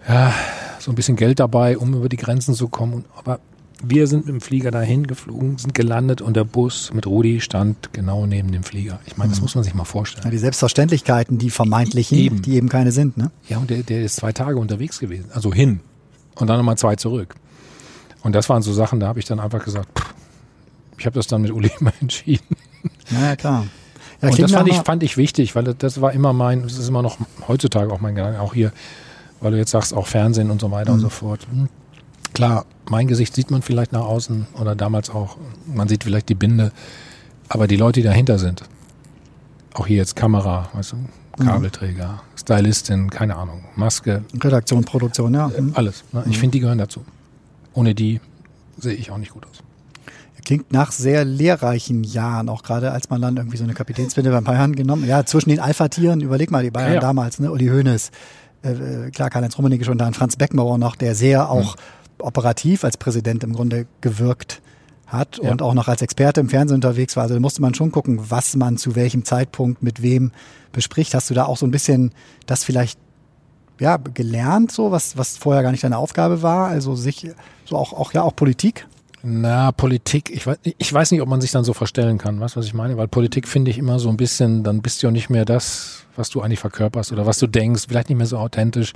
ja, 0.07 0.33
so 0.79 0.91
ein 0.91 0.95
bisschen 0.95 1.15
Geld 1.15 1.39
dabei, 1.39 1.77
um 1.77 1.93
über 1.93 2.09
die 2.09 2.17
Grenzen 2.17 2.53
zu 2.55 2.67
kommen. 2.67 2.93
Und, 2.93 3.05
aber 3.15 3.39
wir 3.83 4.07
sind 4.07 4.25
mit 4.25 4.35
dem 4.35 4.41
Flieger 4.41 4.71
dahin 4.71 5.07
geflogen, 5.07 5.57
sind 5.57 5.73
gelandet 5.73 6.21
und 6.21 6.35
der 6.35 6.43
Bus 6.43 6.91
mit 6.93 7.07
Rudi 7.07 7.39
stand 7.41 7.93
genau 7.93 8.25
neben 8.25 8.51
dem 8.51 8.63
Flieger. 8.63 8.99
Ich 9.05 9.17
meine, 9.17 9.29
das 9.31 9.41
muss 9.41 9.55
man 9.55 9.63
sich 9.63 9.73
mal 9.73 9.85
vorstellen. 9.85 10.25
Ja, 10.25 10.31
die 10.31 10.37
Selbstverständlichkeiten, 10.37 11.37
die 11.37 11.49
vermeintlichen, 11.49 12.17
Eben. 12.17 12.41
die 12.41 12.55
eben 12.55 12.69
keine 12.69 12.91
sind. 12.91 13.17
Ne? 13.17 13.31
Ja, 13.47 13.57
und 13.57 13.69
der, 13.69 13.83
der 13.83 14.01
ist 14.03 14.17
zwei 14.17 14.31
Tage 14.33 14.57
unterwegs 14.59 14.99
gewesen, 14.99 15.29
also 15.33 15.53
hin 15.53 15.79
und 16.35 16.47
dann 16.47 16.57
nochmal 16.57 16.77
zwei 16.77 16.95
zurück. 16.95 17.35
Und 18.23 18.33
das 18.35 18.49
waren 18.49 18.61
so 18.61 18.73
Sachen, 18.73 18.99
da 18.99 19.07
habe 19.07 19.19
ich 19.19 19.25
dann 19.25 19.39
einfach 19.39 19.63
gesagt, 19.63 19.87
pff, 19.97 20.13
ich 20.97 21.05
habe 21.05 21.13
das 21.15 21.27
dann 21.27 21.41
mit 21.41 21.51
Uli 21.51 21.71
immer 21.79 21.93
entschieden. 22.01 22.55
Ja, 23.11 23.27
ja 23.29 23.35
klar. 23.35 23.65
Ja, 24.21 24.29
und 24.29 24.37
das 24.41 24.51
fand 24.51 24.67
ich, 24.67 24.75
fand 24.75 25.03
ich 25.03 25.15
wichtig, 25.15 25.55
weil 25.55 25.63
das 25.63 26.01
war 26.01 26.11
immer 26.11 26.33
mein, 26.33 26.63
das 26.63 26.77
ist 26.77 26.89
immer 26.89 27.01
noch 27.01 27.17
heutzutage 27.47 27.93
auch 27.93 28.01
mein 28.01 28.15
Gedanke, 28.15 28.41
auch 28.41 28.53
hier, 28.53 28.73
weil 29.39 29.51
du 29.51 29.57
jetzt 29.57 29.71
sagst, 29.71 29.93
auch 29.93 30.07
Fernsehen 30.07 30.51
und 30.51 30.59
so 30.59 30.69
weiter 30.71 30.89
Mhm. 30.91 30.95
und 30.95 30.99
so 31.01 31.09
fort. 31.09 31.47
Klar, 32.39 32.65
mein 32.89 33.07
Gesicht 33.07 33.35
sieht 33.35 33.51
man 33.51 33.61
vielleicht 33.61 33.91
nach 33.91 34.05
außen 34.05 34.47
oder 34.61 34.73
damals 34.73 35.09
auch, 35.09 35.35
man 35.65 35.89
sieht 35.89 36.05
vielleicht 36.05 36.29
die 36.29 36.35
Binde, 36.35 36.71
aber 37.49 37.67
die 37.67 37.75
Leute, 37.75 37.99
die 37.99 38.05
dahinter 38.05 38.39
sind, 38.39 38.63
auch 39.73 39.87
hier 39.87 39.97
jetzt 39.97 40.15
Kamera, 40.15 40.69
weißt 40.71 40.93
Mhm. 40.93 41.07
du, 41.37 41.43
Kabelträger, 41.45 42.21
Stylistin, 42.37 43.09
keine 43.09 43.35
Ahnung, 43.35 43.65
Maske, 43.75 44.23
Redaktion, 44.41 44.85
Produktion, 44.85 45.33
ja. 45.33 45.51
Hm. 45.53 45.73
alles. 45.75 46.05
Ne? 46.13 46.23
Ich 46.29 46.37
finde, 46.39 46.53
die 46.53 46.59
gehören 46.61 46.77
dazu. 46.77 47.03
Ohne 47.73 47.93
die 47.93 48.21
sehe 48.77 48.93
ich 48.93 49.11
auch 49.11 49.17
nicht 49.17 49.33
gut 49.33 49.43
aus. 49.45 49.57
Klingt 50.45 50.71
nach 50.71 50.93
sehr 50.93 51.25
lehrreichen 51.25 52.05
Jahren, 52.05 52.47
auch 52.47 52.63
gerade 52.63 52.93
als 52.93 53.09
man 53.09 53.21
dann 53.21 53.35
irgendwie 53.35 53.57
so 53.57 53.65
eine 53.65 53.73
Kapitänsbinde 53.73 54.31
beim 54.31 54.45
Bayern 54.45 54.77
genommen. 54.77 55.05
Ja, 55.05 55.25
zwischen 55.25 55.49
den 55.49 55.59
Alpha-Tieren, 55.59 56.21
überleg 56.21 56.51
mal, 56.51 56.63
die 56.63 56.71
Bayern 56.71 56.87
Ja, 56.91 56.95
ja. 56.95 57.01
damals, 57.01 57.39
ne, 57.41 57.51
Uli 57.51 57.67
Hoeneß, 57.67 58.11
äh, 58.63 58.69
äh, 59.07 59.11
klar, 59.11 59.29
Karl-Heinz 59.29 59.57
Rummenigge 59.57 59.83
schon 59.83 59.97
da, 59.97 60.07
und 60.07 60.15
Franz 60.15 60.37
Beckenbauer 60.37 60.77
noch, 60.77 60.95
der 60.95 61.15
sehr 61.15 61.49
auch 61.51 61.75
operativ 62.19 62.83
als 62.83 62.97
Präsident 62.97 63.43
im 63.43 63.53
Grunde 63.53 63.85
gewirkt 64.01 64.61
hat 65.07 65.39
Ja. 65.41 65.51
und 65.51 65.61
auch 65.61 65.73
noch 65.73 65.87
als 65.87 66.01
Experte 66.01 66.39
im 66.39 66.49
Fernsehen 66.49 66.75
unterwegs 66.75 67.15
war. 67.15 67.23
Also 67.23 67.35
da 67.35 67.39
musste 67.39 67.61
man 67.61 67.73
schon 67.73 67.91
gucken, 67.91 68.19
was 68.29 68.55
man 68.55 68.77
zu 68.77 68.95
welchem 68.95 69.25
Zeitpunkt 69.25 69.81
mit 69.81 70.01
wem 70.01 70.31
bespricht. 70.71 71.13
Hast 71.15 71.29
du 71.29 71.33
da 71.33 71.45
auch 71.45 71.57
so 71.57 71.65
ein 71.65 71.71
bisschen 71.71 72.11
das 72.45 72.63
vielleicht 72.63 72.99
ja, 73.79 73.97
gelernt, 73.97 74.71
so, 74.71 74.91
was, 74.91 75.17
was 75.17 75.37
vorher 75.37 75.63
gar 75.63 75.71
nicht 75.71 75.83
deine 75.83 75.97
Aufgabe 75.97 76.41
war? 76.41 76.67
Also 76.67 76.95
sich, 76.95 77.31
so 77.65 77.77
auch, 77.77 77.93
auch, 77.93 78.13
ja, 78.13 78.23
auch 78.23 78.35
Politik? 78.35 78.85
Na, 79.21 79.71
Politik, 79.71 80.29
ich 80.29 80.45
weiß, 80.47 80.57
ich 80.63 80.93
weiß 80.93 81.11
nicht, 81.11 81.21
ob 81.21 81.27
man 81.27 81.41
sich 81.41 81.51
dann 81.51 81.63
so 81.63 81.73
verstellen 81.73 82.17
kann, 82.17 82.39
weißt 82.39 82.55
du, 82.55 82.59
was 82.59 82.65
ich 82.65 82.73
meine? 82.73 82.97
Weil 82.97 83.07
Politik 83.07 83.47
finde 83.47 83.71
ich 83.71 83.77
immer 83.77 83.99
so 83.99 84.09
ein 84.09 84.17
bisschen, 84.17 84.63
dann 84.63 84.81
bist 84.81 85.01
du 85.01 85.07
ja 85.07 85.11
nicht 85.11 85.29
mehr 85.29 85.43
das, 85.45 86.03
was 86.15 86.29
du 86.29 86.41
eigentlich 86.41 86.59
verkörperst 86.59 87.11
oder 87.11 87.25
was 87.25 87.37
du 87.37 87.47
denkst, 87.47 87.85
vielleicht 87.87 88.09
nicht 88.09 88.17
mehr 88.17 88.27
so 88.27 88.37
authentisch, 88.37 88.93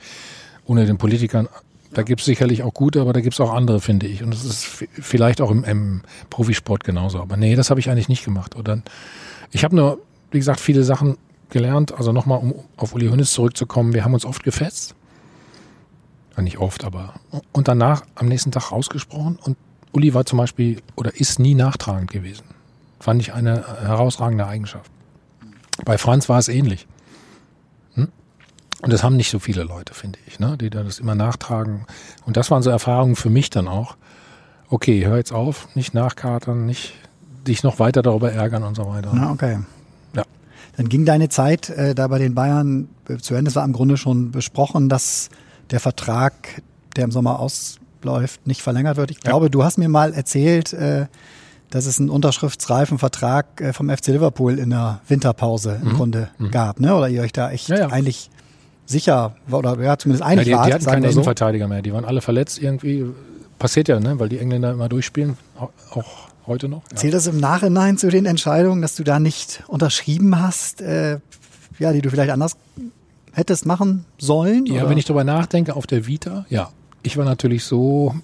ohne 0.65 0.85
den 0.85 0.97
Politikern. 0.97 1.47
Da 1.93 2.01
gibt's 2.01 2.25
sicherlich 2.25 2.63
auch 2.63 2.73
gute, 2.73 3.01
aber 3.01 3.13
da 3.13 3.21
gibt's 3.21 3.39
auch 3.39 3.53
andere, 3.53 3.79
finde 3.79 4.07
ich. 4.07 4.23
Und 4.23 4.33
das 4.33 4.43
ist 4.43 4.85
vielleicht 4.93 5.41
auch 5.41 5.51
im, 5.51 5.63
im 5.63 6.01
Profisport 6.29 6.83
genauso. 6.83 7.19
Aber 7.19 7.37
nee, 7.37 7.55
das 7.55 7.69
habe 7.69 7.79
ich 7.79 7.89
eigentlich 7.89 8.09
nicht 8.09 8.25
gemacht. 8.25 8.55
Oder 8.55 8.81
ich 9.51 9.63
habe 9.63 9.75
nur, 9.75 9.99
wie 10.31 10.39
gesagt, 10.39 10.59
viele 10.59 10.83
Sachen 10.83 11.17
gelernt. 11.49 11.93
Also 11.93 12.11
nochmal, 12.11 12.39
um 12.39 12.55
auf 12.77 12.93
Uli 12.95 13.07
Hoeneß 13.07 13.31
zurückzukommen, 13.31 13.93
wir 13.93 14.03
haben 14.03 14.13
uns 14.13 14.25
oft 14.25 14.43
gefetzt. 14.43 14.95
Ja, 16.35 16.41
nicht 16.41 16.57
oft, 16.57 16.83
aber. 16.83 17.13
Und 17.51 17.67
danach 17.67 18.03
am 18.15 18.27
nächsten 18.27 18.51
Tag 18.51 18.71
rausgesprochen. 18.71 19.37
Und 19.43 19.55
Uli 19.91 20.15
war 20.15 20.25
zum 20.25 20.37
Beispiel 20.37 20.81
oder 20.95 21.15
ist 21.15 21.39
nie 21.39 21.53
nachtragend 21.53 22.11
gewesen. 22.11 22.43
Fand 22.99 23.21
ich 23.21 23.33
eine 23.33 23.63
herausragende 23.81 24.47
Eigenschaft. 24.47 24.89
Bei 25.85 25.97
Franz 25.97 26.27
war 26.29 26.39
es 26.39 26.47
ähnlich. 26.47 26.87
Und 28.83 28.91
das 28.93 29.03
haben 29.03 29.15
nicht 29.15 29.29
so 29.31 29.39
viele 29.39 29.63
Leute, 29.63 29.93
finde 29.93 30.19
ich, 30.27 30.39
ne? 30.39 30.57
die 30.57 30.69
da 30.69 30.83
das 30.83 30.99
immer 30.99 31.15
nachtragen. 31.15 31.85
Und 32.25 32.37
das 32.37 32.51
waren 32.51 32.61
so 32.63 32.69
Erfahrungen 32.69 33.15
für 33.15 33.29
mich 33.29 33.49
dann 33.49 33.67
auch. 33.67 33.95
Okay, 34.69 35.05
hör 35.05 35.17
jetzt 35.17 35.31
auf, 35.31 35.67
nicht 35.75 35.93
nachkatern, 35.93 36.65
nicht 36.65 36.93
dich 37.47 37.63
noch 37.63 37.79
weiter 37.79 38.01
darüber 38.01 38.31
ärgern 38.31 38.63
und 38.63 38.75
so 38.75 38.87
weiter. 38.87 39.11
Na, 39.13 39.31
okay. 39.31 39.59
Ja. 40.13 40.23
Dann 40.77 40.89
ging 40.89 41.05
deine 41.05 41.29
Zeit 41.29 41.69
äh, 41.69 41.93
da 41.95 42.07
bei 42.07 42.17
den 42.19 42.35
Bayern 42.35 42.89
äh, 43.07 43.17
zu 43.17 43.35
Ende. 43.35 43.49
Es 43.49 43.55
war 43.55 43.63
im 43.65 43.73
Grunde 43.73 43.97
schon 43.97 44.31
besprochen, 44.31 44.89
dass 44.89 45.29
der 45.71 45.79
Vertrag, 45.79 46.33
der 46.95 47.05
im 47.05 47.11
Sommer 47.11 47.39
ausläuft, 47.39 48.45
nicht 48.47 48.61
verlängert 48.61 48.97
wird. 48.97 49.11
Ich 49.11 49.17
Ja. 49.17 49.29
glaube, 49.31 49.49
du 49.49 49.63
hast 49.63 49.77
mir 49.77 49.89
mal 49.89 50.13
erzählt, 50.13 50.73
äh, 50.73 51.05
dass 51.69 51.85
es 51.85 51.99
einen 51.99 52.09
unterschriftsreifen 52.09 52.99
Vertrag 52.99 53.61
äh, 53.61 53.73
vom 53.73 53.89
FC 53.89 54.07
Liverpool 54.07 54.59
in 54.59 54.71
der 54.71 54.99
Winterpause 55.07 55.79
im 55.81 55.93
Grunde 55.93 56.29
gab, 56.51 56.79
ne? 56.79 56.95
Oder 56.95 57.09
ihr 57.09 57.21
euch 57.21 57.31
da 57.33 57.49
echt 57.51 57.69
Mhm. 57.69 57.75
Ja, 57.75 57.81
ja. 57.81 57.87
eigentlich 57.89 58.29
sicher 58.85 59.35
oder 59.49 59.79
ja 59.81 59.97
zumindest 59.97 60.21
Ja, 60.21 60.27
einig 60.27 60.45
die, 60.45 60.51
wart, 60.53 60.67
die 60.67 60.73
hatten 60.73 60.85
keine 60.85 61.07
so. 61.07 61.13
Innenverteidiger 61.13 61.67
mehr, 61.67 61.81
die 61.81 61.93
waren 61.93 62.05
alle 62.05 62.21
verletzt 62.21 62.61
irgendwie. 62.61 63.05
Passiert 63.59 63.87
ja, 63.87 63.99
ne? 63.99 64.19
weil 64.19 64.29
die 64.29 64.39
Engländer 64.39 64.71
immer 64.71 64.89
durchspielen, 64.89 65.37
au- 65.57 65.69
auch 65.91 66.27
heute 66.47 66.67
noch. 66.67 66.81
Ja. 66.91 66.97
Zählt 66.97 67.13
das 67.13 67.27
im 67.27 67.39
Nachhinein 67.39 67.97
zu 67.97 68.09
den 68.09 68.25
Entscheidungen, 68.25 68.81
dass 68.81 68.95
du 68.95 69.03
da 69.03 69.19
nicht 69.19 69.63
unterschrieben 69.67 70.37
hast, 70.41 70.81
äh, 70.81 71.19
ja, 71.79 71.93
die 71.93 72.01
du 72.01 72.09
vielleicht 72.09 72.31
anders 72.31 72.57
hättest 73.31 73.65
machen 73.65 74.05
sollen? 74.17 74.65
Ja, 74.65 74.81
oder? 74.81 74.89
wenn 74.89 74.97
ich 74.97 75.05
darüber 75.05 75.23
nachdenke, 75.23 75.75
auf 75.75 75.87
der 75.87 76.05
Vita, 76.07 76.45
ja. 76.49 76.69
Ich 77.03 77.15
war 77.17 77.25
natürlich 77.25 77.63
so 77.63 78.15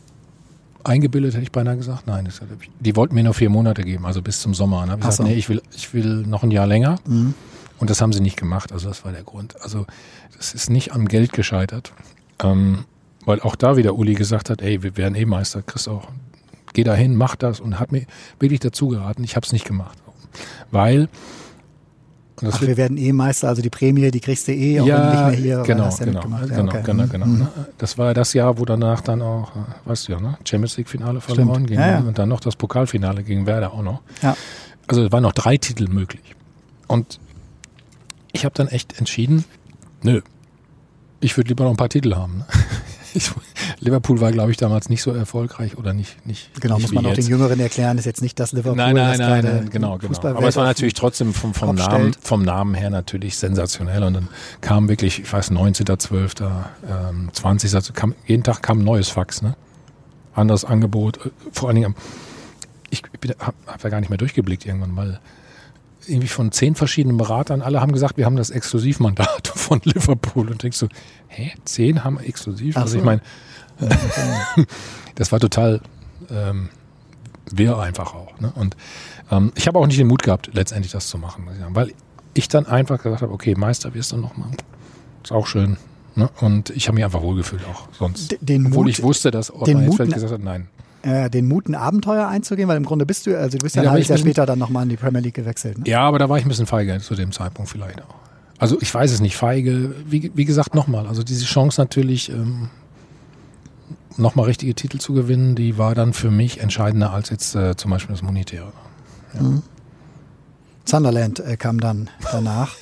eingebildet, 0.83 1.33
hätte 1.33 1.43
ich 1.43 1.51
beinahe 1.51 1.77
gesagt. 1.77 2.07
Nein, 2.07 2.25
das, 2.25 2.41
die 2.79 2.95
wollten 2.95 3.15
mir 3.15 3.23
nur 3.23 3.33
vier 3.33 3.49
Monate 3.49 3.83
geben, 3.83 4.05
also 4.05 4.21
bis 4.21 4.39
zum 4.41 4.53
Sommer. 4.53 4.81
Habe 4.81 4.91
ich 4.93 4.97
gesagt, 4.99 5.15
so. 5.15 5.23
nee, 5.23 5.33
ich 5.35 5.47
will, 5.49 5.61
ich 5.75 5.93
will 5.93 6.23
noch 6.25 6.43
ein 6.43 6.51
Jahr 6.51 6.67
länger. 6.67 6.97
Und 7.79 7.89
das 7.89 8.01
haben 8.01 8.11
sie 8.13 8.19
nicht 8.21 8.37
gemacht. 8.37 8.71
Also 8.71 8.89
das 8.89 9.05
war 9.05 9.11
der 9.11 9.23
Grund. 9.23 9.61
Also 9.61 9.85
das 10.35 10.53
ist 10.53 10.69
nicht 10.69 10.93
am 10.93 11.07
Geld 11.07 11.33
gescheitert. 11.33 11.93
Ähm, 12.43 12.85
weil 13.25 13.41
auch 13.41 13.55
da 13.55 13.77
wieder 13.77 13.95
Uli 13.95 14.13
gesagt 14.15 14.49
hat, 14.49 14.61
ey, 14.61 14.81
wir 14.83 14.97
werden 14.97 15.15
eh 15.15 15.25
Meister, 15.25 15.61
kriegst 15.61 15.87
auch, 15.89 16.07
geh 16.73 16.83
dahin, 16.83 17.15
mach 17.15 17.35
das 17.35 17.59
und 17.59 17.79
hat 17.79 17.91
mir 17.91 18.05
wirklich 18.39 18.59
dazu 18.59 18.87
geraten. 18.89 19.23
Ich 19.23 19.35
habe 19.35 19.45
es 19.45 19.51
nicht 19.53 19.65
gemacht. 19.65 19.97
Weil, 20.71 21.09
Ach, 22.41 22.61
wir 22.61 22.77
werden 22.77 22.97
eh 22.97 23.11
Meister, 23.11 23.49
also 23.49 23.61
die 23.61 23.69
Prämie, 23.69 24.11
die 24.11 24.21
kriegst 24.21 24.47
du 24.47 24.53
eh, 24.53 24.79
auch 24.79 24.85
du 24.85 24.91
nicht 24.91 24.95
mehr 24.95 25.31
hier 25.31 25.63
genau, 25.63 25.89
ja 25.89 25.95
genau, 25.97 26.11
mitgemacht. 26.13 26.49
Ja, 26.49 26.55
genau, 26.55 26.71
okay. 26.71 26.81
genau, 26.85 27.03
Mhm. 27.03 27.09
genau. 27.09 27.25
Ne? 27.25 27.47
Das 27.77 27.97
war 27.97 28.07
ja 28.07 28.13
das 28.13 28.33
Jahr, 28.33 28.57
wo 28.57 28.63
danach 28.65 29.01
dann 29.01 29.21
auch, 29.21 29.51
weißt 29.85 30.07
du 30.07 30.13
ja, 30.13 30.19
ne? 30.21 30.37
Champions 30.47 30.77
League 30.77 30.87
Finale 30.87 31.19
verloren 31.19 31.65
ging 31.65 31.77
Ja, 31.77 31.87
ja. 31.91 31.99
und 31.99 32.17
dann 32.17 32.29
noch 32.29 32.39
das 32.39 32.55
Pokalfinale 32.55 33.23
gegen 33.23 33.45
Werder 33.45 33.73
auch 33.73 33.83
noch. 33.83 34.01
Ja. 34.21 34.37
Also 34.87 35.03
es 35.05 35.11
waren 35.11 35.23
noch 35.23 35.33
drei 35.33 35.57
Titel 35.57 35.89
möglich. 35.89 36.35
Und 36.87 37.19
ich 38.31 38.45
habe 38.45 38.53
dann 38.55 38.67
echt 38.67 38.99
entschieden, 38.99 39.45
nö, 40.03 40.21
ich 41.19 41.35
würde 41.37 41.49
lieber 41.49 41.63
noch 41.63 41.71
ein 41.71 41.77
paar 41.77 41.89
Titel 41.89 42.15
haben. 42.15 42.39
Ne? 42.39 42.45
Ich, 43.15 43.31
Liverpool 43.79 44.21
war, 44.21 44.31
glaube 44.31 44.51
ich, 44.51 44.57
damals 44.57 44.87
nicht 44.87 45.01
so 45.01 45.11
erfolgreich 45.11 45.77
oder 45.77 45.93
nicht. 45.93 46.25
nicht 46.27 46.61
genau, 46.61 46.75
nicht 46.75 46.83
muss 46.83 46.91
man 46.91 47.07
auch 47.07 47.15
den 47.15 47.25
Jüngeren 47.25 47.59
erklären, 47.59 47.97
ist 47.97 48.05
jetzt 48.05 48.21
nicht 48.21 48.39
das 48.39 48.51
Liverpool. 48.51 48.77
Nein, 48.77 48.95
nein, 48.95 49.17
nein, 49.17 49.43
nein 49.43 49.69
genau, 49.71 49.97
genau. 49.97 50.19
Aber 50.21 50.47
es 50.47 50.55
war 50.55 50.65
natürlich 50.65 50.93
trotzdem 50.93 51.33
vom, 51.33 51.55
vom, 51.55 51.75
Namen, 51.75 52.13
vom 52.21 52.43
Namen 52.43 52.75
her 52.75 52.91
natürlich 52.91 53.37
sensationell. 53.37 54.03
Und 54.03 54.13
dann 54.13 54.27
kam 54.61 54.89
wirklich, 54.89 55.21
ich 55.21 55.33
weiß, 55.33 55.51
19.12., 55.51 56.51
ähm, 56.87 57.29
20. 57.33 57.73
Also 57.73 57.93
kam, 57.93 58.13
jeden 58.27 58.43
Tag 58.43 58.61
kam 58.61 58.79
ein 58.79 58.83
neues 58.83 59.09
Fax, 59.09 59.41
ne? 59.41 59.55
Anderes 60.35 60.63
Angebot. 60.63 61.17
Äh, 61.25 61.29
vor 61.51 61.69
allen 61.69 61.77
Dingen, 61.77 61.95
ich, 62.91 63.01
ich 63.21 63.29
habe 63.39 63.55
hab 63.65 63.83
ja 63.83 63.89
gar 63.89 64.01
nicht 64.01 64.09
mehr 64.09 64.17
durchgeblickt 64.17 64.67
irgendwann, 64.67 64.95
weil 64.95 65.19
irgendwie 66.09 66.27
von 66.27 66.51
zehn 66.51 66.75
verschiedenen 66.75 67.17
Beratern, 67.17 67.61
alle 67.61 67.81
haben 67.81 67.91
gesagt, 67.91 68.17
wir 68.17 68.25
haben 68.25 68.35
das 68.35 68.49
Exklusivmandat 68.49 69.47
von 69.55 69.79
Liverpool. 69.83 70.49
Und 70.49 70.63
denkst 70.63 70.77
so, 70.77 70.87
hä, 71.27 71.51
zehn 71.65 72.03
haben 72.03 72.19
exklusiv? 72.19 72.75
Ach 72.77 72.81
also 72.81 72.93
so. 72.93 72.99
ich 72.99 73.05
meine, 73.05 73.21
das 75.15 75.31
war 75.31 75.39
total 75.39 75.81
ähm, 76.29 76.69
wirr 77.51 77.79
einfach 77.79 78.13
auch. 78.13 78.39
Ne? 78.39 78.51
Und 78.55 78.75
ähm, 79.31 79.51
ich 79.55 79.67
habe 79.67 79.79
auch 79.79 79.87
nicht 79.87 79.99
den 79.99 80.07
Mut 80.07 80.23
gehabt, 80.23 80.49
letztendlich 80.53 80.91
das 80.91 81.07
zu 81.07 81.17
machen, 81.17 81.47
weil 81.73 81.93
ich 82.33 82.47
dann 82.47 82.65
einfach 82.65 83.01
gesagt 83.01 83.21
habe, 83.21 83.33
okay, 83.33 83.55
Meister 83.55 83.93
wirst 83.93 84.11
du 84.11 84.17
noch 84.17 84.37
mal. 84.37 84.49
Ist 85.23 85.31
auch 85.31 85.47
schön. 85.47 85.77
Ne? 86.15 86.29
Und 86.41 86.69
ich 86.71 86.87
habe 86.87 86.95
mich 86.95 87.05
einfach 87.05 87.21
wohlgefühlt 87.21 87.63
auch 87.65 87.87
sonst. 87.97 88.35
Den 88.41 88.67
Obwohl 88.67 88.85
Mut, 88.85 88.91
ich 88.91 89.03
wusste, 89.03 89.31
dass 89.31 89.47
den 89.47 89.55
Ottmar 89.61 89.81
Hitzfeld 89.83 90.09
Mut- 90.09 90.15
gesagt 90.15 90.33
hat, 90.33 90.41
nein. 90.43 90.67
Äh, 91.03 91.29
den 91.29 91.47
Mut, 91.47 91.67
ein 91.69 91.75
Abenteuer 91.75 92.27
einzugehen, 92.27 92.67
weil 92.67 92.77
im 92.77 92.85
Grunde 92.85 93.05
bist 93.05 93.25
du, 93.25 93.37
also 93.37 93.57
du 93.57 93.63
bist 93.63 93.75
ja, 93.75 93.83
Ja, 93.83 93.89
ein 93.89 93.93
halbes 93.93 94.05
ich 94.05 94.09
Jahr 94.09 94.17
später 94.17 94.45
dann 94.45 94.59
nochmal 94.59 94.83
in 94.83 94.89
die 94.89 94.97
Premier 94.97 95.21
League 95.21 95.35
gewechselt. 95.35 95.79
Ne? 95.79 95.83
Ja, 95.87 96.01
aber 96.01 96.19
da 96.19 96.29
war 96.29 96.37
ich 96.37 96.45
ein 96.45 96.49
bisschen 96.49 96.65
feige 96.65 96.99
zu 96.99 97.15
dem 97.15 97.31
Zeitpunkt 97.31 97.71
vielleicht 97.71 98.01
auch. 98.01 98.15
Also 98.57 98.77
ich 98.81 98.93
weiß 98.93 99.11
es 99.11 99.21
nicht, 99.21 99.37
feige. 99.37 99.93
Wie, 100.05 100.31
wie 100.35 100.45
gesagt, 100.45 100.75
nochmal, 100.75 101.07
also 101.07 101.23
diese 101.23 101.45
Chance 101.45 101.79
natürlich, 101.79 102.29
ähm, 102.29 102.69
nochmal 104.17 104.45
richtige 104.45 104.75
Titel 104.75 104.97
zu 104.97 105.13
gewinnen, 105.13 105.55
die 105.55 105.77
war 105.77 105.95
dann 105.95 106.13
für 106.13 106.29
mich 106.29 106.59
entscheidender 106.59 107.13
als 107.13 107.29
jetzt 107.29 107.55
äh, 107.55 107.77
zum 107.77 107.91
Beispiel 107.91 108.13
das 108.13 108.21
Monetäre. 108.21 108.73
Sunderland 110.83 111.39
äh, 111.39 111.55
kam 111.55 111.79
dann 111.79 112.09
danach. 112.31 112.75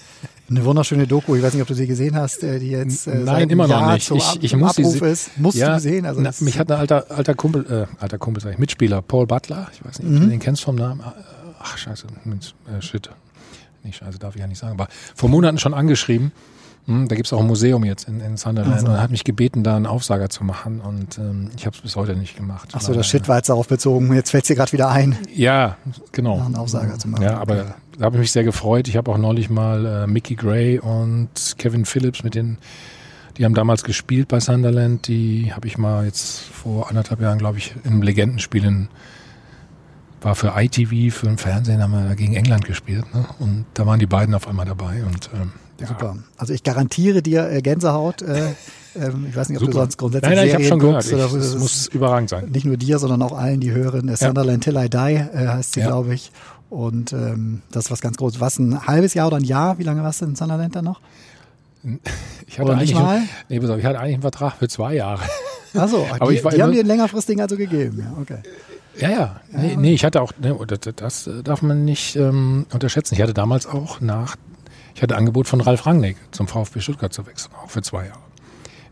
Eine 0.49 0.63
wunderschöne 0.63 1.07
Doku, 1.07 1.36
ich 1.36 1.43
weiß 1.43 1.53
nicht, 1.53 1.62
ob 1.62 1.67
du 1.67 1.73
sie 1.73 1.88
gesehen 1.88 2.15
hast, 2.15 2.41
äh, 2.41 2.57
die 2.60 2.69
jetzt 2.69 3.05
äh, 3.07 3.15
Nein, 3.15 3.49
immer 3.49 3.67
noch 3.67 3.81
Jahr 3.81 3.93
nicht. 3.95 4.07
Zum, 4.07 4.17
Ich- 4.17 4.43
ich 4.43 4.51
zum 4.51 4.62
muss 4.62 4.75
sie 4.75 4.83
Abruf 4.83 4.99
se- 4.99 5.07
ist. 5.07 5.38
Musst 5.38 5.57
Ja, 5.57 5.73
du 5.73 5.79
sehen. 5.81 6.05
Also 6.05 6.21
na, 6.21 6.31
mich 6.39 6.57
hat 6.57 6.71
ein 6.71 6.77
alter, 6.79 7.05
alter 7.12 7.36
Kumpel, 7.36 7.65
äh, 7.69 8.01
alter 8.01 8.17
Kumpel, 8.17 8.41
sag 8.41 8.53
ich, 8.53 8.57
Mitspieler, 8.57 9.01
Paul 9.01 9.27
Butler, 9.27 9.67
ich 9.73 9.83
weiß 9.83 9.99
nicht, 9.99 10.13
ob 10.15 10.21
du 10.21 10.27
den 10.29 10.39
kennst 10.39 10.63
vom 10.63 10.75
Namen. 10.77 11.01
Ach, 11.60 11.77
scheiße, 11.77 12.07
Mensch, 12.23 12.53
äh, 12.75 12.81
shit. 12.81 13.10
Nicht 13.83 13.97
scheiße, 13.97 14.19
darf 14.19 14.36
ich 14.36 14.41
ja 14.41 14.47
nicht 14.47 14.57
sagen, 14.60 14.73
aber 14.73 14.88
vor 15.15 15.27
Monaten 15.29 15.57
schon 15.57 15.73
angeschrieben. 15.73 16.31
Hm, 16.88 17.10
da 17.10 17.15
gibt's 17.15 17.34
auch 17.34 17.41
ein 17.41 17.47
Museum 17.47 17.84
jetzt 17.84 18.08
in, 18.08 18.21
in 18.21 18.38
Sunderland 18.38 18.76
Ach 18.78 18.80
so. 18.80 18.88
und 18.88 18.93
er 18.93 19.02
hat 19.02 19.12
mich 19.12 19.26
gebeten, 19.26 19.62
da 19.63 19.76
einen 19.76 19.86
Aufsager 19.86 20.30
zu 20.30 20.45
machen 20.45 20.80
und 20.80 21.17
ähm, 21.17 21.50
ich 21.58 21.65
habe 21.65 21.76
es 21.76 21.82
bis 21.82 21.95
heute 21.97 22.15
nicht 22.15 22.38
gemacht. 22.38 22.69
Ach 22.71 22.80
so, 22.82 22.93
das 22.93 23.08
Shit 23.08 23.28
war 23.28 23.36
jetzt 23.38 23.50
darauf 23.50 23.67
bezogen. 23.67 24.13
Jetzt 24.13 24.32
fällt 24.32 24.47
dir 24.47 24.56
gerade 24.56 24.71
wieder 24.71 24.89
ein, 24.89 25.17
Ja, 25.34 25.76
genau. 26.13 26.41
einen 26.41 26.56
Aufsager 26.56 26.97
zu 26.97 27.10
machen. 27.10 27.23
Ja, 27.23 27.39
aber 27.39 27.76
da 27.97 28.06
habe 28.06 28.15
ich 28.15 28.21
mich 28.21 28.32
sehr 28.32 28.45
gefreut. 28.45 28.88
Ich 28.88 28.95
habe 28.95 29.12
auch 29.12 29.17
neulich 29.17 29.50
mal 29.50 29.86
äh, 29.86 30.08
Mickey 30.08 30.36
Gray 30.36 30.80
und 30.80 31.30
Kevin 31.58 31.84
Phillips 31.84 32.23
mit 32.23 32.36
den, 32.36 32.58
die 33.38 33.43
haben 33.43 33.54
damals 33.54 33.84
gespielt 33.84 34.30
bei 34.30 34.39
Sunderland. 34.39 35.10
Die 35.10 35.52
habe 35.54 35.67
ich 35.67 35.78
mal 35.78 36.06
jetzt 36.06 36.39
vor 36.39 36.88
anderthalb 36.89 37.19
Jahren, 37.19 37.38
glaube 37.38 37.58
ich, 37.58 37.76
in 37.84 37.91
einem 37.91 38.02
Legendenspiel 38.02 38.63
in, 38.63 38.88
war 40.21 40.36
für 40.36 40.54
ITV, 40.56 41.13
für 41.13 41.26
den 41.26 41.38
Fernsehen, 41.38 41.84
haben 41.84 41.91
wir 41.91 42.15
gegen 42.15 42.34
England 42.34 42.63
gespielt. 42.63 43.13
Ne? 43.13 43.26
Und 43.39 43.65
da 43.73 43.86
waren 43.86 44.00
die 44.00 44.06
beiden 44.08 44.34
auf 44.34 44.47
einmal 44.47 44.65
dabei. 44.65 45.04
Und 45.04 45.30
ähm, 45.34 45.52
ja, 45.79 45.87
Super. 45.87 46.17
Also 46.37 46.53
ich 46.53 46.63
garantiere 46.63 47.21
dir 47.21 47.49
äh, 47.49 47.61
Gänsehaut. 47.61 48.21
Äh, 48.21 48.53
ähm, 48.95 49.27
ich 49.29 49.35
weiß 49.35 49.49
nicht, 49.49 49.57
ob 49.57 49.65
du 49.65 49.71
super. 49.71 49.83
sonst 49.83 49.97
grundsätzlich 49.97 50.29
Nein, 50.29 50.37
nein, 50.37 50.47
ich 50.47 50.53
habe 50.53 50.63
Serien 50.63 50.69
schon 50.69 50.79
gehört. 50.79 50.95
guckst 50.95 51.09
Ich, 51.09 51.15
oder 51.15 51.39
das 51.39 51.57
muss 51.57 51.87
überragend 51.87 52.29
sein. 52.29 52.49
nicht 52.49 52.65
nur 52.65 52.77
dir, 52.77 52.99
sondern 52.99 53.21
auch 53.21 53.37
allen, 53.37 53.59
die 53.59 53.71
hören. 53.71 54.09
Äh, 54.09 54.17
Sunderland 54.17 54.63
Till 54.63 54.75
I 54.77 54.89
Die 54.89 54.97
äh, 54.97 55.47
heißt 55.47 55.73
sie, 55.73 55.81
Ja. 55.81 55.87
glaube 55.87 56.13
ich. 56.13 56.31
Und 56.69 57.13
ähm, 57.13 57.61
das 57.71 57.85
ist 57.85 57.91
was 57.91 58.01
ganz 58.01 58.17
Großes. 58.17 58.41
Was, 58.41 58.59
ein 58.59 58.87
halbes 58.87 59.13
Jahr 59.13 59.27
oder 59.27 59.37
ein 59.37 59.43
Jahr? 59.43 59.79
Wie 59.79 59.83
lange 59.83 60.03
warst 60.03 60.21
du 60.21 60.25
in 60.25 60.35
Sunderland 60.35 60.75
dann 60.75 60.85
noch? 60.85 60.99
Ich 62.47 62.59
hatte 62.59 62.73
eigentlich, 62.73 62.93
mal? 62.93 63.21
nee, 63.49 63.59
pass 63.59 63.69
auf, 63.69 63.77
ich 63.77 63.85
hatte 63.85 63.99
eigentlich 63.99 64.15
einen 64.15 64.21
Vertrag 64.21 64.57
für 64.57 64.67
zwei 64.67 64.95
Jahre. 64.95 65.21
Achso, 65.73 66.05
Aber 66.19 66.31
die, 66.31 66.37
ich 66.37 66.43
war 66.43 66.51
die 66.51 66.61
haben 66.61 66.71
dir 66.71 66.79
einen 66.79 66.87
längerfristigen 66.87 67.41
also 67.41 67.55
gegeben. 67.55 67.99
Ja, 67.99 68.21
okay. 68.21 68.39
Ja, 68.99 69.09
ja. 69.09 69.41
Nee, 69.51 69.75
nee 69.77 69.93
ich 69.93 70.03
hatte 70.03 70.21
auch, 70.21 70.33
ne, 70.41 70.57
das, 70.67 70.79
das 70.95 71.29
darf 71.43 71.61
man 71.61 71.85
nicht 71.85 72.15
ähm, 72.15 72.65
unterschätzen. 72.73 73.13
Ich 73.13 73.21
hatte 73.21 73.33
damals 73.33 73.67
auch 73.67 74.01
nach, 74.01 74.35
ich 74.97 75.03
hatte 75.03 75.15
Angebot 75.15 75.47
von 75.47 75.62
Ralf 75.62 75.86
Rangnick 75.86 76.17
zum 76.31 76.47
VfB 76.47 76.79
Stuttgart 76.81 77.13
zu 77.13 77.27
wechseln, 77.27 77.51
auch 77.63 77.69
für 77.69 77.83
zwei 77.83 78.07
Jahre. 78.07 78.17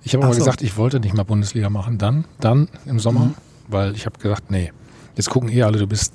Ich 0.04 0.14
habe 0.14 0.24
aber 0.24 0.34
so. 0.36 0.40
gesagt, 0.40 0.62
ich 0.62 0.78
wollte 0.78 1.00
nicht 1.00 1.16
mehr 1.16 1.26
Bundesliga 1.26 1.72
machen, 1.72 1.98
dann, 1.98 2.26
dann 2.40 2.68
im 2.86 3.00
Sommer, 3.00 3.22
Mhm. 3.26 3.34
weil 3.68 3.96
ich 3.96 4.06
habe 4.06 4.20
gesagt, 4.20 4.52
nee, 4.52 4.72
jetzt 5.16 5.32
gucken 5.32 5.50
eh 5.50 5.64
alle, 5.64 5.80
du 5.80 5.88
bist 5.88 6.14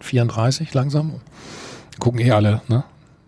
34 0.00 0.74
langsam, 0.74 1.12
gucken 1.98 2.20
eh 2.20 2.30
alle, 2.32 2.60
ne, 2.68 2.84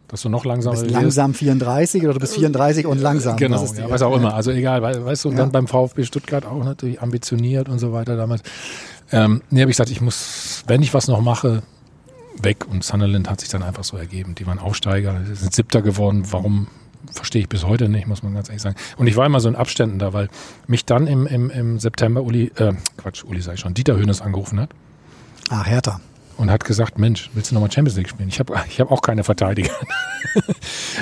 dass 0.09 0.21
du 0.21 0.29
noch 0.29 0.43
Du 0.43 0.49
langsamer 0.51 0.77
bist 0.79 0.90
langsam 0.90 1.33
34 1.33 2.05
oder 2.05 2.12
du 2.12 2.21
bist 2.21 2.35
34 2.35 2.85
und 2.87 2.99
langsam. 2.99 3.38
Genau, 3.38 3.62
Das 3.62 3.77
ja, 3.79 3.88
was 3.88 4.03
auch 4.03 4.14
immer. 4.14 4.35
Also 4.35 4.51
egal, 4.51 4.83
weißt 4.83 5.25
du, 5.25 5.31
und 5.31 5.37
Ja. 5.37 5.40
dann 5.45 5.53
beim 5.53 5.67
VfB 5.67 6.05
Stuttgart 6.05 6.45
auch 6.45 6.62
natürlich 6.64 7.01
ambitioniert 7.01 7.71
und 7.71 7.79
so 7.79 7.95
weiter 7.95 8.14
damals. 8.17 8.43
Ähm, 9.11 9.40
nee, 9.49 9.62
habe 9.62 9.71
ich 9.71 9.77
gesagt, 9.79 9.90
ich 9.90 10.03
muss, 10.03 10.64
wenn 10.67 10.83
ich 10.83 10.93
was 10.93 11.09
noch 11.09 11.23
mache, 11.23 11.62
weg. 12.42 12.66
Und 12.68 12.85
Sunderland 12.85 13.29
hat 13.31 13.40
sich 13.40 13.49
dann 13.49 13.62
einfach 13.62 13.85
so 13.85 13.97
ergeben. 13.97 14.35
Die 14.35 14.47
waren 14.47 14.59
Aufsteiger, 14.59 15.20
sind 15.33 15.55
Siebter 15.55 15.83
geworden. 15.83 16.25
Warum, 16.31 16.66
verstehe 17.12 17.42
ich 17.42 17.49
bis 17.49 17.64
heute 17.64 17.88
nicht, 17.88 18.07
muss 18.07 18.23
man 18.23 18.35
ganz 18.35 18.49
ehrlich 18.49 18.62
sagen. 18.62 18.77
Und 18.97 19.07
ich 19.07 19.16
war 19.16 19.27
immer 19.27 19.40
so 19.40 19.49
in 19.49 19.57
Abständen 19.57 19.99
da, 19.99 20.12
weil 20.12 20.29
mich 20.66 20.85
dann 20.85 21.07
im, 21.07 21.27
im, 21.27 21.51
im 21.51 21.79
September 21.79 22.23
Uli, 22.23 22.51
äh, 22.57 22.73
Quatsch, 22.97 23.25
Uli 23.25 23.40
ich 23.40 23.61
schon, 23.61 23.75
Dieter 23.75 23.97
Hönes 23.97 24.20
angerufen 24.20 24.61
hat 24.61 24.70
Ah, 25.51 25.64
Hertha. 25.64 26.01
und 26.38 26.51
hat 26.51 26.64
gesagt, 26.64 26.99
Mensch, 26.99 27.31
willst 27.35 27.51
du 27.51 27.55
nochmal 27.55 27.70
Champions 27.70 27.97
League 27.97 28.09
spielen? 28.09 28.29
Ich 28.29 28.40
habe 28.40 28.55
ich 28.68 28.81
hab 28.81 28.90
auch 28.90 29.03
keine 29.03 29.25
Verteidiger. 29.25 29.73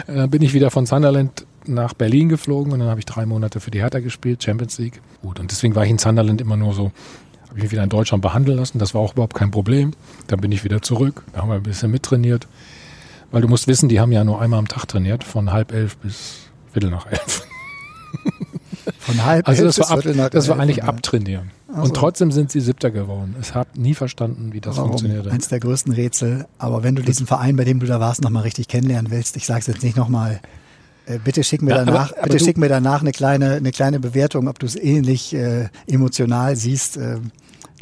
dann 0.06 0.28
bin 0.30 0.42
ich 0.42 0.52
wieder 0.54 0.70
von 0.70 0.86
Sunderland 0.86 1.46
nach 1.64 1.94
Berlin 1.94 2.28
geflogen 2.28 2.72
und 2.72 2.80
dann 2.80 2.88
habe 2.88 2.98
ich 2.98 3.06
drei 3.06 3.24
Monate 3.24 3.60
für 3.60 3.70
die 3.70 3.80
Hertha 3.80 4.00
gespielt, 4.00 4.42
Champions 4.42 4.78
League. 4.78 5.00
Gut, 5.22 5.38
und 5.38 5.50
deswegen 5.52 5.74
war 5.76 5.84
ich 5.84 5.90
in 5.90 5.98
Sunderland 5.98 6.40
immer 6.40 6.56
nur 6.56 6.74
so, 6.74 6.90
habe 7.52 7.58
ich 7.58 7.64
mich 7.64 7.72
wieder 7.72 7.82
in 7.84 7.90
Deutschland 7.90 8.22
behandeln 8.22 8.56
lassen. 8.58 8.78
Das 8.78 8.94
war 8.94 9.02
auch 9.02 9.12
überhaupt 9.12 9.34
kein 9.34 9.50
Problem. 9.50 9.92
Dann 10.26 10.40
bin 10.40 10.50
ich 10.52 10.64
wieder 10.64 10.80
zurück, 10.80 11.22
da 11.34 11.42
haben 11.42 11.48
wir 11.50 11.56
ein 11.56 11.62
bisschen 11.62 11.90
mittrainiert. 11.90 12.46
Weil 13.30 13.42
du 13.42 13.48
musst 13.48 13.66
wissen, 13.68 13.88
die 13.90 14.00
haben 14.00 14.10
ja 14.12 14.24
nur 14.24 14.40
einmal 14.40 14.58
am 14.58 14.68
Tag 14.68 14.86
trainiert, 14.88 15.22
von 15.24 15.52
halb 15.52 15.72
elf 15.72 15.96
bis 15.98 16.34
Viertel 16.72 16.90
nach 16.90 17.06
elf. 17.06 17.46
Von 18.98 19.24
halb 19.24 19.48
Also 19.48 19.62
elf 19.64 19.68
das 19.68 19.76
bis 19.76 19.90
war, 19.90 19.96
ab, 19.98 20.02
Viertel 20.02 20.16
nach 20.20 20.30
das 20.30 20.48
war 20.48 20.58
eigentlich 20.58 20.82
abtrainieren. 20.84 21.50
Ach 21.74 21.84
Und 21.84 21.94
trotzdem 21.94 22.30
sind 22.32 22.50
sie 22.50 22.60
Siebter 22.60 22.90
geworden. 22.90 23.34
Ich 23.40 23.54
habe 23.54 23.68
nie 23.80 23.94
verstanden, 23.94 24.52
wie 24.52 24.60
das 24.60 24.76
Warum? 24.76 24.90
funktioniert. 24.90 25.28
Eins 25.28 25.48
der 25.48 25.60
größten 25.60 25.92
Rätsel. 25.92 26.46
Aber 26.58 26.82
wenn 26.82 26.94
du 26.94 27.02
diesen 27.02 27.26
Verein, 27.26 27.56
bei 27.56 27.64
dem 27.64 27.80
du 27.80 27.86
da 27.86 28.00
warst, 28.00 28.22
nochmal 28.22 28.42
richtig 28.42 28.68
kennenlernen 28.68 29.10
willst, 29.12 29.36
ich 29.36 29.46
sage 29.46 29.60
es 29.60 29.66
jetzt 29.66 29.82
nicht 29.82 29.96
nochmal, 29.96 30.40
äh, 31.06 31.18
bitte 31.18 31.42
schick 31.44 31.62
mir 31.62 31.70
Ja, 31.70 31.76
aber- 31.82 31.86
danach, 31.86 32.12
aber 32.12 32.22
bitte 32.24 32.38
du- 32.38 32.44
schick 32.44 32.58
mir 32.58 32.68
danach 32.68 33.00
eine 33.02 33.12
kleine, 33.12 33.52
eine 33.54 33.70
kleine 33.72 34.00
Bewertung, 34.00 34.48
ob 34.48 34.58
du 34.58 34.66
es 34.66 34.76
ähnlich 34.76 35.32
äh, 35.34 35.68
emotional 35.86 36.56
siehst. 36.56 36.96
Äh, 36.96 37.18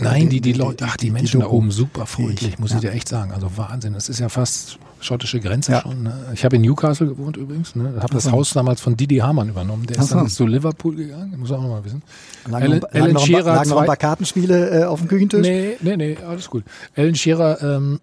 Nein, 0.01 0.29
die, 0.29 0.41
die 0.41 0.53
Leute, 0.53 0.85
ach, 0.89 0.97
die 0.97 1.11
Menschen 1.11 1.41
da 1.41 1.47
oben 1.47 1.71
super 1.71 2.07
freundlich, 2.07 2.55
Ich, 2.55 2.59
muss 2.59 2.71
ja. 2.71 2.77
ich 2.77 2.81
dir 2.83 2.93
echt 2.93 3.09
sagen. 3.09 3.33
Also 3.33 3.57
Wahnsinn. 3.57 3.93
Das 3.93 4.09
ist 4.09 4.19
ja 4.19 4.29
fast 4.29 4.79
schottische 5.01 5.41
Grenze 5.41 5.73
Ja. 5.73 5.81
schon. 5.83 6.03
Ne? 6.03 6.15
Ich 6.35 6.45
habe 6.45 6.57
in 6.57 6.63
Newcastle 6.63 7.07
gewohnt 7.09 7.37
übrigens. 7.37 7.75
Ne? 7.75 7.95
Habe 8.01 8.13
das. 8.15 8.31
Haus 8.31 8.53
damals 8.53 8.81
von 8.81 8.97
Didi 8.97 9.17
Hamann 9.19 9.49
übernommen. 9.49 9.87
Der 9.87 9.99
ist 9.99 10.13
dann 10.13 10.29
zu 10.29 10.47
Liverpool 10.47 10.95
gegangen. 10.97 11.35
Muss 11.39 11.51
auch 11.53 11.61
noch 11.63 11.69
mal 11.69 11.85
wissen. 11.85 12.03
Lagen, 12.49 12.65
Alan, 12.65 12.81
lagen, 12.81 12.87
Alan 12.95 13.01
noch, 13.01 13.09
ein 13.09 13.15
paar- 13.15 13.27
Shearer, 13.27 13.55
lagen 13.55 13.71
noch 13.71 13.81
ein 13.81 13.87
paar 13.87 13.97
Kartenspiele 13.97 14.81
äh, 14.81 14.85
auf 14.85 15.01
dem 15.01 15.09
Küchentisch? 15.09 15.41
nee, 15.43 15.77
nee, 15.81 15.97
nee, 15.97 16.17
alles 16.27 16.49
gut. 16.51 16.65
Alan 16.97 17.15
Shearer, 17.15 17.63
ähm, 17.63 18.01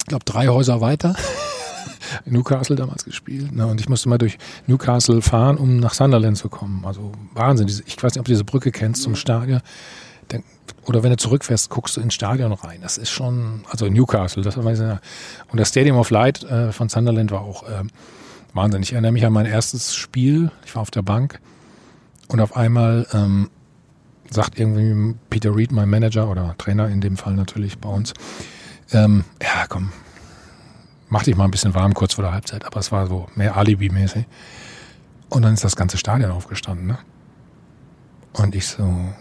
ich 0.00 0.06
glaube 0.06 0.24
drei 0.24 0.48
Häuser 0.48 0.80
weiter. 0.80 1.14
In 2.26 2.34
Newcastle 2.34 2.76
damals 2.76 3.04
gespielt. 3.06 3.52
Ne? 3.52 3.66
Und 3.66 3.80
ich 3.80 3.88
musste 3.88 4.08
mal 4.08 4.18
durch 4.18 4.36
Newcastle 4.66 5.22
fahren, 5.22 5.56
um 5.56 5.78
nach 5.78 5.94
Sunderland 5.94 6.36
zu 6.36 6.50
kommen. 6.50 6.84
Also 6.84 7.12
Wahnsinn. 7.32 7.68
Ich 7.68 7.96
weiß 8.02 8.12
nicht, 8.14 8.18
ob 8.20 8.26
du 8.26 8.32
diese 8.32 8.44
Brücke 8.44 8.70
kennst 8.70 9.02
zum 9.02 9.14
Stadion. 9.14 9.60
Dann, 10.32 10.44
oder 10.84 11.02
wenn 11.02 11.10
du 11.10 11.16
zurückfährst, 11.16 11.70
guckst 11.70 11.96
du 11.96 12.00
ins 12.00 12.14
Stadion 12.14 12.52
rein. 12.52 12.80
Das 12.82 12.98
ist 12.98 13.10
schon, 13.10 13.64
also 13.70 13.86
Newcastle, 13.88 14.42
das 14.42 14.62
weiß 14.62 14.80
ich. 14.80 15.52
Und 15.52 15.60
das 15.60 15.68
Stadium 15.68 15.96
of 15.96 16.10
Light 16.10 16.42
äh, 16.44 16.72
von 16.72 16.88
Sunderland 16.88 17.30
war 17.30 17.42
auch 17.42 17.64
ähm, 17.68 17.90
Wahnsinn. 18.54 18.82
Ich 18.82 18.92
erinnere 18.92 19.12
mich 19.12 19.24
an 19.24 19.32
mein 19.32 19.46
erstes 19.46 19.94
Spiel. 19.94 20.50
Ich 20.64 20.74
war 20.74 20.82
auf 20.82 20.90
der 20.90 21.02
Bank 21.02 21.40
und 22.28 22.40
auf 22.40 22.56
einmal 22.56 23.06
ähm, 23.12 23.50
sagt 24.30 24.58
irgendwie 24.58 25.14
Peter 25.30 25.54
Reed, 25.54 25.72
mein 25.72 25.88
Manager 25.88 26.28
oder 26.28 26.54
Trainer 26.58 26.88
in 26.88 27.00
dem 27.00 27.16
Fall 27.16 27.34
natürlich 27.34 27.78
bei 27.78 27.88
uns, 27.88 28.14
ähm, 28.92 29.24
ja 29.42 29.66
komm, 29.68 29.92
mach 31.08 31.24
dich 31.24 31.36
mal 31.36 31.44
ein 31.44 31.50
bisschen 31.50 31.74
warm 31.74 31.94
kurz 31.94 32.14
vor 32.14 32.24
der 32.24 32.32
Halbzeit. 32.32 32.64
Aber 32.64 32.80
es 32.80 32.90
war 32.90 33.06
so 33.06 33.26
mehr 33.34 33.56
Alibi-mäßig. 33.56 34.24
Und 35.28 35.42
dann 35.42 35.54
ist 35.54 35.64
das 35.64 35.76
ganze 35.76 35.98
Stadion 35.98 36.30
aufgestanden. 36.30 36.86
Ne? 36.86 36.98
Und 38.32 38.54
ich 38.54 38.66
so, 38.66 39.12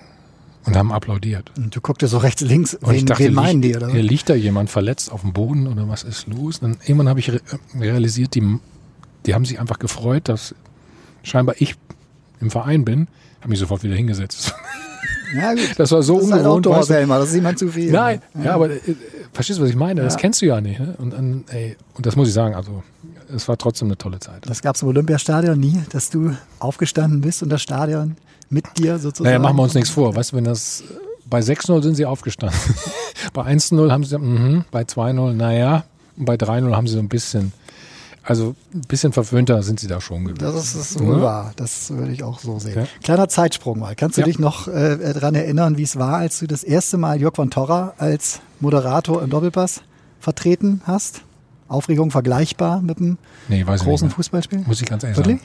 und 0.66 0.76
haben 0.76 0.91
applaudiert. 0.91 1.51
Und 1.57 1.76
du 1.76 1.82
guckst 1.82 2.07
so 2.07 2.18
rechts, 2.18 2.41
links, 2.41 2.76
Und 2.76 2.93
ich 2.93 3.01
wen, 3.01 3.05
dachte, 3.07 3.24
wen 3.24 3.34
meinen 3.34 3.62
die? 3.62 3.76
Oder? 3.76 3.89
hier 3.89 4.03
liegt 4.03 4.30
da 4.30 4.36
jemand 4.36 4.70
verletzt 4.70 5.12
auf 5.12 5.22
dem 5.22 5.34
Boden 5.34 5.68
oder 5.68 5.88
was 5.88 6.03
ist 6.03 6.28
los? 6.28 6.59
Dann 6.59 6.78
irgendwann 6.84 7.09
habe 7.09 7.20
ich 7.20 7.32
re 7.32 7.41
realisiert, 7.80 8.36
die, 8.36 8.57
die 9.26 9.34
haben 9.34 9.45
sich 9.45 9.59
einfach 9.59 9.80
gefreut, 9.80 10.30
dass 10.30 10.55
scheinbar 11.24 11.55
ich 11.59 11.76
im 12.39 12.51
Verein 12.51 12.86
bin. 12.86 13.07
Habe 13.39 13.49
mich 13.49 13.59
sofort 13.59 13.84
wieder 13.84 13.95
hingesetzt. 13.95 14.53
Ja, 15.34 15.53
gut. 15.53 15.70
Das 15.78 15.91
war 15.91 16.03
so 16.03 16.18
das 16.18 16.26
ist 16.26 16.34
halt 16.34 16.45
auch 16.45 16.57
ungewohnt. 16.57 16.78
weißt 16.80 16.89
du? 16.89 16.93
Selma, 16.93 17.18
das 17.18 17.30
ist 17.30 17.36
jemand 17.36 17.57
zu 17.57 17.70
viel. 17.70 17.89
Nein, 17.91 18.22
ja, 18.43 18.53
aber 18.53 18.70
äh, 18.70 18.80
verstehst 19.32 19.59
du, 19.59 19.64
was 19.64 19.70
ich 19.70 19.76
meine? 19.76 20.01
Das 20.01 20.18
kennst 20.18 20.41
du 20.41 20.45
ja 20.45 20.59
nicht. 20.59 20.80
Ne? 20.80 20.95
Und, 20.97 21.14
dann, 21.14 21.45
ey, 21.49 21.78
und 21.93 22.05
das 22.05 22.16
muss 22.16 22.28
ich 22.28 22.34
sagen, 22.34 22.53
also 22.53 22.84
es 23.34 23.47
war 23.47 23.57
trotzdem 23.57 23.88
eine 23.88 23.97
tolle 23.97 24.20
Zeit. 24.20 24.47
Das 24.47 24.62
gab 24.62 24.76
es 24.76 24.82
im 24.82 24.89
Olympiastadion 24.89 25.57
nie, 25.59 25.82
dass 25.91 26.09
du 26.09 26.36
aufgestanden 26.59 27.22
bist 27.22 27.41
und 27.43 27.49
das 27.49 27.62
Stadion 27.62 28.18
mit 28.52 28.78
dir 28.78 28.99
sozusagen. 28.99 29.26
Naja, 29.26 29.39
machen 29.39 29.58
wir 29.58 29.64
uns 29.64 29.74
nichts 29.74 29.89
vor. 29.89 30.16
Weißt 30.16 30.32
du, 30.32 30.36
wenn 30.38 30.43
das 30.43 30.84
bei 31.30 31.39
6-0 31.39 31.82
sind 31.82 31.95
sie 31.95 32.06
aufgestanden. 32.06 32.60
bei 33.34 33.41
1-0 33.43 33.89
haben 33.91 34.04
sie, 34.04 34.18
mhm, 34.18 34.66
bei 34.70 34.82
2-0, 34.84 35.34
naja, 35.34 35.86
und 36.18 36.26
bei 36.26 36.36
3-0 36.36 36.76
haben 36.76 36.88
sie 36.88 36.93
so 36.95 36.99
ein 36.99 37.08
bisschen, 37.08 37.54
also 38.24 38.56
ein 38.74 38.82
bisschen 38.82 39.14
verwöhnter 39.14 39.64
sind 39.64 39.80
sie 39.80 39.88
da 39.88 40.02
schon 40.02 40.26
gewesen. 40.26 40.39
Das 40.39 40.76
ist, 40.76 40.99
wohl 40.99 41.18
Ja. 41.18 41.22
wahr. 41.24 41.54
Das 41.56 41.89
würde 41.91 42.12
ich 42.12 42.24
auch 42.24 42.39
so 42.39 42.60
sehen. 42.60 42.76
Ja. 42.76 42.88
Kleiner 43.02 43.30
Zeitsprung 43.30 43.80
mal. 43.80 43.95
Kannst 43.95 44.18
du 44.18 44.22
Ja. 44.22 44.28
dich 44.28 44.38
noch 44.39 44.68
äh, 44.68 45.14
daran 45.14 45.34
erinnern, 45.36 45.78
wie 45.78 45.84
es 45.84 45.97
war, 45.97 46.18
als 46.18 46.39
du 46.39 46.47
das 46.47 46.64
erste 46.64 46.97
Mal 46.97 47.20
Jörg 47.22 47.36
von 47.36 47.49
Torra 47.49 47.93
als 47.97 48.41
Moderator 48.60 49.24
im 49.24 49.30
Doppelpass 49.30 49.82
vertreten 50.20 50.82
hast? 50.86 51.22
Aufregung 51.70 52.12
vergleichbar 52.12 52.82
mit 52.82 52.97
einem 52.97 53.18
Nee, 53.47 53.64
großen. 53.64 54.10
Fußballspiel? 54.10 54.66
Muss 54.68 54.82
ich 54.82 54.88
ganz 54.89 55.04
ehrlich 55.06 55.18
Wirklich? 55.18 55.39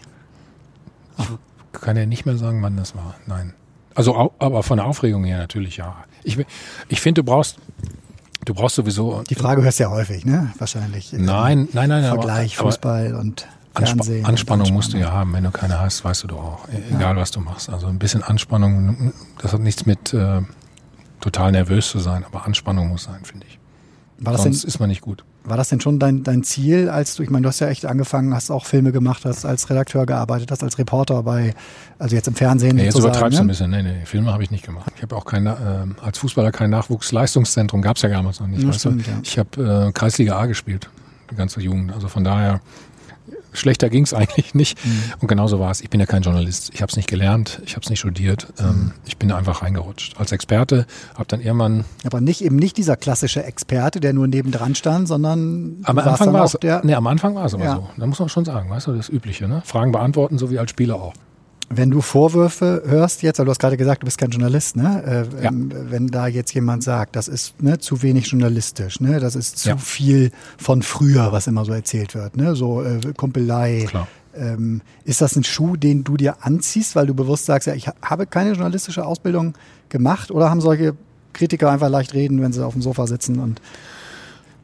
sagen. 1.17 1.39
Ich 1.39 1.56
kann 1.81 1.97
ja 1.97 2.07
nicht 2.07 2.27
mehr 2.27 2.37
sagen, 2.37 2.63
wann 2.63 2.77
das 2.77 2.95
war. 2.95 3.15
Nein. 3.27 3.53
Also, 3.95 4.33
aber 4.39 4.63
von 4.63 4.77
der 4.77 4.87
Aufregung 4.87 5.25
her 5.25 5.39
natürlich 5.39 5.77
ja. 5.79 5.97
Ich, 6.23 6.39
ich 6.89 7.01
finde, 7.01 7.23
du 7.23 7.25
brauchst, 7.25 7.57
du 8.45 8.53
brauchst 8.55 8.77
sowieso. 8.77 9.23
Die 9.31 9.35
Frage 9.35 9.63
hörst 9.63 9.79
du 9.79 9.85
ja 9.85 9.91
häufig, 9.91 10.25
ne? 10.27 10.53
Wahrscheinlich. 10.59 11.13
Nein, 11.13 11.69
nein, 11.73 11.89
nein. 11.89 12.05
aber- 12.05 12.15
Vergleich, 12.23 12.59
aber 12.59 12.69
Fußball 12.71 13.15
und 13.15 13.47
Anspa 13.75 13.95
Fernsehen. 14.05 14.21
und 14.25 14.27
Anspannung 14.31 14.73
musst 14.73 14.93
du 14.93 14.99
ja 14.99 15.11
haben. 15.13 15.33
Wenn 15.33 15.45
du 15.45 15.51
keine 15.51 15.79
hast, 15.81 16.05
weißt 16.05 16.25
du 16.25 16.29
doch 16.29 16.39
auch. 16.39 16.69
E- 16.69 16.95
Egal, 16.95 17.17
was 17.17 17.31
du 17.31 17.41
machst. 17.41 17.69
Also 17.71 17.87
ein 17.87 17.99
bisschen 17.99 18.23
Anspannung, 18.23 19.13
das 19.41 19.53
hat 19.53 19.61
nichts 19.61 19.87
mit 19.87 20.13
äh, 20.15 20.41
total 21.21 21.53
nervös 21.53 21.89
zu 21.91 21.99
sein, 21.99 22.25
aber 22.25 22.45
Anspannung 22.47 22.89
muss 22.89 23.05
sein, 23.05 23.21
finde 23.25 23.47
ich. 23.49 23.59
War 24.19 24.33
das, 24.33 24.43
denn, 24.43 24.53
Sonst 24.53 24.65
ist 24.65 24.79
man 24.81 24.89
nicht 24.89 25.03
gut. 25.03 25.25
War 25.47 25.57
das 25.57 25.69
denn 25.69 25.81
schon 25.81 25.99
dein, 25.99 26.23
dein 26.23 26.43
Ziel, 26.43 26.89
als 26.89 27.15
du, 27.15 27.23
ich 27.23 27.31
meine, 27.31 27.43
du 27.43 27.49
hast 27.49 27.61
ja 27.61 27.69
echt 27.69 27.87
angefangen, 27.87 28.35
hast 28.35 28.51
auch 28.51 28.67
Filme 28.67 28.93
gemacht, 28.93 29.25
hast 29.25 29.45
als 29.45 29.71
Redakteur 29.71 30.05
gearbeitet, 30.07 30.51
hast 30.51 30.63
als 30.63 30.79
Reporter 30.79 31.23
bei, 31.23 31.55
also 31.99 32.17
jetzt 32.17 32.29
im 32.29 32.35
Fernsehen 32.35 32.77
Nee, 32.77 32.85
jetzt 32.85 32.99
übertreibst 32.99 33.39
du 33.39 33.43
ein 33.43 33.47
ne? 33.47 33.53
bisschen. 33.53 33.71
Nee, 33.71 33.83
nee, 33.83 34.05
Filme 34.05 34.33
habe 34.33 34.43
ich 34.43 34.51
nicht 34.51 34.65
gemacht. 34.65 34.93
Ich 34.97 35.03
habe 35.03 35.15
auch 35.17 35.25
kein, 35.25 35.47
äh, 35.47 35.53
als 36.03 36.19
Fußballer 36.19 36.53
kein 36.53 36.71
Nachwuchsleistungszentrum, 36.71 37.81
gab 37.83 37.97
es 37.97 38.03
ja 38.03 38.09
damals 38.09 38.41
noch 38.41 38.49
nicht. 38.49 38.63
Ja, 38.63 38.69
weißt 38.69 38.81
stimmt, 38.81 39.07
du? 39.07 39.11
ja. 39.11 39.19
Ich 39.23 39.39
habe 39.39 39.87
äh, 39.89 39.93
Kreisliga 39.93 40.39
A 40.39 40.47
gespielt, 40.47 40.91
die 41.31 41.37
ganze 41.37 41.61
Jugend. 41.61 41.93
Also 41.93 42.09
von 42.09 42.25
daher, 42.25 42.61
schlechter 43.57 43.89
ging 43.91 44.05
es 44.05 44.15
eigentlich 44.15 44.55
nicht. 44.55 44.85
Mhm. 44.85 45.03
Und 45.21 45.29
genauso 45.29 45.59
war 45.61 45.71
es. 45.71 45.81
Ich 45.81 45.91
bin 45.91 46.01
ja 46.01 46.07
kein 46.07 46.23
Journalist. 46.23 46.71
Ich 46.75 46.83
habe 46.83 46.91
es 46.91 46.97
nicht 46.97 47.09
gelernt, 47.09 47.61
ich 47.65 47.73
habe 47.73 47.83
es 47.83 47.91
nicht 47.91 48.01
studiert. 48.01 48.49
Mhm. 48.61 48.65
Ähm, 48.67 48.93
ich 49.07 49.17
bin 49.17 49.29
da 49.29 49.37
einfach 49.37 49.63
reingerutscht. 49.63 50.19
Als 50.19 50.33
Experte 50.33 50.87
habe 51.15 51.27
dann 51.29 51.41
irgendwann 51.41 51.85
Aber 52.05 52.21
nicht 52.21 52.43
eben 52.43 52.57
nicht 52.57 52.77
dieser 52.77 52.97
klassische 52.97 53.43
Experte, 53.45 54.01
der 54.01 54.13
nur 54.13 54.27
nebendran 54.29 54.75
stand, 54.75 55.09
sondern 55.09 55.77
Am 55.85 55.99
Anfang 55.99 56.33
war 56.33 56.45
es, 56.45 56.57
nee, 56.85 56.95
am 56.95 57.07
Anfang 57.07 57.35
war 57.35 57.45
es 57.47 57.55
aber 57.55 57.65
Ja. 57.65 57.75
so. 57.77 57.89
Da 57.97 58.07
muss 58.07 58.19
man 58.19 58.29
schon 58.29 58.45
sagen, 58.45 58.71
weißt 58.71 58.87
du, 58.87 58.93
das 58.93 59.09
Übliche, 59.09 59.49
ne? 59.49 59.63
Fragen 59.65 59.93
beantworten, 59.93 60.39
so 60.39 60.51
wie 60.51 60.59
als 60.59 60.71
Spieler 60.71 60.97
auch. 60.97 61.15
Wenn 61.69 61.91
du 61.91 62.01
Vorwürfe 62.01 62.83
hörst 62.87 63.23
jetzt, 63.23 63.39
weil 63.39 63.45
du 63.47 63.51
hast 63.51 63.59
gerade 63.59 63.77
gesagt, 63.77 64.03
du 64.03 64.05
bist 64.05 64.19
kein 64.19 64.31
Journalist, 64.31 64.77
ne? 64.77 65.27
Äh, 65.41 65.45
Ja. 65.45 65.51
Wenn 65.53 66.07
da 66.09 66.29
jetzt 66.29 66.53
jemand 66.55 66.83
sagt, 66.85 67.17
das 67.17 67.27
ist 67.29 67.61
ne, 67.63 67.79
zu 67.79 68.03
wenig 68.03 68.29
journalistisch, 68.29 69.01
ne? 69.01 69.19
Das 69.21 69.35
ist 69.35 69.59
zu 69.59 69.71
Ja. 69.71 69.77
viel 69.77 70.31
von 70.59 70.83
früher, 70.83 71.33
was 71.33 71.47
immer 71.49 71.65
so 71.65 71.73
erzählt 71.73 72.15
wird, 72.15 72.37
ne? 72.37 72.55
So 72.55 72.83
äh, 72.83 73.01
Kumpelei. 73.17 73.87
Ähm, 74.39 74.83
ist 75.05 75.23
das 75.23 75.35
ein 75.35 75.45
Schuh, 75.45 75.77
den 75.77 76.05
du 76.05 76.19
dir 76.19 76.45
anziehst, 76.45 76.95
weil 76.95 77.07
du 77.07 77.15
bewusst 77.15 77.47
sagst, 77.47 77.67
ja, 77.69 77.75
ich 77.75 77.89
ha- 77.89 77.95
habe 78.03 78.27
keine 78.27 78.51
journalistische 78.53 79.05
Ausbildung 79.07 79.55
gemacht 79.89 80.31
oder 80.31 80.51
haben 80.51 80.61
solche 80.61 80.95
Kritiker 81.33 81.71
einfach 81.71 81.89
leicht 81.89 82.13
reden, 82.13 82.43
wenn 82.43 82.53
sie 82.53 82.63
auf 82.65 82.75
dem 82.75 82.83
Sofa 82.83 83.07
sitzen 83.07 83.39
und 83.39 83.63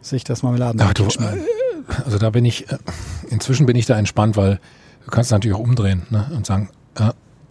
sich 0.03 0.25
das 0.25 0.43
Marmeladen 0.43 0.79
Ach, 0.83 0.93
du, 0.93 1.05
äh, 1.05 1.39
also 2.05 2.19
da 2.19 2.29
bin 2.31 2.45
ich, 2.45 2.71
äh, 2.71 2.77
inzwischen 3.31 3.65
bin 3.65 3.77
ich 3.77 3.87
da 3.87 3.99
entspannt, 3.99 4.37
weil 4.37 4.61
du 5.07 5.11
kannst 5.11 5.31
natürlich 5.31 5.57
auch 5.57 5.61
umdrehen 5.61 6.03
ne? 6.11 6.31
und 6.37 6.45
sagen, 6.45 6.69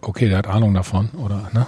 okay, 0.01 0.29
der 0.29 0.39
hat 0.39 0.47
Ahnung 0.47 0.73
davon 0.73 1.09
oder 1.11 1.49
ne? 1.53 1.67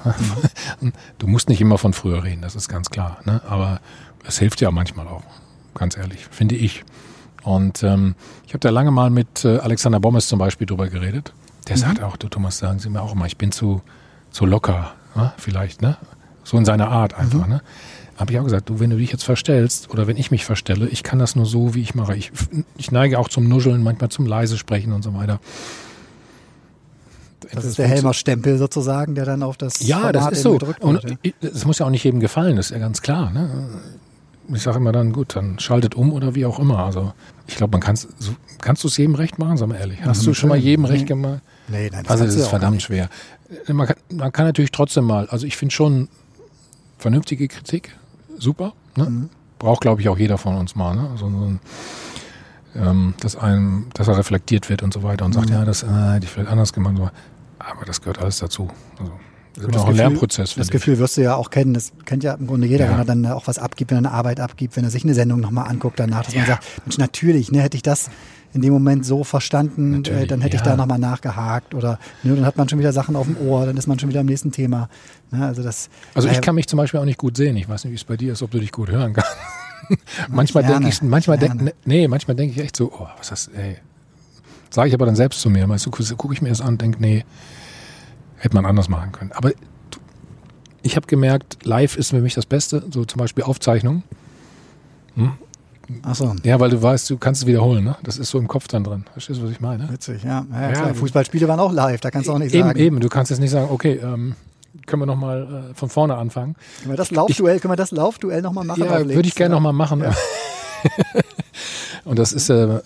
du 1.18 1.28
musst 1.28 1.50
nicht 1.50 1.62
immer 1.62 1.78
von 1.78 1.94
früher 1.94 2.24
reden, 2.24 2.42
das 2.42 2.56
ist 2.56 2.68
ganz 2.68 2.90
klar. 2.90 3.20
Ne? 3.26 3.42
Aber 3.48 3.80
es 4.26 4.40
hilft 4.40 4.62
ja 4.62 4.72
manchmal 4.72 5.08
auch, 5.08 5.24
ganz 5.76 5.98
ehrlich, 5.98 6.28
finde 6.32 6.56
ich. 6.56 6.84
Und 7.44 7.84
ähm, 7.84 8.16
ich 8.46 8.54
habe 8.54 8.60
da 8.60 8.70
lange 8.70 8.92
mal 8.92 9.10
mit 9.10 9.44
äh, 9.46 9.58
Alexander 9.58 10.00
Bommes 10.00 10.28
zum 10.28 10.40
Beispiel 10.40 10.66
drüber 10.66 10.88
geredet. 10.88 11.34
Der 11.68 11.78
sagt 11.78 12.02
auch, 12.02 12.18
du 12.18 12.28
Thomas, 12.28 12.58
sagen 12.58 12.80
Sie 12.80 12.90
mir 12.90 13.02
auch 13.02 13.14
immer, 13.14 13.26
ich 13.26 13.38
bin 13.38 13.52
zu, 13.52 13.82
zu 14.32 14.46
locker, 14.46 14.94
ne? 15.16 15.34
vielleicht, 15.38 15.82
ne? 15.82 15.98
So 16.44 16.58
in 16.58 16.66
seiner 16.66 16.90
Art 16.90 17.14
einfach, 17.14 17.48
ne? 17.48 17.62
Habe 18.18 18.34
ich 18.34 18.40
auch 18.40 18.44
gesagt, 18.44 18.70
du, 18.70 18.80
wenn 18.80 18.90
du 18.90 18.98
dich 18.98 19.12
jetzt 19.12 19.24
verstellst 19.24 19.90
oder 19.90 20.08
wenn 20.08 20.18
ich 20.18 20.30
mich 20.30 20.46
verstelle, 20.46 20.88
ich 20.88 21.04
kann 21.04 21.20
das 21.20 21.36
nur 21.36 21.46
so, 21.46 21.74
wie 21.74 21.82
ich 21.82 21.96
mache. 21.96 22.16
Ich, 22.16 22.32
ich 22.78 22.92
neige 22.92 23.18
auch 23.18 23.28
zum 23.28 23.48
Nuscheln, 23.48 23.82
manchmal 23.82 24.10
zum 24.10 24.26
leise 24.26 24.58
sprechen 24.58 24.92
und 24.92 25.04
so 25.04 25.14
weiter. 25.14 25.40
Das 27.54 27.66
ist 27.66 27.78
der 27.78 27.88
Helmer-Stempel 27.88 28.58
sozusagen, 28.58 29.16
der 29.16 29.26
dann 29.26 29.44
auf 29.44 29.58
das 29.58 29.80
Ja, 29.86 30.12
das 30.12 30.22
Format 30.24 30.32
ist 30.34 30.40
eben 30.40 30.44
so. 30.44 30.58
gedrückt 30.60 30.82
Und 30.84 31.04
wird. 31.04 31.18
ja. 31.24 31.32
es 31.50 31.66
muss 31.66 31.80
ja 31.80 31.86
auch 31.86 31.90
nicht 31.90 32.04
jedem 32.04 32.20
gefallen, 32.20 32.56
das 32.56 32.68
ist 32.68 32.72
ja 32.72 32.78
ganz 32.80 33.02
klar. 33.02 33.32
Ne? 33.32 33.68
Ich 34.54 34.62
sage 34.62 34.78
immer 34.78 34.92
dann, 34.92 35.14
gut, 35.14 35.36
dann 35.36 35.58
schaltet 35.60 35.96
um 35.96 36.12
oder 36.12 36.36
wie 36.36 36.46
auch 36.46 36.60
immer. 36.60 36.80
Also 36.80 37.14
ich 37.48 37.56
glaube, 37.56 37.72
man 37.72 37.82
kann 37.82 37.94
es, 37.96 38.08
so, 38.20 38.34
kannst 38.60 38.84
du 38.84 38.88
es 38.90 38.98
jedem 38.98 39.16
recht 39.16 39.40
machen, 39.40 39.56
sag 39.58 39.70
mal 39.70 39.76
ehrlich. 39.76 40.00
Hast 40.04 40.26
du 40.26 40.34
schon 40.34 40.50
mal 40.50 40.58
jedem 40.58 40.84
Nee. 40.84 40.92
recht 40.92 41.08
gemacht? 41.08 41.40
Nee, 41.70 41.90
nein, 41.92 42.04
das 42.04 42.12
Also 42.12 42.26
das 42.26 42.36
ist 42.36 42.48
verdammt 42.48 42.76
nicht. 42.76 42.84
schwer. 42.84 43.10
Man 43.72 43.88
kann, 43.88 43.96
man 44.12 44.32
kann 44.34 44.46
natürlich 44.46 44.72
trotzdem 44.72 45.06
mal, 45.06 45.28
also 45.28 45.46
ich 45.48 45.56
finde 45.56 45.74
schon 45.74 46.10
vernünftige 46.98 47.48
Kritik, 47.48 47.96
super. 48.38 48.74
Ne? 48.98 49.06
Mhm. 49.10 49.30
Braucht, 49.60 49.82
glaube 49.82 50.02
ich, 50.02 50.10
auch 50.10 50.18
jeder 50.18 50.38
von 50.38 50.56
uns 50.58 50.76
mal. 50.76 50.94
Ne? 50.96 51.10
So, 51.16 51.30
so 51.30 51.46
ein, 51.46 51.60
ähm, 52.76 53.14
dass 53.22 53.36
einem, 53.36 53.86
dass 53.94 54.08
er 54.08 54.18
reflektiert 54.18 54.70
wird 54.70 54.84
und 54.84 54.94
so 54.94 55.04
weiter 55.04 55.24
und 55.26 55.34
sagt, 55.34 55.48
Mhm. 55.50 55.56
ja, 55.56 55.66
das 55.66 55.84
äh, 55.84 55.88
hätte 55.88 56.26
ich 56.26 56.32
vielleicht 56.32 56.50
anders 56.50 56.74
gemacht. 56.74 56.96
Aber 57.70 57.86
das 57.86 58.02
gehört 58.02 58.20
alles 58.20 58.40
dazu. 58.40 58.70
Also, 59.00 59.14
das 59.56 59.64
ist 59.66 59.68
auch 59.68 59.70
ein 59.70 59.86
Gefühl- 59.92 59.96
Lernprozess. 59.98 60.56
Das 60.56 60.68
ich. 60.68 60.72
Gefühl 60.72 60.98
wirst 61.00 61.18
du 61.18 61.22
ja 61.22 61.36
auch 61.36 61.50
kennen. 61.50 61.74
Das 61.74 61.92
kennt 62.06 62.24
ja 62.24 62.34
im 62.34 62.48
Grunde 62.48 62.68
jeder, 62.68 62.86
Ja. 62.86 62.92
wenn 62.92 62.98
er 63.00 63.06
dann 63.06 63.26
auch 63.28 63.48
was 63.48 63.60
abgibt, 63.60 63.92
wenn 63.92 63.98
er 63.98 64.10
eine 64.10 64.12
Arbeit 64.12 64.40
abgibt, 64.40 64.76
wenn 64.76 64.84
er 64.84 64.90
sich 64.90 65.04
eine 65.04 65.14
Sendung 65.14 65.40
nochmal 65.40 65.70
anguckt 65.70 66.00
danach, 66.00 66.24
dass 66.26 66.34
man 66.36 66.44
Ja. 66.46 66.54
sagt, 66.56 66.66
Mensch, 66.86 66.98
natürlich, 66.98 67.52
ne, 67.52 67.62
hätte 67.62 67.78
ich 67.78 67.84
das 67.84 68.10
in 68.54 68.62
dem 68.62 68.74
Moment 68.74 69.06
so 69.06 69.24
verstanden, 69.24 70.04
äh, 70.06 70.28
dann 70.28 70.42
hätte 70.42 70.56
ich 70.58 70.62
ja. 70.62 70.70
da 70.72 70.76
nochmal 70.76 71.00
nachgehakt 71.00 71.74
oder 71.74 71.98
ne, 72.24 72.36
dann 72.36 72.46
hat 72.46 72.58
man 72.58 72.68
schon 72.70 72.78
wieder 72.80 72.94
Sachen 72.94 73.16
auf 73.16 73.26
dem 73.26 73.38
Ohr, 73.38 73.66
dann 73.66 73.78
ist 73.78 73.88
man 73.88 73.98
schon 74.00 74.10
wieder 74.10 74.20
am 74.20 74.26
nächsten 74.28 74.52
Thema. 74.52 74.90
Ne, 75.32 75.46
also 75.46 75.64
das, 75.64 75.90
Also 76.14 76.28
ich 76.28 76.34
naja, 76.34 76.42
kann 76.42 76.56
mich 76.56 76.68
zum 76.68 76.78
Beispiel 76.78 77.00
auch 77.00 77.06
nicht 77.06 77.18
gut 77.18 77.38
sehen. 77.38 77.56
Ich 77.58 77.68
weiß 77.70 77.84
nicht, 77.86 77.92
wie 77.92 77.96
es 77.96 78.04
bei 78.04 78.18
dir 78.18 78.34
ist, 78.34 78.42
ob 78.44 78.52
du 78.52 78.60
dich 78.60 78.72
gut 78.72 78.90
hören 78.90 79.14
kannst. 79.14 79.32
manchmal 80.30 80.64
denke 80.64 80.88
ich, 80.90 81.02
manchmal 81.02 81.38
denke, 81.38 81.74
nee, 81.86 82.08
manchmal 82.08 82.36
denke 82.36 82.56
ich 82.56 82.64
echt 82.64 82.76
so, 82.76 82.92
oh, 82.92 83.08
was 83.18 83.32
ist 83.32 83.48
das, 83.50 83.56
ey. 83.56 83.78
Sage 84.74 84.88
ich 84.88 84.96
aber 84.96 85.06
dann 85.06 85.16
selbst 85.16 85.40
zu 85.40 85.52
mir, 85.52 85.70
weißt 85.70 85.86
du, 85.86 85.92
gucke 85.92 86.34
ich 86.34 86.42
mir 86.42 86.50
das 86.50 86.60
an 86.60 86.70
und 86.70 86.82
denke, 86.82 87.00
nee, 87.00 87.24
hätte 88.38 88.56
man 88.56 88.66
anders 88.66 88.90
machen 88.90 89.12
können. 89.12 89.32
Aber 89.34 89.52
ich 90.82 90.96
habe 90.96 91.06
gemerkt, 91.06 91.60
live 91.64 91.96
ist 91.96 92.10
für 92.10 92.20
mich 92.22 92.34
das 92.34 92.48
Beste, 92.48 92.84
so 92.92 93.06
zum 93.06 93.20
Beispiel 93.20 93.44
Aufzeichnung. 93.44 94.02
Ach 96.02 96.16
so. 96.16 96.34
Ja, 96.42 96.60
weil 96.60 96.72
du 96.72 96.82
weißt, 96.82 97.08
du 97.12 97.20
kannst 97.20 97.44
es 97.44 97.48
wiederholen, 97.48 97.84
ne? 97.84 97.98
Das 98.02 98.18
ist 98.18 98.32
so 98.32 98.40
im 98.40 98.48
Kopf 98.48 98.68
dann 98.68 98.84
drin. 98.84 99.06
Verstehst 99.12 99.40
du, 99.40 99.44
was 99.44 99.52
ich 99.52 99.62
meine? 99.62 99.88
Witzig, 99.92 100.24
ja. 100.24 100.44
ja, 100.52 100.62
ja 100.72 100.88
Ja. 100.88 100.94
Fußballspiele 100.96 101.48
waren 101.48 101.60
auch 101.60 101.72
live, 101.72 102.02
da 102.02 102.10
kannst 102.10 102.28
du 102.28 102.34
auch 102.34 102.40
nicht 102.40 102.56
eben, 102.56 102.70
sagen. 102.70 102.80
eben. 102.80 103.00
Du 103.00 103.10
kannst 103.10 103.30
jetzt 103.30 103.42
nicht 103.42 103.52
sagen, 103.52 103.68
okay, 103.70 104.00
ähm, 104.04 104.36
können 104.88 105.04
wir 105.04 105.06
nochmal 105.06 105.70
äh, 105.72 105.74
von 105.76 105.90
vorne 105.90 106.16
anfangen. 106.16 106.56
Können 106.80 106.94
wir 106.94 106.98
das 106.98 107.12
Laufduell, 107.12 107.60
können 107.60 107.74
wir 107.74 107.78
das 107.78 107.92
Laufduell 107.92 108.42
nochmal 108.42 108.66
machen? 108.66 108.82
Ja, 108.84 109.06
würde 109.08 109.28
ich 109.28 109.36
gerne 109.36 109.54
Ja. 109.54 109.60
nochmal 109.60 109.74
machen. 109.74 110.04
Und 112.06 112.20
das 112.20 112.34
ist, 112.34 112.50
äh, 112.50 112.82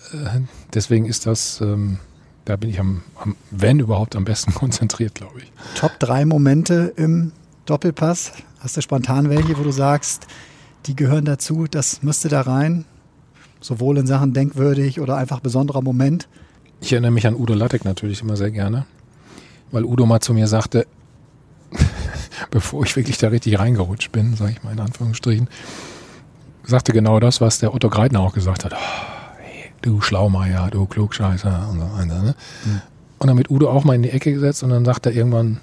deswegen 0.74 1.06
ist 1.06 1.26
das, 1.26 1.60
ähm, 1.60 1.98
da 2.44 2.56
bin 2.56 2.70
ich 2.70 2.78
am, 2.78 3.02
am, 3.16 3.36
wenn 3.50 3.80
überhaupt, 3.80 4.16
am 4.16 4.24
besten 4.24 4.54
konzentriert, 4.54 5.14
glaube 5.14 5.40
ich. 5.40 5.52
Top 5.74 5.98
drei 5.98 6.24
Momente 6.24 6.92
im 6.96 7.32
Doppelpass. 7.66 8.32
Hast 8.60 8.76
du 8.76 8.82
spontan 8.82 9.28
welche, 9.28 9.58
wo 9.58 9.62
du 9.62 9.70
sagst, 9.70 10.26
die 10.86 10.96
gehören 10.96 11.24
dazu, 11.24 11.66
das 11.70 12.02
müsste 12.02 12.28
da 12.28 12.42
rein? 12.42 12.84
Sowohl 13.60 13.98
in 13.98 14.06
Sachen 14.06 14.32
denkwürdig 14.32 15.00
oder 15.00 15.16
einfach 15.16 15.40
besonderer 15.40 15.82
Moment. 15.82 16.28
Ich 16.80 16.92
erinnere 16.92 17.10
mich 17.10 17.26
an 17.26 17.34
Udo 17.34 17.54
Lattek 17.54 17.84
natürlich 17.84 18.22
immer 18.22 18.36
sehr 18.36 18.52
gerne, 18.52 18.86
weil 19.72 19.84
Udo 19.84 20.06
mal 20.06 20.20
zu 20.20 20.32
mir 20.32 20.46
sagte, 20.46 20.86
bevor 22.50 22.84
ich 22.84 22.94
wirklich 22.94 23.18
da 23.18 23.28
richtig 23.28 23.58
reingerutscht 23.58 24.12
bin, 24.12 24.36
sage 24.36 24.52
ich 24.52 24.62
mal 24.62 24.72
in 24.72 24.80
Anführungsstrichen, 24.80 25.48
sagte 26.68 26.92
genau 26.92 27.18
das, 27.18 27.40
was 27.40 27.58
der 27.58 27.74
Otto 27.74 27.88
Greitner 27.88 28.20
auch 28.20 28.32
gesagt 28.32 28.64
hat. 28.64 28.74
Oh, 28.74 29.38
hey, 29.40 29.70
du 29.82 30.00
Schlaumeier, 30.00 30.68
du 30.70 30.86
Klugscheißer 30.86 31.68
und 31.70 31.80
so 31.80 31.92
weiter. 31.92 32.22
Ne? 32.22 32.34
Und 33.18 33.26
dann 33.26 33.36
mit 33.36 33.50
Udo 33.50 33.70
auch 33.70 33.84
mal 33.84 33.94
in 33.94 34.02
die 34.02 34.10
Ecke 34.10 34.32
gesetzt 34.32 34.62
und 34.62 34.70
dann 34.70 34.84
sagt 34.84 35.06
er 35.06 35.12
irgendwann, 35.12 35.60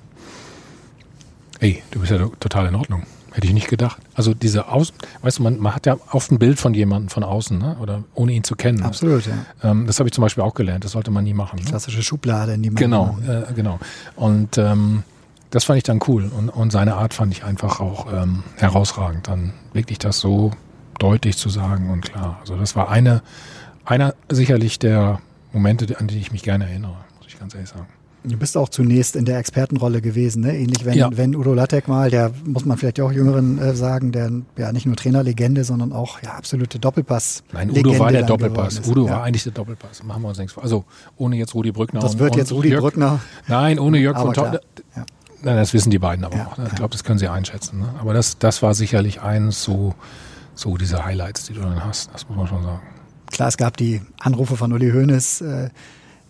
ey, 1.60 1.84
du 1.92 2.00
bist 2.00 2.12
ja 2.12 2.28
total 2.40 2.68
in 2.68 2.76
Ordnung. 2.76 3.04
Hätte 3.32 3.48
ich 3.48 3.54
nicht 3.54 3.68
gedacht. 3.68 4.02
Also 4.14 4.34
diese 4.34 4.70
Aus, 4.70 4.94
weißt 5.22 5.40
du, 5.40 5.44
man, 5.44 5.60
man 5.60 5.76
hat 5.76 5.86
ja 5.86 5.98
oft 6.12 6.32
ein 6.32 6.40
Bild 6.40 6.58
von 6.58 6.74
jemandem 6.74 7.10
von 7.10 7.24
außen, 7.24 7.58
ne? 7.58 7.76
oder 7.82 8.04
ohne 8.14 8.32
ihn 8.32 8.46
zu 8.46 8.56
kennen. 8.56 8.82
Absolut, 8.82 9.26
ja. 9.26 9.34
Ähm, 9.62 9.88
das 9.88 10.00
habe 10.00 10.08
ich 10.08 10.14
zum 10.14 10.22
Beispiel 10.22 10.42
auch 10.42 10.54
gelernt. 10.54 10.86
Das 10.86 10.94
sollte 10.94 11.12
man 11.12 11.26
nie 11.26 11.34
machen. 11.34 11.60
Ne? 11.60 11.66
Klassische 11.66 12.02
Schublade, 12.02 12.54
in 12.54 12.64
die 12.64 12.70
man. 12.70 12.78
Genau, 12.78 13.18
äh, 13.28 13.52
genau. 13.54 13.78
Und 14.16 14.58
ähm, 14.58 15.04
das 15.50 15.66
fand 15.66 15.78
ich 15.78 15.84
dann 15.84 16.00
cool 16.08 16.32
und, 16.36 16.50
und 16.50 16.72
seine 16.72 16.96
Art 16.96 17.14
fand 17.14 17.34
ich 17.34 17.44
einfach 17.44 17.82
auch 17.82 18.08
ähm, 18.12 18.44
herausragend, 18.58 19.28
dann 19.28 19.54
wirklich 19.74 20.00
das 20.00 20.20
so 20.20 20.52
deutlich 21.00 21.38
zu 21.38 21.50
sagen 21.50 21.90
und 21.90 22.02
klar. 22.02 22.38
Also 22.42 22.56
das 22.56 22.76
war 22.76 22.90
eine, 22.90 23.22
einer 23.86 24.14
sicherlich 24.30 24.80
der 24.80 25.20
Momente, 25.54 26.00
an 26.00 26.08
die 26.08 26.18
ich 26.18 26.32
mich 26.32 26.44
gerne 26.44 26.66
erinnere, 26.70 26.96
muss 27.18 27.28
ich 27.28 27.40
ganz 27.40 27.54
ehrlich 27.54 27.70
sagen. 27.70 27.88
Du 28.28 28.38
bist 28.38 28.58
auch 28.58 28.70
zunächst 28.70 29.16
in 29.16 29.26
der 29.26 29.38
Expertenrolle 29.38 30.02
gewesen, 30.02 30.42
ne? 30.42 30.58
Ähnlich 30.58 30.84
wenn, 30.84 30.96
Ja. 30.98 31.10
wenn 31.16 31.36
Udo 31.36 31.54
Lattek 31.54 31.88
mal, 31.88 32.10
der 32.10 32.32
muss 32.44 32.66
man 32.66 32.76
vielleicht 32.76 33.00
auch 33.00 33.12
Jüngeren 33.12 33.60
äh, 33.60 33.76
sagen, 33.76 34.12
der 34.12 34.32
ja 34.58 34.72
nicht 34.72 34.88
nur 34.88 34.96
Trainerlegende, 34.96 35.64
sondern 35.64 35.94
auch 35.94 36.24
ja 36.24 36.32
absolute 36.32 36.80
Doppelpass. 36.80 37.44
Nein, 37.54 37.70
Udo 37.70 38.00
war 38.00 38.12
der 38.12 38.24
Doppelpass. 38.24 38.80
ist. 38.80 38.88
Udo 38.88 39.06
ja. 39.06 39.12
war 39.12 39.24
eigentlich 39.26 39.44
der 39.44 39.52
Doppelpass. 39.52 40.04
Machen 40.04 40.24
wir 40.24 40.30
uns 40.30 40.40
nichts 40.40 40.54
vor. 40.54 40.64
Also 40.64 40.86
ohne 41.18 41.36
jetzt 41.36 41.54
Rudi 41.54 41.72
Brückner. 41.72 42.00
Das 42.00 42.18
wird 42.18 42.32
und 42.32 42.38
jetzt 42.40 42.52
Rudi 42.52 42.70
Jörg, 42.70 42.82
Brückner. 42.82 43.20
Nein, 43.48 43.78
ohne 43.78 44.00
Jörg 44.00 44.16
Aber 44.18 44.34
von. 44.34 44.52
Tau- 44.54 44.58
Ja. 44.96 45.06
Nein, 45.44 45.58
das 45.58 45.76
wissen 45.76 45.92
die 45.92 46.00
beiden 46.00 46.26
aber 46.26 46.48
auch. 46.48 46.58
ne? 46.58 46.66
Ich 46.70 46.74
glaube, 46.76 46.94
das 46.94 47.04
können 47.04 47.20
sie 47.20 47.28
einschätzen. 47.28 47.78
Ne? 47.82 47.90
Aber 48.02 48.16
das, 48.16 48.40
das 48.40 48.64
war 48.64 48.74
sicherlich 48.74 49.22
eins 49.22 49.62
so, 49.62 49.94
so 50.56 50.78
diese 50.78 51.06
Highlights, 51.06 51.46
die 51.46 51.54
du 51.54 51.62
dann 51.62 51.84
hast. 51.84 52.10
Das 52.14 52.28
muss 52.28 52.38
man 52.38 52.48
schon 52.48 52.64
sagen. 52.64 52.82
Klar, 53.32 53.50
es 53.50 53.58
gab 53.58 53.78
die 53.78 54.02
Anrufe 54.20 54.56
von 54.56 54.72
Uli 54.72 54.92
Hoeneß 54.92 55.42
äh, 55.42 55.70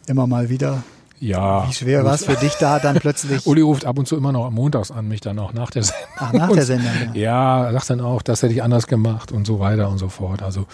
immer 0.07 0.27
mal 0.27 0.49
wieder. 0.49 0.83
Ja. 1.19 1.67
Wie 1.67 1.73
schwer 1.73 2.03
war 2.03 2.13
es 2.13 2.25
für 2.25 2.35
dich 2.35 2.53
da 2.55 2.79
dann 2.79 2.95
plötzlich? 2.99 3.45
Uli 3.45 3.61
ruft 3.61 3.85
ab 3.85 3.97
und 3.97 4.07
zu 4.07 4.17
immer 4.17 4.31
noch 4.31 4.45
am 4.45 4.53
Montags 4.53 4.91
an, 4.91 5.07
mich 5.07 5.21
dann 5.21 5.39
auch 5.39 5.53
nach 5.53 5.71
der 5.71 5.83
Sendung. 5.83 6.09
Ach, 6.17 6.33
nach 6.33 6.51
der 6.51 6.65
Sendung, 6.65 6.91
ja. 7.13 7.21
Ja, 7.21 7.65
er 7.65 7.73
sagt 7.73 7.89
dann 7.91 8.01
auch, 8.01 8.21
das 8.21 8.41
hätte 8.43 8.53
ich 8.53 8.63
anders 8.63 8.87
gemacht 8.87 9.31
und 9.31 9.47
so 9.47 9.59
weiter 9.59 9.89
und 9.89 9.97
so 9.97 10.09
fort. 10.09 10.41
Also 10.41 10.65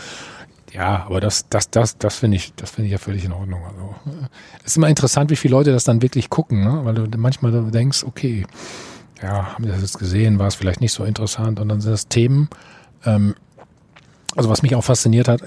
ja, 0.73 1.05
aber 1.05 1.19
das, 1.19 1.49
das, 1.49 1.69
das, 1.69 1.97
das 1.97 2.15
finde 2.15 2.37
ich, 2.37 2.53
das 2.55 2.71
finde 2.71 2.87
ich 2.87 2.91
ja 2.93 2.97
völlig 2.97 3.25
in 3.25 3.33
Ordnung. 3.33 3.61
Also 3.65 3.95
es 4.59 4.71
ist 4.71 4.77
immer 4.77 4.87
interessant, 4.87 5.29
wie 5.29 5.35
viele 5.35 5.53
Leute 5.53 5.71
das 5.71 5.83
dann 5.83 6.01
wirklich 6.01 6.29
gucken, 6.29 6.63
ne? 6.63 6.81
weil 6.83 6.93
du 6.93 7.17
manchmal 7.17 7.51
denkst, 7.71 8.03
okay, 8.05 8.45
ja, 9.21 9.53
haben 9.53 9.65
die 9.65 9.69
das 9.69 9.81
jetzt 9.81 9.99
gesehen, 9.99 10.39
war 10.39 10.47
es 10.47 10.55
vielleicht 10.55 10.81
nicht 10.81 10.93
so 10.93 11.03
interessant 11.03 11.59
und 11.59 11.69
dann 11.69 11.81
sind 11.81 11.91
das 11.91 12.07
Themen. 12.07 12.49
Ähm, 13.05 13.35
also 14.35 14.49
was 14.49 14.61
mich 14.61 14.75
auch 14.75 14.83
fasziniert 14.83 15.27
hat, 15.27 15.41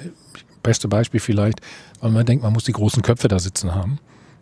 beste 0.63 0.89
Beispiel 0.89 1.21
vielleicht, 1.21 1.61
weil 2.01 2.11
man 2.11 2.27
denkt, 2.27 2.43
man 2.43 2.53
muss 2.53 2.65
die 2.65 2.73
großen 2.73 3.03
Köpfe 3.03 3.29
da 3.29 3.39
sitzen 3.39 3.75
haben. 3.75 3.99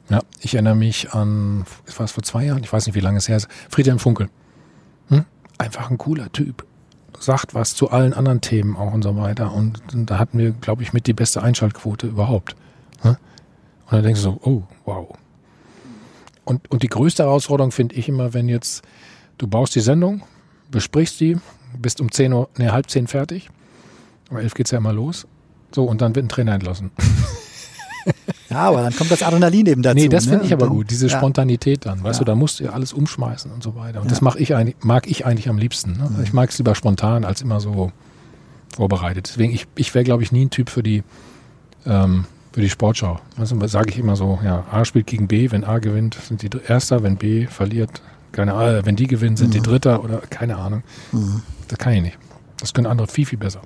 Ja, 0.08 0.20
ich 0.40 0.54
erinnere 0.54 0.74
mich 0.74 1.12
an, 1.12 1.64
was 1.86 1.98
war 1.98 2.04
es 2.04 2.12
vor 2.12 2.22
zwei 2.22 2.46
Jahren? 2.46 2.62
Ich 2.64 2.72
weiß 2.72 2.86
nicht, 2.86 2.94
wie 2.94 3.00
lange 3.00 3.18
es 3.18 3.28
her 3.28 3.36
ist. 3.36 3.48
Friedhelm 3.68 3.98
Funkel. 3.98 4.28
Hm? 5.08 5.24
Einfach 5.58 5.90
ein 5.90 5.98
cooler 5.98 6.30
Typ. 6.32 6.64
Sagt 7.18 7.54
was 7.54 7.74
zu 7.74 7.90
allen 7.90 8.14
anderen 8.14 8.40
Themen 8.40 8.76
auch 8.76 8.92
und 8.92 9.02
so 9.02 9.16
weiter. 9.16 9.52
Und 9.52 9.80
da 9.92 10.18
hatten 10.18 10.38
wir, 10.38 10.50
glaube 10.50 10.82
ich, 10.82 10.92
mit 10.92 11.06
die 11.06 11.12
beste 11.12 11.42
Einschaltquote 11.42 12.08
überhaupt. 12.08 12.56
Hm? 13.02 13.10
Und 13.10 13.18
dann 13.92 14.02
denkst 14.02 14.22
du 14.22 14.30
so, 14.30 14.40
oh, 14.42 14.62
wow. 14.84 15.16
Und, 16.44 16.68
und 16.70 16.82
die 16.82 16.88
größte 16.88 17.22
Herausforderung 17.22 17.70
finde 17.70 17.94
ich 17.94 18.08
immer, 18.08 18.34
wenn 18.34 18.48
jetzt 18.48 18.82
du 19.38 19.46
baust 19.46 19.74
die 19.74 19.80
Sendung, 19.80 20.22
besprichst 20.70 21.20
die, 21.20 21.38
bist 21.78 22.00
um 22.00 22.10
10 22.10 22.32
Uhr, 22.32 22.48
nee, 22.58 22.68
halb 22.68 22.88
zehn 22.90 23.06
fertig. 23.06 23.50
Um 24.30 24.36
elf 24.38 24.54
geht's 24.54 24.70
ja 24.70 24.78
immer 24.78 24.92
los. 24.92 25.26
So, 25.74 25.84
und 25.84 26.00
dann 26.00 26.14
wird 26.14 26.26
ein 26.26 26.28
Trainer 26.28 26.52
entlassen. 26.54 26.90
Ja, 28.50 28.58
aber 28.68 28.82
dann 28.82 28.94
kommt 28.94 29.10
das 29.10 29.22
Adrenalin 29.22 29.64
eben 29.66 29.82
dazu. 29.82 29.94
Nee, 29.94 30.08
das 30.08 30.26
ne? 30.26 30.32
finde 30.32 30.44
ich 30.46 30.52
Und 30.52 30.58
aber 30.60 30.66
dann- 30.66 30.76
gut, 30.76 30.90
diese 30.90 31.06
ja. 31.06 31.16
Spontanität 31.16 31.86
dann, 31.86 32.02
weißt 32.02 32.18
Ja. 32.20 32.24
du, 32.24 32.32
da 32.32 32.34
musst 32.34 32.60
du 32.60 32.64
ja 32.64 32.70
alles 32.72 32.92
umschmeißen 32.92 33.50
und 33.50 33.62
so 33.62 33.74
weiter. 33.76 34.00
Und 34.00 34.06
Ja. 34.06 34.10
das 34.10 34.20
mag 34.20 34.36
ich 34.38 34.54
eigentlich, 34.54 34.76
mag 34.82 35.06
ich 35.10 35.24
eigentlich 35.24 35.48
am 35.48 35.56
liebsten. 35.56 35.92
Ne? 35.92 36.10
Mhm. 36.18 36.22
Ich 36.24 36.32
mag 36.32 36.50
es 36.50 36.58
lieber 36.58 36.74
spontan 36.74 37.24
als 37.24 37.40
immer 37.40 37.60
so 37.60 37.92
vorbereitet. 38.74 39.28
Deswegen, 39.30 39.52
ich, 39.54 39.66
ich 39.76 39.94
wäre, 39.94 40.04
glaube 40.04 40.22
ich, 40.22 40.32
nie 40.32 40.44
ein 40.44 40.50
Typ 40.50 40.68
für 40.68 40.82
die, 40.82 41.02
ähm, 41.86 42.26
für 42.52 42.60
die 42.60 42.68
Sportschau. 42.68 43.20
Also 43.38 43.56
sage 43.66 43.88
ich 43.90 43.98
immer 43.98 44.16
so, 44.16 44.38
ja, 44.44 44.64
A 44.70 44.84
spielt 44.84 45.06
gegen 45.06 45.28
B, 45.28 45.50
wenn 45.50 45.64
A 45.64 45.78
gewinnt, 45.78 46.18
sind 46.28 46.42
die 46.42 46.50
Erster, 46.68 47.02
wenn 47.02 47.16
B 47.16 47.46
verliert, 47.46 48.02
keine 48.32 48.52
Ahnung, 48.54 48.74
äh, 48.74 48.84
wenn 48.86 48.96
die 48.96 49.06
gewinnen, 49.06 49.36
sind 49.38 49.54
die 49.54 49.60
Mhm. 49.60 49.64
Dritter 49.64 50.04
oder 50.04 50.18
keine 50.28 50.56
Ahnung. 50.56 50.82
Das 51.72 51.78
kann 51.78 51.94
ich 51.94 52.02
nicht. 52.02 52.18
Das 52.60 52.74
können 52.74 52.86
andere 52.86 53.06
viel, 53.06 53.24
viel 53.24 53.38
besser. 53.38 53.62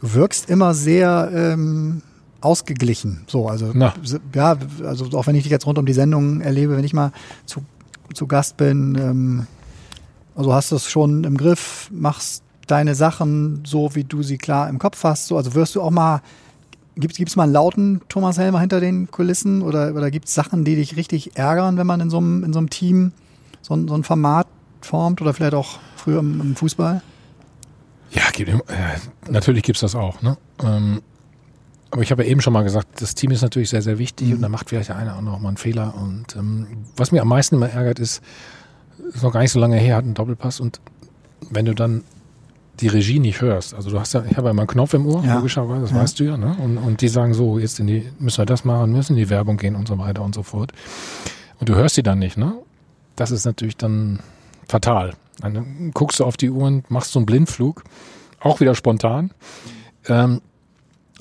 Du 0.00 0.14
wirkst 0.14 0.48
immer 0.48 0.72
sehr 0.72 1.30
ähm, 1.34 2.00
ausgeglichen. 2.40 3.24
So, 3.26 3.46
also 3.46 3.72
Na. 3.74 3.92
ja, 4.34 4.56
also 4.82 5.04
auch 5.18 5.26
wenn 5.26 5.34
ich 5.34 5.42
dich 5.42 5.52
jetzt 5.52 5.66
rund 5.66 5.76
um 5.76 5.84
die 5.84 5.92
Sendung 5.92 6.40
erlebe, 6.40 6.78
wenn 6.78 6.84
ich 6.84 6.94
mal 6.94 7.12
zu, 7.44 7.62
zu 8.14 8.26
Gast 8.26 8.56
bin, 8.56 8.96
ähm, 8.98 9.46
also 10.34 10.54
hast 10.54 10.72
du 10.72 10.76
es 10.76 10.90
schon 10.90 11.24
im 11.24 11.36
Griff, 11.36 11.90
machst 11.92 12.42
deine 12.66 12.94
Sachen 12.94 13.62
so, 13.66 13.94
wie 13.94 14.04
du 14.04 14.22
sie 14.22 14.38
klar 14.38 14.70
im 14.70 14.78
Kopf 14.78 15.04
hast. 15.04 15.26
So, 15.26 15.36
also 15.36 15.54
wirst 15.54 15.74
du 15.74 15.82
auch 15.82 15.90
mal 15.90 16.22
Gibt 16.96 17.18
es 17.18 17.36
mal 17.36 17.44
einen 17.44 17.52
lauten 17.52 18.00
Thomas 18.08 18.38
Helmer 18.38 18.60
hinter 18.60 18.80
den 18.80 19.10
Kulissen 19.10 19.62
oder, 19.62 19.94
oder 19.94 20.10
gibt 20.10 20.28
es 20.28 20.34
Sachen, 20.34 20.64
die 20.64 20.74
dich 20.74 20.96
richtig 20.96 21.36
ärgern, 21.36 21.76
wenn 21.76 21.86
man 21.86 22.00
in 22.00 22.10
so 22.10 22.16
einem, 22.18 22.44
in 22.44 22.52
so 22.52 22.58
einem 22.58 22.68
Team 22.68 23.12
so 23.62 23.74
ein, 23.74 23.88
so 23.88 23.94
ein 23.94 24.04
Format 24.04 24.46
formt 24.82 25.22
oder 25.22 25.32
vielleicht 25.32 25.54
auch 25.54 25.78
früher 25.96 26.18
im, 26.18 26.40
im 26.40 26.56
Fußball? 26.56 27.02
Ja, 28.12 28.22
gibt, 28.32 28.50
äh, 28.50 28.54
natürlich 29.30 29.62
gibt's 29.62 29.80
das 29.80 29.94
auch. 29.94 30.20
Ne? 30.22 30.36
Ähm, 30.62 31.02
aber 31.92 32.02
ich 32.02 32.10
habe 32.12 32.22
ja 32.24 32.30
eben 32.30 32.40
schon 32.40 32.52
mal 32.52 32.62
gesagt, 32.62 33.00
das 33.00 33.14
Team 33.14 33.30
ist 33.32 33.42
natürlich 33.42 33.70
sehr, 33.70 33.82
sehr 33.82 33.98
wichtig 33.98 34.32
und 34.32 34.40
da 34.42 34.48
macht 34.48 34.68
vielleicht 34.68 34.88
der 34.90 34.96
eine 34.96 35.14
auch 35.16 35.20
noch 35.22 35.38
mal 35.40 35.48
einen 35.48 35.56
Fehler. 35.56 35.94
Und 35.96 36.36
ähm, 36.36 36.66
was 36.96 37.10
mir 37.12 37.22
am 37.22 37.28
meisten 37.28 37.56
immer 37.56 37.68
ärgert, 37.68 37.98
ist, 37.98 38.22
ist 39.12 39.22
noch 39.22 39.32
gar 39.32 39.40
nicht 39.40 39.52
so 39.52 39.58
lange 39.60 39.76
her, 39.76 39.96
hat 39.96 40.04
einen 40.04 40.14
Doppelpass 40.14 40.60
und 40.60 40.80
wenn 41.50 41.64
du 41.64 41.74
dann 41.74 42.04
die 42.80 42.88
Regie 42.88 43.18
nicht 43.18 43.40
hörst, 43.42 43.74
also 43.74 43.90
du 43.90 43.98
hast 44.00 44.14
ja, 44.14 44.24
ich 44.28 44.36
habe 44.36 44.46
ja 44.46 44.50
immer 44.52 44.62
einen 44.62 44.68
Knopf 44.68 44.94
im 44.94 45.04
Ohr, 45.06 45.22
Ja. 45.24 45.36
logischerweise, 45.36 45.82
das 45.82 45.90
Ja. 45.90 45.96
weißt 45.96 46.20
du 46.20 46.24
ja, 46.24 46.36
ne? 46.36 46.56
Und, 46.62 46.78
und 46.78 47.00
die 47.00 47.08
sagen 47.08 47.34
so, 47.34 47.58
jetzt 47.58 47.78
in 47.80 47.86
die, 47.88 48.06
müssen 48.18 48.38
wir 48.38 48.46
das 48.46 48.64
machen, 48.64 48.92
müssen 48.92 49.12
in 49.14 49.18
die 49.18 49.28
Werbung 49.30 49.56
gehen 49.56 49.74
und 49.74 49.86
so 49.88 49.98
weiter 49.98 50.22
und 50.22 50.34
so 50.34 50.42
fort. 50.42 50.72
Und 51.58 51.68
du 51.68 51.74
hörst 51.74 51.96
sie 51.96 52.02
dann 52.02 52.18
nicht, 52.20 52.36
ne? 52.38 52.54
Das 53.16 53.30
ist 53.32 53.44
natürlich 53.44 53.76
dann 53.76 54.20
fatal. 54.68 55.12
Dann 55.40 55.90
guckst 55.92 56.20
du 56.20 56.24
auf 56.24 56.36
die 56.36 56.50
Uhr 56.50 56.66
und 56.66 56.90
machst 56.90 57.12
so 57.12 57.18
einen 57.18 57.26
Blindflug, 57.26 57.84
auch 58.40 58.60
wieder 58.60 58.74
spontan. 58.74 59.30
Ähm, 60.06 60.40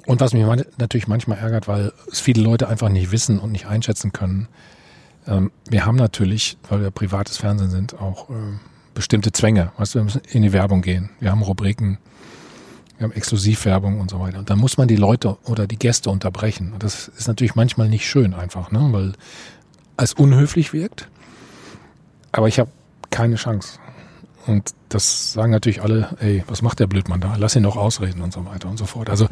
und 0.06 0.22
was 0.22 0.34
mich 0.34 0.44
natürlich 0.78 1.08
manchmal 1.08 1.38
ärgert, 1.38 1.68
weil 1.68 1.94
es 2.12 2.20
viele 2.20 2.42
Leute 2.42 2.68
einfach 2.68 2.90
nicht 2.90 3.12
wissen 3.12 3.40
und 3.40 3.52
nicht 3.52 3.68
einschätzen 3.68 4.12
können. 4.12 4.48
Ähm, 5.28 5.52
wir 5.70 5.86
haben 5.86 5.98
natürlich, 5.98 6.58
weil 6.68 6.82
wir 6.82 6.92
privates 6.92 7.38
Fernsehen 7.38 7.70
sind, 7.70 8.00
auch 8.00 8.30
äh, 8.30 8.34
bestimmte 8.94 9.32
Zwänge. 9.32 9.72
Weißt 9.78 9.94
du, 9.94 10.00
wir 10.00 10.04
müssen 10.06 10.22
in 10.32 10.42
die 10.42 10.54
Werbung 10.54 10.82
gehen. 10.82 11.12
Wir 11.20 11.32
haben 11.32 11.42
Rubriken, 11.42 12.00
wir 12.98 13.06
haben 13.06 13.14
Exklusivwerbung 13.14 14.00
und 14.00 14.10
so 14.10 14.20
weiter. 14.20 14.40
Und 14.40 14.50
dann 14.50 14.60
muss 14.60 14.78
man 14.78 14.88
die 14.88 14.96
Leute 14.96 15.38
oder 15.46 15.68
die 15.68 15.78
Gäste 15.78 16.10
unterbrechen. 16.10 16.74
Und 16.74 16.84
das 16.84 17.08
ist 17.08 17.28
natürlich 17.28 17.56
manchmal 17.56 17.88
nicht 17.88 18.08
schön 18.08 18.34
einfach, 18.34 18.72
ne? 18.72 18.90
weil 18.92 19.14
es 19.98 20.14
unhöflich 20.14 20.74
wirkt. 20.74 21.08
Aber 22.32 22.48
ich 22.48 22.60
habe 22.60 22.72
keine 23.10 23.36
Chance. 23.36 23.80
Und 24.48 24.74
das 24.90 25.34
sagen 25.34 25.52
natürlich 25.52 25.82
alle, 25.84 26.16
ey, 26.20 26.44
was 26.48 26.62
macht 26.62 26.80
der 26.80 26.88
Blödmann 26.88 27.20
da? 27.22 27.36
Lass 27.38 27.56
ihn 27.56 27.64
doch 27.64 27.76
ausreden 27.76 28.22
und 28.22 28.34
so 28.34 28.46
weiter 28.46 28.70
und 28.70 28.78
so 28.78 28.86
fort. 28.86 29.10
Also 29.10 29.28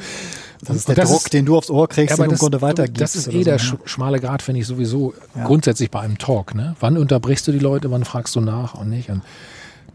Das 0.62 0.76
ist 0.76 0.88
der 0.90 0.96
Druck, 0.96 1.30
den 1.32 1.46
du 1.46 1.58
aufs 1.58 1.70
Ohr 1.72 1.88
kriegst, 1.88 2.14
aber 2.14 2.24
den 2.24 2.30
du 2.30 2.32
im 2.32 2.32
das, 2.34 2.40
Grunde 2.40 2.62
weitergibst. 2.62 3.02
das 3.02 3.16
ist 3.16 3.28
eh 3.28 3.40
so, 3.40 3.44
der 3.46 3.54
ne? 3.54 3.60
sch 3.60 3.76
schmale 3.86 4.20
Grad, 4.20 4.42
finde 4.42 4.62
ich 4.62 4.68
sowieso 4.68 5.14
Ja. 5.36 5.46
grundsätzlich 5.46 5.90
bei 5.90 6.02
einem 6.02 6.18
Talk. 6.18 6.54
Ne? 6.54 6.76
Wann 6.80 6.98
unterbrichst 6.98 7.48
du 7.48 7.52
die 7.52 7.60
Leute, 7.60 7.90
wann 7.90 8.06
fragst 8.06 8.36
du 8.36 8.42
nach 8.42 8.76
und 8.76 8.90
nicht? 8.90 9.10
Und 9.10 9.22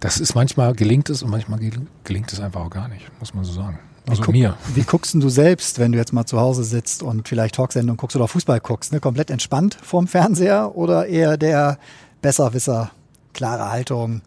das 0.01 0.19
ist 0.19 0.35
manchmal 0.35 0.73
gelingt 0.75 1.09
es 1.11 1.23
und 1.23 1.31
manchmal 1.31 1.61
gel- 1.61 1.87
gelingt 2.05 2.33
es 2.33 2.41
einfach 2.41 2.63
auch 2.63 2.71
gar 2.71 2.89
nicht, 2.89 3.05
muss 3.21 3.35
man 3.35 3.45
so 3.45 3.53
sagen. 3.53 3.79
Also 4.09 4.23
guck- 4.23 4.33
mir. 4.35 4.57
Wie 4.75 4.83
guckst 4.83 5.15
denn 5.15 5.21
du 5.21 5.29
selbst, 5.29 5.79
wenn 5.79 5.93
du 5.93 5.99
jetzt 5.99 6.13
mal 6.13 6.27
zu 6.27 6.41
Hause 6.41 6.65
sitzt 6.65 7.05
und 7.05 7.29
vielleicht 7.29 7.55
Talksendung 7.55 7.97
guckst 7.97 8.17
oder 8.17 8.27
Fußball 8.27 8.59
guckst? 8.59 8.93
Ne? 8.93 8.99
Komplett 8.99 9.31
entspannt 9.31 9.77
vorm 9.81 10.09
Fernseher 10.09 10.75
oder 10.75 11.07
eher 11.07 11.37
der 11.37 11.79
Besserwisser, 12.23 12.91
klare 13.33 13.71
Haltung? 13.71 14.23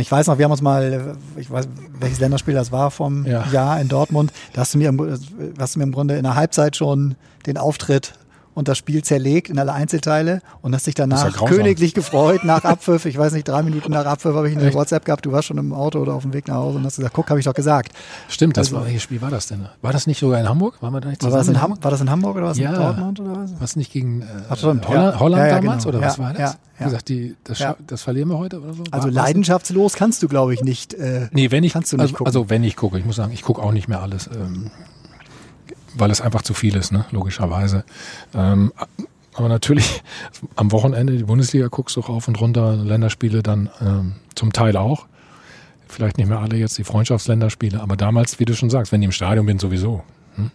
Ich 0.00 0.10
weiß 0.10 0.26
noch, 0.26 0.38
wir 0.38 0.44
haben 0.44 0.52
uns 0.52 0.62
mal, 0.62 1.16
äh, 1.36 1.40
ich 1.40 1.50
weiß, 1.50 1.68
welches 2.00 2.20
Länderspiel 2.20 2.54
das 2.54 2.72
war 2.72 2.90
vom 2.90 3.24
Ja. 3.26 3.44
Jahr 3.52 3.80
in 3.80 3.88
Dortmund. 3.88 4.32
Da 4.52 4.62
hast 4.62 4.74
du 4.74 4.78
mir, 4.78 4.88
im, 4.88 5.18
hast 5.58 5.74
du 5.74 5.78
mir 5.78 5.84
im 5.84 5.92
Grunde 5.92 6.16
in 6.16 6.24
der 6.24 6.34
Halbzeit 6.34 6.76
schon 6.76 7.14
den 7.46 7.56
Auftritt 7.58 8.14
und 8.54 8.68
das 8.68 8.78
Spiel 8.78 9.02
zerlegt 9.02 9.48
in 9.50 9.58
alle 9.58 9.72
Einzelteile 9.72 10.40
und 10.62 10.74
hast 10.74 10.86
dich 10.86 10.94
danach 10.94 11.24
ja 11.38 11.46
königlich 11.46 11.92
gefreut 11.94 12.44
nach 12.44 12.64
Abpfiff. 12.64 13.04
Ich 13.04 13.18
weiß 13.18 13.32
nicht, 13.32 13.46
drei 13.48 13.62
Minuten 13.62 13.92
nach 13.92 14.06
Abpfiff 14.06 14.34
habe 14.34 14.48
ich 14.48 14.56
eine 14.56 14.66
Echt? 14.66 14.74
WhatsApp 14.76 15.04
gehabt. 15.04 15.26
Du 15.26 15.32
warst 15.32 15.48
schon 15.48 15.58
im 15.58 15.72
Auto 15.72 15.98
oder 15.98 16.14
auf 16.14 16.22
dem 16.22 16.32
Weg 16.32 16.48
nach 16.48 16.56
Hause 16.56 16.78
und 16.78 16.84
hast 16.84 16.96
gesagt, 16.96 17.14
guck, 17.14 17.28
habe 17.30 17.40
ich 17.40 17.44
doch 17.46 17.54
gesagt. 17.54 17.92
Stimmt, 18.28 18.56
das 18.56 18.68
Also- 18.68 18.76
war, 18.76 18.86
welches 18.86 19.02
Spiel 19.02 19.20
war 19.20 19.30
das 19.30 19.48
denn? 19.48 19.66
War 19.82 19.92
das 19.92 20.06
nicht 20.06 20.18
sogar 20.20 20.40
in 20.40 20.48
Hamburg? 20.48 20.80
Waren 20.80 20.92
wir 20.92 21.00
da 21.00 21.08
nicht 21.10 21.22
War 21.22 21.30
das, 21.30 21.48
in 21.48 21.60
Ham 21.60 21.76
war 21.80 21.90
das 21.90 22.00
in 22.00 22.10
Hamburg 22.10 22.36
oder 22.36 22.46
was 22.46 22.58
Ja. 22.58 22.70
in 22.70 22.76
Dortmund 22.76 23.20
oder 23.20 23.36
was? 23.36 23.52
Was 23.58 23.76
nicht 23.76 23.92
gegen 23.92 24.22
äh, 24.22 24.24
Ach, 24.48 24.62
Holland, 24.62 24.84
ja. 24.88 25.18
Holland 25.20 25.50
ja, 25.50 25.60
damals 25.60 25.84
genau. 25.84 25.96
oder 25.98 26.06
was 26.06 26.18
war 26.18 26.30
das? 26.32 26.38
ja, 26.40 26.46
ja. 26.48 26.54
Wie 26.78 26.84
gesagt, 26.84 27.08
die, 27.08 27.36
das, 27.44 27.64
das 27.86 28.02
verlieren 28.02 28.28
wir 28.30 28.38
heute 28.38 28.60
oder 28.60 28.72
so? 28.74 28.82
Also 28.90 29.06
War- 29.08 29.12
leidenschaftslos 29.12 29.94
kannst 29.94 30.22
du, 30.22 30.28
glaube 30.28 30.54
ich, 30.54 30.62
nicht. 30.62 30.94
Äh, 30.94 31.28
Nee, 31.32 31.50
wenn 31.50 31.64
ich, 31.64 31.72
Kannst 31.72 31.92
du 31.92 31.96
nicht 31.96 32.02
also, 32.02 32.12
gucken. 32.14 32.26
also 32.26 32.50
wenn 32.50 32.64
ich 32.64 32.76
gucke, 32.76 32.98
ich 32.98 33.04
muss 33.04 33.16
sagen, 33.16 33.32
ich 33.32 33.42
gucke 33.42 33.62
auch 33.62 33.72
nicht 33.72 33.88
mehr 33.88 34.00
alles, 34.02 34.28
ähm, 34.28 34.70
weil 35.94 36.10
es 36.10 36.20
einfach 36.20 36.42
zu 36.42 36.54
viel 36.54 36.76
ist, 36.76 36.92
ne, 36.92 37.04
logischerweise. 37.10 37.84
Ähm, 38.34 38.72
aber 39.34 39.48
natürlich 39.48 40.02
am 40.56 40.72
Wochenende 40.72 41.16
die 41.16 41.24
Bundesliga 41.24 41.68
guckst 41.68 41.96
du 41.96 42.00
rauf 42.00 42.28
und 42.28 42.40
runter, 42.40 42.76
Länderspiele 42.76 43.42
dann 43.42 43.70
ähm, 43.80 44.14
zum 44.34 44.52
Teil 44.52 44.76
auch. 44.76 45.06
Vielleicht 45.88 46.18
nicht 46.18 46.28
mehr 46.28 46.40
alle 46.40 46.56
jetzt 46.56 46.76
die 46.78 46.84
Freundschaftsländerspiele, 46.84 47.80
aber 47.80 47.96
damals, 47.96 48.40
wie 48.40 48.44
du 48.44 48.54
schon 48.54 48.70
sagst, 48.70 48.90
wenn 48.90 49.02
ich 49.02 49.06
im 49.06 49.12
Stadion 49.12 49.46
bin, 49.46 49.58
sowieso. 49.58 50.02
Hm? 50.36 50.50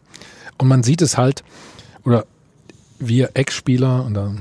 Und 0.58 0.68
man 0.68 0.84
sieht 0.84 1.02
es 1.02 1.18
halt, 1.18 1.44
oder 2.04 2.26
wir 3.00 3.32
Ex-Spieler, 3.36 4.04
und 4.04 4.14
da 4.14 4.34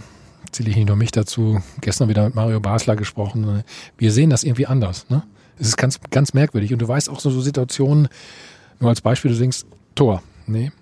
zähle 0.50 0.70
ich 0.70 0.76
nicht 0.76 0.88
nur 0.88 0.96
mich 0.96 1.12
dazu, 1.12 1.60
gestern 1.80 2.08
wieder 2.08 2.24
mit 2.24 2.34
Mario 2.34 2.58
Basler 2.58 2.96
gesprochen. 2.96 3.62
Wir 3.96 4.12
sehen 4.12 4.30
das 4.30 4.42
irgendwie 4.42 4.66
anders. 4.66 5.08
Ne? 5.08 5.22
Es 5.58 5.68
ist 5.68 5.76
ganz, 5.76 6.00
ganz 6.10 6.34
merkwürdig. 6.34 6.72
Und 6.72 6.80
du 6.80 6.88
weißt 6.88 7.10
auch 7.10 7.20
so, 7.20 7.30
so 7.30 7.40
Situationen, 7.40 8.08
nur 8.80 8.90
als 8.90 9.00
Beispiel, 9.00 9.30
du 9.30 9.38
denkst, 9.38 9.64
Tor, 9.94 10.22
nee. 10.46 10.72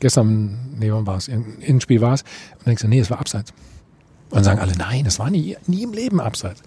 Gestern, 0.00 0.58
nee, 0.78 0.90
wann 0.90 1.06
war 1.06 1.16
es? 1.16 1.28
Innenspiel 1.28 2.00
war 2.00 2.14
es. 2.14 2.22
Und 2.58 2.66
denkst 2.66 2.82
du, 2.82 2.88
nee, 2.88 3.00
es 3.00 3.10
war 3.10 3.20
abseits. 3.20 3.52
Und 4.30 4.36
dann 4.36 4.44
sagen 4.44 4.60
alle, 4.60 4.76
nein, 4.76 5.04
das 5.04 5.18
war 5.18 5.28
nie, 5.28 5.56
nie 5.66 5.82
im 5.82 5.92
Leben 5.92 6.20
abseits. 6.20 6.62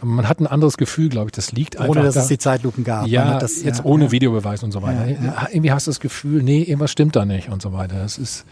Aber 0.00 0.10
man 0.10 0.28
hat 0.28 0.38
ein 0.38 0.46
anderes 0.46 0.76
Gefühl, 0.76 1.08
glaube 1.08 1.28
ich. 1.28 1.32
Das 1.32 1.50
liegt 1.50 1.78
einfach. 1.78 1.88
Ohne, 1.88 2.02
dass 2.02 2.14
da. 2.14 2.20
es 2.20 2.28
die 2.28 2.38
Zeitlupen 2.38 2.84
gab. 2.84 3.06
Ja, 3.06 3.38
das, 3.38 3.62
jetzt 3.62 3.78
ja, 3.78 3.84
ohne 3.84 4.04
ja. 4.06 4.12
Videobeweis 4.12 4.62
und 4.62 4.70
so 4.70 4.82
weiter. 4.82 5.06
Ja, 5.06 5.16
ja. 5.24 5.48
Irgendwie 5.50 5.72
hast 5.72 5.86
du 5.86 5.90
das 5.90 6.00
Gefühl, 6.00 6.42
nee, 6.42 6.62
irgendwas 6.62 6.92
stimmt 6.92 7.16
da 7.16 7.24
nicht 7.24 7.48
und 7.48 7.62
so 7.62 7.72
weiter. 7.72 7.96
Das 7.98 8.18
ist, 8.18 8.44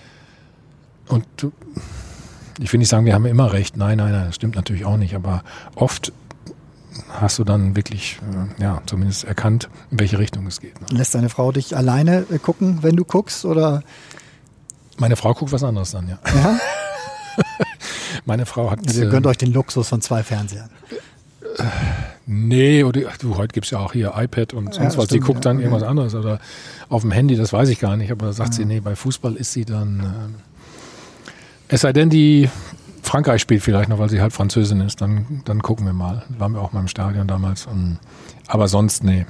und 1.09 1.27
du, 1.37 1.53
ich 2.59 2.73
will 2.73 2.79
nicht 2.79 2.89
sagen, 2.89 3.05
wir 3.05 3.13
haben 3.13 3.27
immer 3.27 3.53
recht. 3.53 3.77
Nein, 3.77 3.99
nein, 3.99 4.13
nein, 4.13 4.27
das 4.27 4.37
stimmt 4.37 4.57
natürlich 4.57 4.87
auch 4.87 4.97
nicht. 4.97 5.15
Aber 5.15 5.45
oft 5.75 6.13
hast 7.11 7.39
du 7.39 7.45
dann 7.45 7.77
wirklich, 7.77 8.19
äh, 8.59 8.63
ja, 8.63 8.81
zumindest 8.87 9.25
erkannt, 9.25 9.69
in 9.91 10.01
welche 10.01 10.19
Richtung 10.19 10.47
es 10.47 10.61
geht. 10.61 10.81
Ne? 10.81 10.87
Lässt 10.91 11.15
deine 11.15 11.29
Frau 11.29 11.53
dich 11.53 11.77
alleine 11.77 12.25
äh, 12.31 12.39
gucken, 12.39 12.79
wenn 12.81 12.97
du 12.97 13.05
guckst? 13.05 13.45
Oder? 13.45 13.83
Meine 14.99 15.17
Frau 15.17 15.35
guckt 15.35 15.53
was 15.53 15.63
anderes 15.63 15.91
dann, 15.91 16.09
ja. 16.09 16.19
Ja? 16.27 16.59
Meine 18.27 18.47
Frau 18.47 18.71
hat. 18.71 18.81
Also 18.87 19.03
ihr 19.03 19.09
äh, 19.09 19.11
gönnt 19.11 19.27
euch 19.27 19.39
den 19.39 19.53
Luxus 19.53 19.89
von 19.89 20.01
zwei 20.01 20.23
Fernsehern. 20.23 20.71
Nee, 22.27 22.85
oder 22.85 23.03
ach, 23.11 23.19
du, 23.19 23.37
heute 23.37 23.53
gibt's 23.53 23.71
ja 23.71 23.79
auch 23.79 23.93
hier 23.93 24.15
iPad 24.17 24.55
und 24.55 24.75
sonst 24.75 24.97
was. 24.97 25.07
Die 25.07 25.17
stimmt, 25.17 25.27
guckt 25.27 25.45
ja, 25.45 25.51
dann 25.51 25.57
okay. 25.57 25.67
irgendwas 25.67 25.89
anderes 25.89 26.15
oder 26.15 26.41
auf 26.89 27.03
dem 27.03 27.13
Handy, 27.13 27.37
das 27.37 27.53
weiß 27.53 27.69
ich 27.69 27.79
gar 27.79 27.97
nicht. 27.97 28.11
Aber 28.11 28.27
da 28.27 28.33
sagt 28.33 28.55
sie, 28.55 28.65
nee, 28.65 28.81
bei 28.81 28.97
Fußball 28.97 29.35
ist 29.35 29.53
sie 29.53 29.65
dann. 29.65 30.01
Ähm, 30.01 30.35
es 31.69 31.83
sei 31.83 31.93
denn, 31.93 32.11
die 32.11 32.49
Frankreich 33.03 33.41
spielt 33.43 33.63
vielleicht 33.63 33.89
noch, 33.89 33.99
weil 33.99 34.09
sie 34.09 34.21
halt 34.21 34.33
Französin 34.33 34.81
ist, 34.81 35.01
dann, 35.01 35.43
dann 35.45 35.63
gucken 35.63 35.87
wir 35.87 35.93
mal. 35.93 36.25
Waren 36.39 36.53
wir 36.53 36.61
auch 36.61 36.73
mal 36.73 36.81
im 36.81 36.89
Stadion 36.89 37.27
damals. 37.27 37.67
Und, 37.67 37.99
aber 38.47 38.69
sonst, 38.69 39.05
nee. 39.05 39.27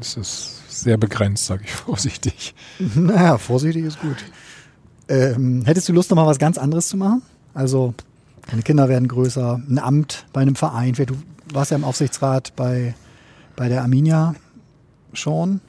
Es 0.00 0.16
ist 0.16 0.82
sehr 0.82 0.96
begrenzt, 0.96 1.46
sage 1.46 1.64
ich 1.64 1.72
vorsichtig. 1.72 2.54
Naja, 2.78 3.38
vorsichtig 3.38 3.84
ist 3.84 4.00
gut. 4.00 4.16
Ähm, 5.08 5.62
hättest 5.64 5.88
du 5.88 5.92
Lust, 5.92 6.10
noch 6.10 6.16
mal 6.16 6.26
was 6.26 6.38
ganz 6.38 6.58
anderes 6.58 6.88
zu 6.88 6.96
machen? 6.96 7.22
Also, 7.54 7.94
deine 8.50 8.62
Kinder 8.62 8.88
werden 8.88 9.08
größer, 9.08 9.60
ein 9.68 9.78
Amt 9.78 10.26
bei 10.32 10.42
einem 10.42 10.54
Verein. 10.54 10.92
Du 10.94 11.14
warst 11.52 11.70
ja 11.70 11.76
im 11.76 11.84
Aufsichtsrat 11.84 12.54
bei, 12.56 12.94
bei 13.56 13.68
der 13.68 13.82
Arminia 13.82 14.34
schon. 15.12 15.60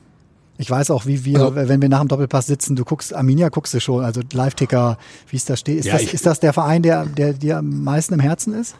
Ich 0.57 0.69
weiß 0.69 0.91
auch, 0.91 1.05
wie 1.05 1.23
wir, 1.23 1.39
Also- 1.39 1.55
wenn 1.55 1.81
wir 1.81 1.87
nach 1.87 1.99
dem 1.99 2.09
Doppelpass 2.09 2.47
sitzen, 2.47 2.75
du 2.75 2.83
guckst, 2.83 3.13
Arminia 3.15 3.47
guckst 3.47 3.73
du 3.73 3.79
schon, 3.79 4.03
also 4.03 4.21
Live-Ticker, 4.33 4.97
wie 5.29 5.37
es 5.37 5.45
da 5.45 5.55
steht. 5.55 5.79
Ist, 5.79 5.85
Ja, 5.85 5.93
das, 5.93 6.03
ist 6.13 6.25
das 6.25 6.41
der 6.41 6.51
Verein, 6.51 6.83
der, 6.83 7.05
der 7.05 7.31
dir 7.33 7.59
am 7.59 7.83
meisten 7.83 8.13
im 8.15 8.19
Herzen 8.19 8.53
ist? 8.53 8.75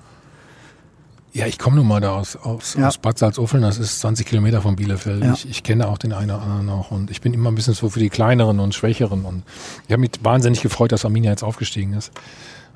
Ja, 1.31 1.45
ich 1.45 1.59
komme 1.59 1.75
nun 1.75 1.87
mal 1.87 2.01
da 2.01 2.11
aus, 2.15 2.35
aus, 2.35 2.73
Ja. 2.73 2.87
aus 2.87 2.97
Bad 2.97 3.19
Salzuffeln, 3.19 3.61
das 3.61 3.77
ist 3.77 3.99
20 3.99 4.25
Kilometer 4.25 4.61
von 4.61 4.75
Bielefeld. 4.75 5.23
Ja. 5.23 5.33
Ich, 5.33 5.47
ich 5.47 5.61
kenne 5.63 5.87
auch 5.87 5.97
den 5.99 6.11
einen 6.11 6.31
oder 6.31 6.41
anderen 6.41 6.65
noch 6.65 6.89
und 6.91 7.11
ich 7.11 7.21
bin 7.21 7.33
immer 7.35 7.51
ein 7.51 7.55
bisschen 7.55 7.75
so 7.75 7.89
für 7.89 7.99
die 7.99 8.09
kleineren 8.09 8.59
und 8.59 8.73
schwächeren 8.73 9.25
und 9.25 9.43
ich 9.87 9.91
habe 9.91 9.99
mich 10.01 10.11
wahnsinnig 10.23 10.61
gefreut, 10.61 10.91
dass 10.91 11.05
Arminia 11.05 11.29
jetzt 11.31 11.43
aufgestiegen 11.43 11.93
ist. 11.93 12.11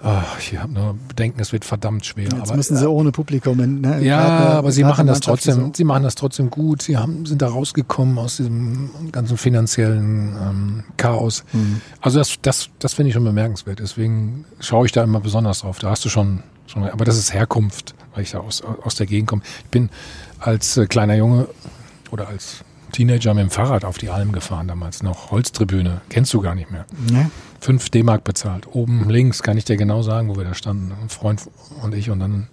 Ah, 0.03 0.23
ich 0.37 0.57
habe 0.59 0.73
nur 0.73 0.95
Bedenken, 1.07 1.39
es 1.39 1.53
wird 1.53 1.63
verdammt 1.63 2.05
schwer. 2.05 2.25
Jetzt 2.25 2.35
aber, 2.41 2.55
müssen 2.57 2.75
sie 2.75 2.89
ohne 2.89 3.11
Publikum. 3.13 3.57
In, 3.61 3.79
ne, 3.81 4.03
ja, 4.03 4.19
eine- 4.19 4.49
aber 4.55 4.71
sie 4.73 4.83
machen 4.83 5.07
das 5.07 5.21
trotzdem, 5.21 5.55
so- 5.55 5.71
sie 5.73 5.85
machen 5.85 6.03
das 6.03 6.15
trotzdem 6.15 6.49
gut. 6.49 6.81
Sie 6.81 6.97
haben, 6.97 7.25
sind 7.25 7.41
da 7.41 7.47
rausgekommen 7.47 8.17
aus 8.17 8.35
diesem 8.35 8.89
ganzen 9.13 9.37
finanziellen 9.37 10.35
ähm, 10.35 10.83
Chaos. 10.97 11.45
Mhm. 11.53 11.79
Also 12.01 12.19
das, 12.19 12.35
das, 12.41 12.69
das 12.79 12.93
finde 12.93 13.07
ich 13.09 13.13
schon 13.13 13.23
bemerkenswert. 13.23 13.79
Deswegen 13.79 14.43
schaue 14.59 14.85
ich 14.87 14.91
da 14.91 15.03
immer 15.05 15.21
besonders 15.21 15.61
drauf. 15.61 15.79
Da 15.79 15.89
hast 15.91 16.03
du 16.03 16.09
schon, 16.09 16.43
schon 16.67 16.83
aber 16.83 17.05
das 17.05 17.17
ist 17.17 17.33
Herkunft, 17.33 17.95
weil 18.13 18.23
ich 18.23 18.31
da 18.31 18.39
aus, 18.39 18.61
aus 18.61 18.95
der 18.95 19.05
Gegend 19.05 19.29
komme. 19.29 19.41
Ich 19.59 19.69
bin 19.69 19.89
als 20.39 20.77
äh, 20.77 20.85
kleiner 20.87 21.15
Junge 21.15 21.47
oder 22.11 22.27
als 22.27 22.63
Teenager 22.91 23.33
mit 23.33 23.41
dem 23.43 23.49
Fahrrad 23.49 23.85
auf 23.85 23.97
die 23.97 24.09
Alm 24.09 24.31
gefahren 24.31 24.67
damals 24.67 25.03
noch. 25.03 25.31
Holztribüne, 25.31 26.01
kennst 26.09 26.33
du 26.33 26.41
gar 26.41 26.55
nicht 26.55 26.71
mehr. 26.71 26.85
Ne? 27.11 27.31
Fünf 27.59 27.89
D-Mark 27.89 28.23
bezahlt. 28.23 28.67
Oben 28.71 29.09
links 29.09 29.41
kann 29.41 29.57
ich 29.57 29.65
dir 29.65 29.77
genau 29.77 30.01
sagen, 30.03 30.29
wo 30.29 30.37
wir 30.37 30.43
da 30.43 30.53
standen. 30.53 30.91
Ein 31.01 31.09
Freund 31.09 31.41
und 31.81 31.95
ich 31.95 32.09
und 32.09 32.19
dann 32.19 32.47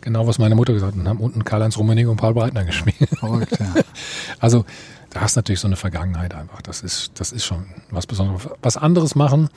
genau, 0.00 0.26
was 0.26 0.38
meine 0.38 0.54
Mutter 0.54 0.72
gesagt 0.72 0.92
hat. 0.92 1.00
Und 1.00 1.08
haben 1.08 1.20
unten 1.20 1.44
Karl-Heinz 1.44 1.78
Rummenigge 1.78 2.10
und 2.10 2.18
Paul 2.18 2.34
Breitner 2.34 2.64
gespielt. 2.64 3.08
Verrückt, 3.18 3.58
ja. 3.58 3.74
Also 4.38 4.64
da 5.10 5.22
hast 5.22 5.36
du 5.36 5.38
natürlich 5.38 5.60
so 5.60 5.68
eine 5.68 5.76
Vergangenheit 5.76 6.34
einfach. 6.34 6.62
Das 6.62 6.82
ist, 6.82 7.12
das 7.18 7.32
ist 7.32 7.44
schon 7.44 7.66
was 7.90 8.06
Besonderes. 8.06 8.48
Was 8.62 8.76
anderes 8.76 9.14
machen. 9.14 9.48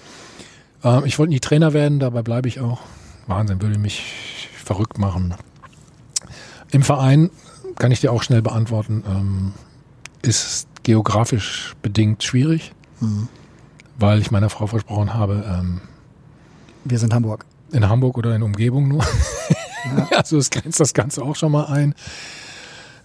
Ähm, 0.84 1.04
ich 1.06 1.20
wollte 1.20 1.32
nie 1.32 1.40
Trainer 1.40 1.74
werden, 1.74 2.00
dabei 2.00 2.22
bleibe 2.22 2.48
ich 2.48 2.60
auch. 2.60 2.82
Wahnsinn, 3.28 3.62
würde 3.62 3.78
mich 3.78 4.43
verrückt 4.64 4.98
machen. 4.98 5.36
Im 6.72 6.82
Verein 6.82 7.30
kann 7.78 7.92
ich 7.92 8.02
dir 8.02 8.12
auch 8.12 8.24
schnell 8.24 8.42
beantworten, 8.42 9.04
ähm, 9.08 9.54
ist 10.22 10.68
geografisch 10.84 11.76
bedingt 11.82 12.24
schwierig, 12.24 12.74
weil 13.98 14.20
ich 14.20 14.32
meiner 14.32 14.50
Frau 14.50 14.68
versprochen 14.68 15.14
habe, 15.14 15.44
ähm, 15.48 15.82
Wir 16.84 17.00
sind 17.00 17.14
Hamburg. 17.14 17.46
in 17.72 17.88
Hamburg 17.90 18.18
oder 18.18 18.36
in 18.36 18.44
Umgebung 18.44 18.88
nur. 18.88 19.04
also 20.16 20.38
es 20.40 20.50
grenzt 20.50 20.80
das 20.80 20.94
Ganze 20.94 21.22
auch 21.24 21.36
schon 21.36 21.52
mal 21.52 21.66
ein. 21.66 21.94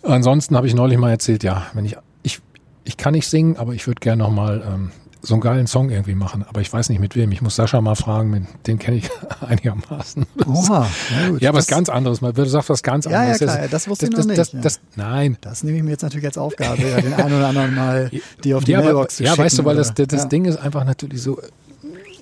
Ansonsten 0.02 0.56
habe 0.56 0.66
ich 0.66 0.74
neulich 0.74 0.98
mal 0.98 1.10
erzählt, 1.10 1.42
ja, 1.42 1.66
wenn 1.74 1.84
ich, 1.84 1.96
ich, 2.22 2.40
ich 2.84 2.96
kann 2.96 3.12
nicht 3.14 3.28
singen, 3.28 3.56
aber 3.56 3.74
ich 3.74 3.86
würde 3.86 4.00
gerne 4.00 4.22
noch 4.22 4.30
mal 4.30 4.62
ähm, 4.66 4.92
so 5.20 5.34
einen 5.34 5.40
geilen 5.40 5.66
Song 5.66 5.90
irgendwie 5.90 6.14
machen. 6.14 6.44
Aber 6.48 6.60
ich 6.60 6.72
weiß 6.72 6.88
nicht 6.90 7.00
mit 7.00 7.16
wem. 7.16 7.32
Ich 7.32 7.42
muss 7.42 7.56
Sascha 7.56 7.80
mal 7.80 7.96
fragen, 7.96 8.46
den 8.66 8.78
kenne 8.78 8.98
ich 8.98 9.10
einigermaßen. 9.40 10.26
Oha, 10.46 10.86
na 11.10 11.28
gut. 11.30 11.42
ja, 11.42 11.48
aber 11.50 11.58
das, 11.58 11.66
was 11.66 11.74
ganz 11.74 11.88
anderes. 11.88 12.20
Man 12.20 12.36
würde 12.36 12.50
sagt 12.50 12.68
was 12.68 12.82
ganz 12.82 13.04
Ja, 13.04 13.10
ja, 13.10 13.18
anderes. 13.32 13.38
klar, 13.38 13.68
das 13.68 13.88
wusste 13.88 14.06
ich 14.06 14.10
noch 14.12 14.18
das, 14.18 14.26
nicht, 14.26 14.38
Das, 14.38 14.52
ja. 14.52 14.60
das, 14.60 14.80
nein. 14.96 15.36
Das 15.40 15.64
nehme 15.64 15.78
ich 15.78 15.82
mir 15.82 15.90
jetzt 15.90 16.02
natürlich 16.02 16.26
als 16.26 16.38
Aufgabe, 16.38 16.82
ja, 16.88 17.00
den 17.00 17.12
einen 17.14 17.34
oder 17.36 17.48
anderen 17.48 17.74
mal 17.74 18.10
die 18.44 18.54
auf 18.54 18.64
die 18.64 18.72
ja, 18.72 18.78
aber, 18.78 18.86
Mailbox 18.88 19.16
zu 19.16 19.24
ja, 19.24 19.30
schicken. 19.30 19.42
weißt 19.44 19.58
du, 19.58 19.64
weil 19.64 19.76
das, 19.76 19.90
oder- 19.90 20.06
das 20.06 20.22
ja. 20.22 20.28
Ding 20.28 20.44
ist 20.44 20.56
einfach 20.56 20.84
natürlich 20.84 21.20
so, 21.22 21.40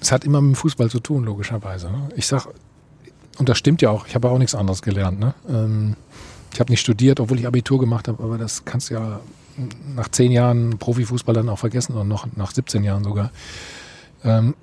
es 0.01 0.11
hat 0.13 0.25
immer 0.25 0.41
mit 0.41 0.55
dem 0.55 0.57
Fußball 0.57 0.91
zu 0.91 1.01
tun, 1.01 1.25
logischerweise. 1.25 1.91
Ne? 1.91 2.09
Ich 2.17 2.27
sag, 2.27 2.47
und 3.39 3.49
das 3.49 3.59
stimmt 3.59 3.83
ja 3.83 3.91
auch, 3.91 4.07
ich 4.07 4.15
habe 4.15 4.31
auch 4.31 4.39
nichts 4.39 4.55
anderes 4.55 4.81
gelernt. 4.81 5.21
Ne? 5.21 5.35
Ähm, 5.49 5.97
ich 6.55 6.61
habe 6.61 6.73
nicht 6.73 6.81
studiert, 6.81 7.21
obwohl 7.21 7.39
ich 7.39 7.47
Abitur 7.47 7.79
gemacht 7.79 8.09
habe, 8.09 8.23
aber 8.23 8.39
das 8.39 8.65
kannst 8.65 8.89
du 8.89 8.95
ja 8.95 9.21
nach 9.95 10.09
zehn 10.09 10.33
Jahren 10.33 10.79
Profifußball 10.79 11.35
dann 11.35 11.49
auch 11.49 11.59
vergessen 11.59 11.95
und 11.97 12.09
noch 12.09 12.27
nach 12.37 12.53
17 12.53 12.85
Jahren 12.85 13.05
sogar. 13.05 13.31
Ähm, 14.25 14.55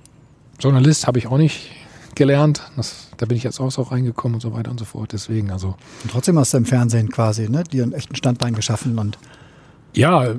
Journalist 0.59 1.07
habe 1.07 1.19
ich 1.19 1.27
auch 1.27 1.37
nicht 1.37 1.71
gelernt. 2.15 2.61
Das, 2.75 3.09
da 3.17 3.25
bin 3.25 3.37
ich 3.37 3.43
jetzt 3.43 3.59
auch 3.59 3.71
so 3.71 3.81
reingekommen 3.83 4.35
und 4.35 4.41
so 4.41 4.53
weiter 4.53 4.71
und 4.71 4.79
so 4.79 4.85
fort. 4.85 5.13
Deswegen, 5.13 5.51
also 5.51 5.75
Und 6.03 6.11
trotzdem 6.11 6.37
hast 6.37 6.53
du 6.53 6.57
im 6.57 6.65
Fernsehen 6.65 7.09
quasi, 7.09 7.49
ne, 7.49 7.63
dir 7.63 7.83
einen 7.83 7.93
echten 7.93 8.15
Standbein 8.15 8.53
geschaffen 8.53 8.99
und 8.99 9.17
Ja, 9.93 10.35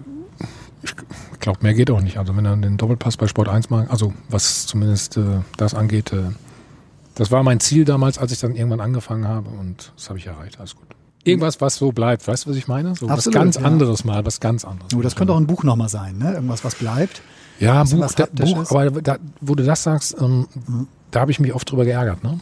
ich 0.83 0.95
glaube, 1.41 1.61
mehr 1.63 1.75
geht 1.75 1.91
auch 1.91 2.01
nicht. 2.01 2.19
Also 2.19 2.37
wenn 2.37 2.45
er 2.45 2.57
den 2.57 2.77
Doppelpass 2.77 3.17
bei 3.17 3.27
Sport 3.27 3.49
1 3.49 3.71
macht, 3.71 3.91
also 3.91 4.13
was 4.29 4.67
zumindest 4.67 5.17
äh, 5.17 5.41
das 5.57 5.75
angeht, 5.75 6.13
äh, 6.13 6.31
das 7.15 7.31
war 7.31 7.43
mein 7.43 7.61
Ziel 7.61 7.85
damals, 7.85 8.19
als 8.19 8.33
ich 8.33 8.41
dann 8.41 8.55
irgendwann 8.55 8.81
angefangen 8.81 9.27
habe 9.27 9.49
und 9.49 9.93
das 9.97 10.09
habe 10.09 10.19
ich 10.19 10.27
erreicht. 10.27 10.59
Alles 10.59 10.75
gut. 10.75 10.94
Irgendwas, 11.25 11.61
was 11.61 11.77
so 11.77 11.91
bleibt, 11.93 12.27
weißt 12.29 12.45
du, 12.47 12.51
was 12.51 12.57
ich 12.57 12.69
meine? 12.69 12.95
So 12.95 13.09
Absolut, 13.09 13.35
was 13.35 13.43
ganz 13.43 13.57
ja. 13.57 13.63
anderes 13.63 14.05
mal, 14.05 14.25
was 14.27 14.41
ganz 14.41 14.65
anderes. 14.65 14.95
oh, 14.95 15.01
das 15.03 15.17
könnte 15.17 15.33
auch 15.33 15.39
ein 15.39 15.47
Buch 15.47 15.65
nochmal 15.65 15.89
sein, 15.89 16.19
ne? 16.19 16.35
Irgendwas, 16.35 16.65
was 16.65 16.75
bleibt. 16.75 17.23
ja, 17.61 17.83
bisschen 17.83 17.99
Buch, 17.99 18.05
was 18.07 18.15
da. 18.15 18.27
Buch 18.27 18.71
aber 18.71 19.03
da, 19.03 19.17
wo 19.41 19.55
du 19.55 19.65
das 19.65 19.83
sagst, 19.83 20.17
ähm, 20.21 20.47
da 21.11 21.21
habe 21.21 21.31
ich 21.31 21.41
mich 21.41 21.55
oft 21.55 21.71
drüber 21.71 21.85
geärgert. 21.85 22.23
Ne? 22.25 22.41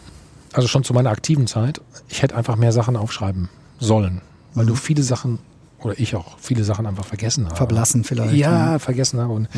Also 0.52 0.68
schon 0.68 0.82
zu 0.84 0.92
meiner 0.94 1.10
aktiven 1.10 1.46
Zeit. 1.46 1.80
Ich 2.08 2.22
hätte 2.22 2.34
einfach 2.36 2.56
mehr 2.56 2.72
Sachen 2.72 2.96
aufschreiben 2.96 3.48
sollen, 3.78 4.20
weil 4.54 4.66
du 4.66 4.74
viele 4.74 5.02
Sachen 5.02 5.38
oder 5.80 5.98
ich 5.98 6.14
auch 6.14 6.38
viele 6.38 6.62
Sachen 6.62 6.86
einfach 6.86 7.04
vergessen 7.04 7.46
habe. 7.46 7.56
Verblassen 7.56 8.04
vielleicht, 8.04 8.34
Ja, 8.34 8.72
ne? 8.72 8.78
vergessen 8.78 9.20
habe. 9.20 9.32
Und 9.32 9.48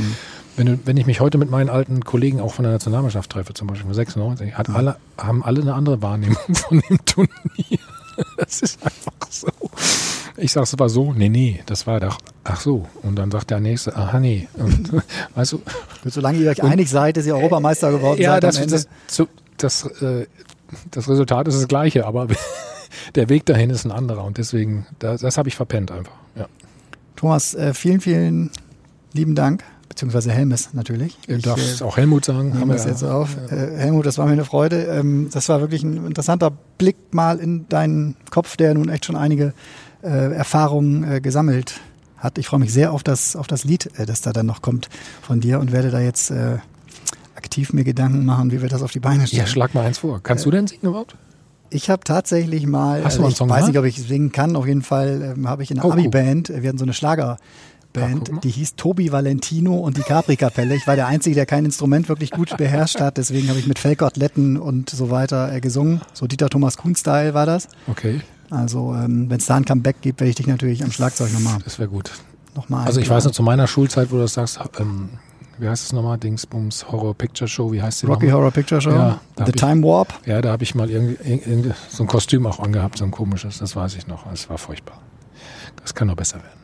wenn, 0.56 0.66
du, 0.66 0.78
wenn 0.84 0.96
ich 0.96 1.04
mich 1.06 1.20
heute 1.20 1.36
mit 1.36 1.50
meinen 1.50 1.68
alten 1.68 2.02
Kollegen 2.04 2.40
auch 2.40 2.54
von 2.54 2.62
der 2.62 2.72
Nationalmannschaft 2.72 3.30
treffe, 3.30 3.52
zum 3.54 3.66
Beispiel 3.68 3.84
von 3.84 3.94
96, 3.94 4.54
hat 4.54 4.70
alle, 4.70 4.96
haben 5.18 5.44
alle 5.44 5.60
eine 5.60 5.74
andere 5.74 6.00
Wahrnehmung 6.00 6.38
von 6.54 6.82
dem 6.88 7.04
Turnier. 7.04 7.78
Das 8.36 8.62
ist 8.62 8.82
einfach 8.84 9.12
so. 9.30 9.48
Ich 10.36 10.52
sage 10.52 10.64
es 10.64 10.78
war 10.78 10.88
so, 10.88 11.12
nee, 11.12 11.28
nee, 11.28 11.62
das 11.66 11.86
war 11.86 12.00
doch, 12.00 12.18
ach 12.42 12.60
so. 12.60 12.86
Und 13.02 13.16
dann 13.16 13.30
sagt 13.30 13.50
der 13.50 13.60
Nächste, 13.60 13.94
aha, 13.96 14.18
nee. 14.20 14.48
Und, 14.54 14.92
weißt 15.34 15.52
du, 15.52 15.62
Solange 16.06 16.38
ihr 16.38 16.50
euch 16.50 16.62
einig 16.62 16.90
seid, 16.90 17.16
dass 17.16 17.26
ihr 17.26 17.36
Europameister 17.36 17.90
geworden 17.92 18.20
ja, 18.20 18.32
seid 18.32 18.42
das, 18.44 18.56
Ende. 18.58 18.72
das, 18.72 18.88
zu- 19.06 19.28
das, 19.56 19.84
äh, 20.02 20.26
das 20.90 21.08
Resultat 21.08 21.46
ist 21.48 21.56
das 21.56 21.68
gleiche, 21.68 22.06
aber 22.06 22.26
der 23.14 23.28
Weg 23.28 23.46
dahin 23.46 23.70
ist 23.70 23.84
ein 23.84 23.92
anderer. 23.92 24.24
Und 24.24 24.38
deswegen, 24.38 24.86
das, 24.98 25.20
das 25.20 25.38
habe 25.38 25.48
ich 25.48 25.56
verpennt 25.56 25.90
einfach. 25.92 26.14
Ja. 26.36 26.46
Thomas, 27.16 27.54
äh, 27.54 27.72
vielen, 27.74 28.00
vielen 28.00 28.50
lieben 29.12 29.34
Dank, 29.36 29.62
beziehungsweise 29.88 30.32
Helmes 30.32 30.70
natürlich. 30.72 31.16
Du 31.26 31.34
Ich, 31.34 31.42
darfst 31.42 31.80
äh, 31.80 31.84
auch 31.84 31.96
Helmut 31.96 32.24
sagen. 32.24 32.58
Haben 32.58 32.68
wir 32.68 32.74
das 32.76 32.84
jetzt 32.84 33.02
auf. 33.04 33.36
Äh, 33.50 33.76
Helmut, 33.76 34.06
das 34.06 34.18
war 34.18 34.26
mir 34.26 34.32
eine 34.32 34.44
Freude. 34.44 34.84
Ähm, 34.84 35.28
das 35.32 35.48
war 35.48 35.60
wirklich 35.60 35.82
ein 35.82 36.06
interessanter 36.06 36.50
Blick 36.78 36.96
mal 37.12 37.38
in 37.38 37.68
deinen 37.68 38.16
Kopf, 38.30 38.56
der 38.56 38.74
nun 38.74 38.88
echt 38.88 39.04
schon 39.04 39.16
einige 39.16 39.52
äh, 40.02 40.08
Erfahrungen 40.34 41.22
gesammelt 41.22 41.80
hat. 42.16 42.38
Ich 42.38 42.46
freue 42.48 42.60
mich 42.60 42.72
sehr 42.72 42.92
auf 42.92 43.02
das, 43.02 43.36
auf 43.36 43.46
das 43.46 43.64
Lied, 43.64 43.90
das 44.06 44.20
da 44.22 44.32
dann 44.32 44.46
noch 44.46 44.62
kommt 44.62 44.88
von 45.22 45.40
dir 45.40 45.60
und 45.60 45.72
werde 45.72 45.90
da 45.90 46.00
jetzt 46.00 46.32
aktiv 47.36 47.72
mir 47.72 47.84
Gedanken 47.84 48.24
machen, 48.24 48.50
wie 48.52 48.62
wir 48.62 48.68
das 48.68 48.82
auf 48.82 48.92
die 48.92 49.00
Beine 49.00 49.26
stellen. 49.26 49.40
Ja, 49.42 49.46
schlag 49.46 49.74
mal 49.74 49.84
eins 49.84 49.98
vor. 49.98 50.20
Kannst 50.22 50.46
du 50.46 50.50
denn 50.50 50.66
singen 50.66 50.86
überhaupt? 50.86 51.16
Ich 51.70 51.90
habe 51.90 52.04
tatsächlich 52.04 52.66
mal, 52.66 53.04
Hast 53.04 53.16
du 53.16 53.20
mal 53.22 53.26
einen 53.26 53.32
ich 53.32 53.38
Song 53.38 53.48
weiß 53.48 53.56
gemacht? 53.56 53.68
nicht, 53.72 53.78
ob 53.78 53.84
ich 53.84 53.96
singen 54.08 54.30
kann, 54.32 54.54
auf 54.56 54.66
jeden 54.66 54.82
Fall 54.82 55.34
ähm, 55.36 55.48
habe 55.48 55.62
ich 55.62 55.70
in 55.70 55.78
einer 55.78 55.88
Oh. 55.88 55.92
Abi-Band, 55.92 56.50
wir 56.54 56.68
hatten 56.68 56.78
so 56.78 56.84
eine 56.84 56.92
Ah, 56.92 57.36
Mal. 58.00 58.40
die 58.42 58.50
hieß 58.50 58.76
Tobi 58.76 59.12
Valentino 59.12 59.76
und 59.76 59.96
die 59.96 60.02
Capri-Kapelle. 60.02 60.74
Ich 60.74 60.86
war 60.86 60.96
der 60.96 61.06
Einzige, 61.06 61.34
der 61.34 61.46
kein 61.46 61.64
Instrument 61.64 62.08
wirklich 62.08 62.30
gut 62.30 62.56
beherrscht 62.56 63.00
hat, 63.00 63.16
deswegen 63.16 63.48
habe 63.48 63.58
ich 63.58 63.66
mit 63.66 63.78
Feldgottletten 63.78 64.56
und 64.56 64.90
so 64.90 65.10
weiter 65.10 65.52
äh, 65.52 65.60
gesungen. 65.60 66.00
So 66.12 66.26
Dieter 66.26 66.48
Thomas 66.50 66.76
Kuhn-Style 66.76 67.34
war 67.34 67.46
das. 67.46 67.68
Okay, 67.86 68.20
Also 68.50 68.94
ähm, 68.94 69.30
wenn 69.30 69.38
es 69.38 69.46
da 69.46 69.56
ein 69.56 69.64
Comeback 69.64 70.00
gibt, 70.00 70.20
werde 70.20 70.30
ich 70.30 70.36
dich 70.36 70.46
natürlich 70.46 70.82
am 70.82 70.90
Schlagzeug 70.92 71.32
nochmal 71.32 71.58
das 71.64 71.78
wäre 71.78 71.88
gut. 71.88 72.10
noch 72.56 72.68
mal 72.68 72.84
Also 72.84 73.00
ich 73.00 73.08
weiß 73.08 73.24
noch 73.24 73.32
zu 73.32 73.42
meiner 73.42 73.66
Schulzeit, 73.66 74.10
wo 74.10 74.16
du 74.16 74.22
das 74.22 74.34
sagst, 74.34 74.58
ähm, 74.80 75.10
wie 75.58 75.68
heißt 75.68 75.84
es 75.84 75.92
nochmal? 75.92 76.18
Dingsbums 76.18 76.90
Horror 76.90 77.14
Picture 77.14 77.46
Show, 77.46 77.70
wie 77.70 77.80
heißt 77.80 78.02
die 78.02 78.06
Rocky 78.06 78.26
nochmal? 78.26 78.40
Horror 78.40 78.50
Picture 78.50 78.80
Show, 78.80 78.90
Ja, 78.90 79.20
The 79.36 79.44
ich- 79.46 79.52
Time 79.54 79.82
Warp. 79.84 80.12
Ja, 80.26 80.40
da 80.42 80.50
habe 80.50 80.64
ich 80.64 80.74
mal 80.74 80.90
irgendwie, 80.90 81.16
irgendwie 81.22 81.70
so 81.88 82.02
ein 82.02 82.08
Kostüm 82.08 82.44
auch 82.46 82.58
angehabt, 82.58 82.98
so 82.98 83.04
ein 83.04 83.12
komisches, 83.12 83.58
das 83.58 83.76
weiß 83.76 83.94
ich 83.94 84.08
noch. 84.08 84.26
Es 84.32 84.50
war 84.50 84.58
furchtbar. 84.58 84.98
Das 85.80 85.94
kann 85.94 86.08
noch 86.08 86.16
besser 86.16 86.36
werden. 86.38 86.63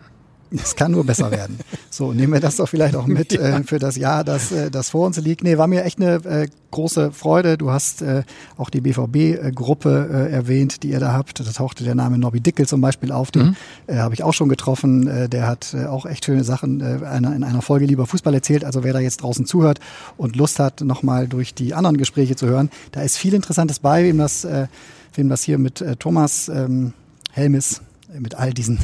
Es 0.52 0.74
kann 0.74 0.92
nur 0.92 1.04
besser 1.04 1.30
werden. 1.30 1.58
So, 1.90 2.12
nehmen 2.12 2.32
wir 2.32 2.40
das 2.40 2.56
doch 2.56 2.68
vielleicht 2.68 2.96
auch 2.96 3.06
mit 3.06 3.32
äh, 3.38 3.62
für 3.62 3.78
das 3.78 3.96
Jahr, 3.96 4.24
das, 4.24 4.50
äh, 4.50 4.70
das 4.70 4.90
vor 4.90 5.06
uns 5.06 5.16
liegt. 5.18 5.44
Nee, 5.44 5.58
war 5.58 5.66
mir 5.66 5.84
echt 5.84 6.00
eine 6.00 6.14
äh, 6.24 6.48
große 6.72 7.12
Freude. 7.12 7.56
Du 7.56 7.70
hast 7.70 8.02
äh, 8.02 8.24
auch 8.56 8.70
die 8.70 8.80
BVB-Gruppe 8.80 10.08
äh, 10.12 10.32
erwähnt, 10.32 10.82
die 10.82 10.90
ihr 10.90 10.98
da 10.98 11.12
habt. 11.12 11.38
Da 11.38 11.44
tauchte 11.44 11.84
der 11.84 11.94
Name 11.94 12.18
Nobby 12.18 12.40
Dickel 12.40 12.66
zum 12.66 12.80
Beispiel 12.80 13.12
auf. 13.12 13.30
Den 13.30 13.56
äh, 13.86 13.96
habe 13.96 14.14
ich 14.14 14.22
auch 14.24 14.32
schon 14.32 14.48
getroffen. 14.48 15.30
Der 15.30 15.46
hat 15.46 15.74
auch 15.88 16.06
echt 16.06 16.24
schöne 16.24 16.44
Sachen 16.44 16.82
einer, 16.82 17.34
in 17.34 17.44
einer 17.44 17.62
Folge 17.62 17.86
lieber 17.86 18.06
Fußball 18.06 18.34
erzählt. 18.34 18.64
Also 18.64 18.84
wer 18.84 18.92
da 18.92 18.98
jetzt 18.98 19.22
draußen 19.22 19.46
zuhört 19.46 19.80
und 20.16 20.36
Lust 20.36 20.58
hat, 20.58 20.80
nochmal 20.80 21.28
durch 21.28 21.54
die 21.54 21.74
anderen 21.74 21.96
Gespräche 21.96 22.36
zu 22.36 22.46
hören, 22.46 22.70
da 22.92 23.02
ist 23.02 23.16
viel 23.16 23.34
Interessantes 23.34 23.78
bei, 23.78 24.04
wem 24.04 24.18
das, 24.18 24.46
wem 25.14 25.28
das 25.28 25.42
hier 25.42 25.58
mit 25.58 25.84
Thomas 25.98 26.48
ähm, 26.48 26.92
Helmis, 27.32 27.82
mit 28.18 28.34
all 28.34 28.52
diesen 28.52 28.78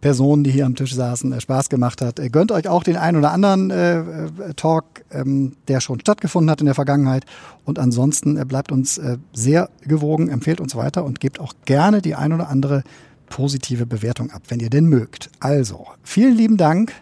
Personen, 0.00 0.44
die 0.44 0.50
hier 0.50 0.64
am 0.66 0.74
Tisch 0.76 0.94
saßen, 0.94 1.32
äh, 1.32 1.40
Spaß 1.40 1.68
gemacht 1.68 2.00
hat. 2.00 2.18
Äh, 2.18 2.30
Gönnt 2.30 2.52
euch 2.52 2.68
auch 2.68 2.82
den 2.82 2.96
einen 2.96 3.18
oder 3.18 3.32
anderen 3.32 3.70
äh, 3.70 3.98
äh, 4.00 4.04
Talk, 4.56 4.84
ähm, 5.10 5.56
der 5.68 5.80
schon 5.80 6.00
stattgefunden 6.00 6.50
hat 6.50 6.60
in 6.60 6.66
der 6.66 6.74
Vergangenheit. 6.74 7.24
Und 7.64 7.78
ansonsten 7.78 8.34
bleibt 8.48 8.72
uns 8.72 8.98
äh, 8.98 9.18
sehr 9.32 9.68
gewogen, 9.82 10.28
empfehlt 10.28 10.60
uns 10.60 10.74
weiter 10.74 11.04
und 11.04 11.20
gebt 11.20 11.38
auch 11.40 11.52
gerne 11.66 12.00
die 12.02 12.14
ein 12.14 12.32
oder 12.32 12.48
andere 12.48 12.82
positive 13.28 13.86
Bewertung 13.86 14.30
ab, 14.30 14.42
wenn 14.48 14.58
ihr 14.60 14.70
denn 14.70 14.86
mögt. 14.86 15.30
Also, 15.38 15.86
vielen 16.02 16.36
lieben 16.36 16.56
Dank. 16.56 16.92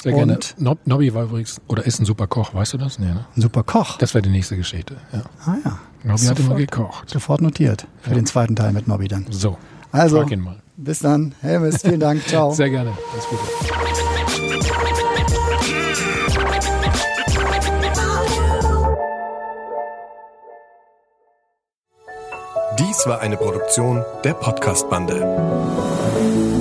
Sehr 0.00 0.12
gerne. 0.12 0.34
Und- 0.34 0.54
Nob 0.58 0.86
Nobby 0.86 1.12
war 1.12 1.24
übrigens, 1.24 1.60
oder 1.66 1.84
ist 1.84 1.98
ein 2.00 2.04
super 2.04 2.28
Koch, 2.28 2.54
weißt 2.54 2.74
du 2.74 2.78
das? 2.78 2.98
Nee, 3.00 3.06
ne? 3.06 3.24
Ein 3.36 3.40
super 3.40 3.64
Koch. 3.64 3.98
Das 3.98 4.14
wäre 4.14 4.22
die 4.22 4.30
nächste 4.30 4.56
Geschichte. 4.56 4.96
Ja. 5.12 5.22
ah 5.44 5.56
ja. 5.64 5.78
Nobby 6.04 6.20
hat 6.26 6.38
immer 6.38 6.48
Sofort- 6.48 6.58
gekocht. 6.58 7.10
Sofort 7.10 7.40
notiert 7.40 7.86
für 8.00 8.10
Ja. 8.10 8.16
den 8.16 8.26
zweiten 8.26 8.54
Teil 8.54 8.72
mit 8.72 8.86
Nobby 8.86 9.08
dann. 9.08 9.26
So, 9.30 9.58
Also, 9.92 10.20
frag 10.20 10.30
ihn 10.30 10.40
mal. 10.40 10.56
bis 10.76 11.00
dann. 11.00 11.34
Helmes, 11.40 11.82
vielen 11.82 12.00
Dank. 12.00 12.22
Ciao. 12.26 12.52
Sehr 12.52 12.70
gerne. 12.70 12.92
Alles 13.12 13.26
Gute. 13.28 13.42
Dies 22.78 23.06
war 23.06 23.20
eine 23.20 23.36
Produktion 23.36 24.04
der 24.24 24.34
Podcast-Bande. 24.34 26.57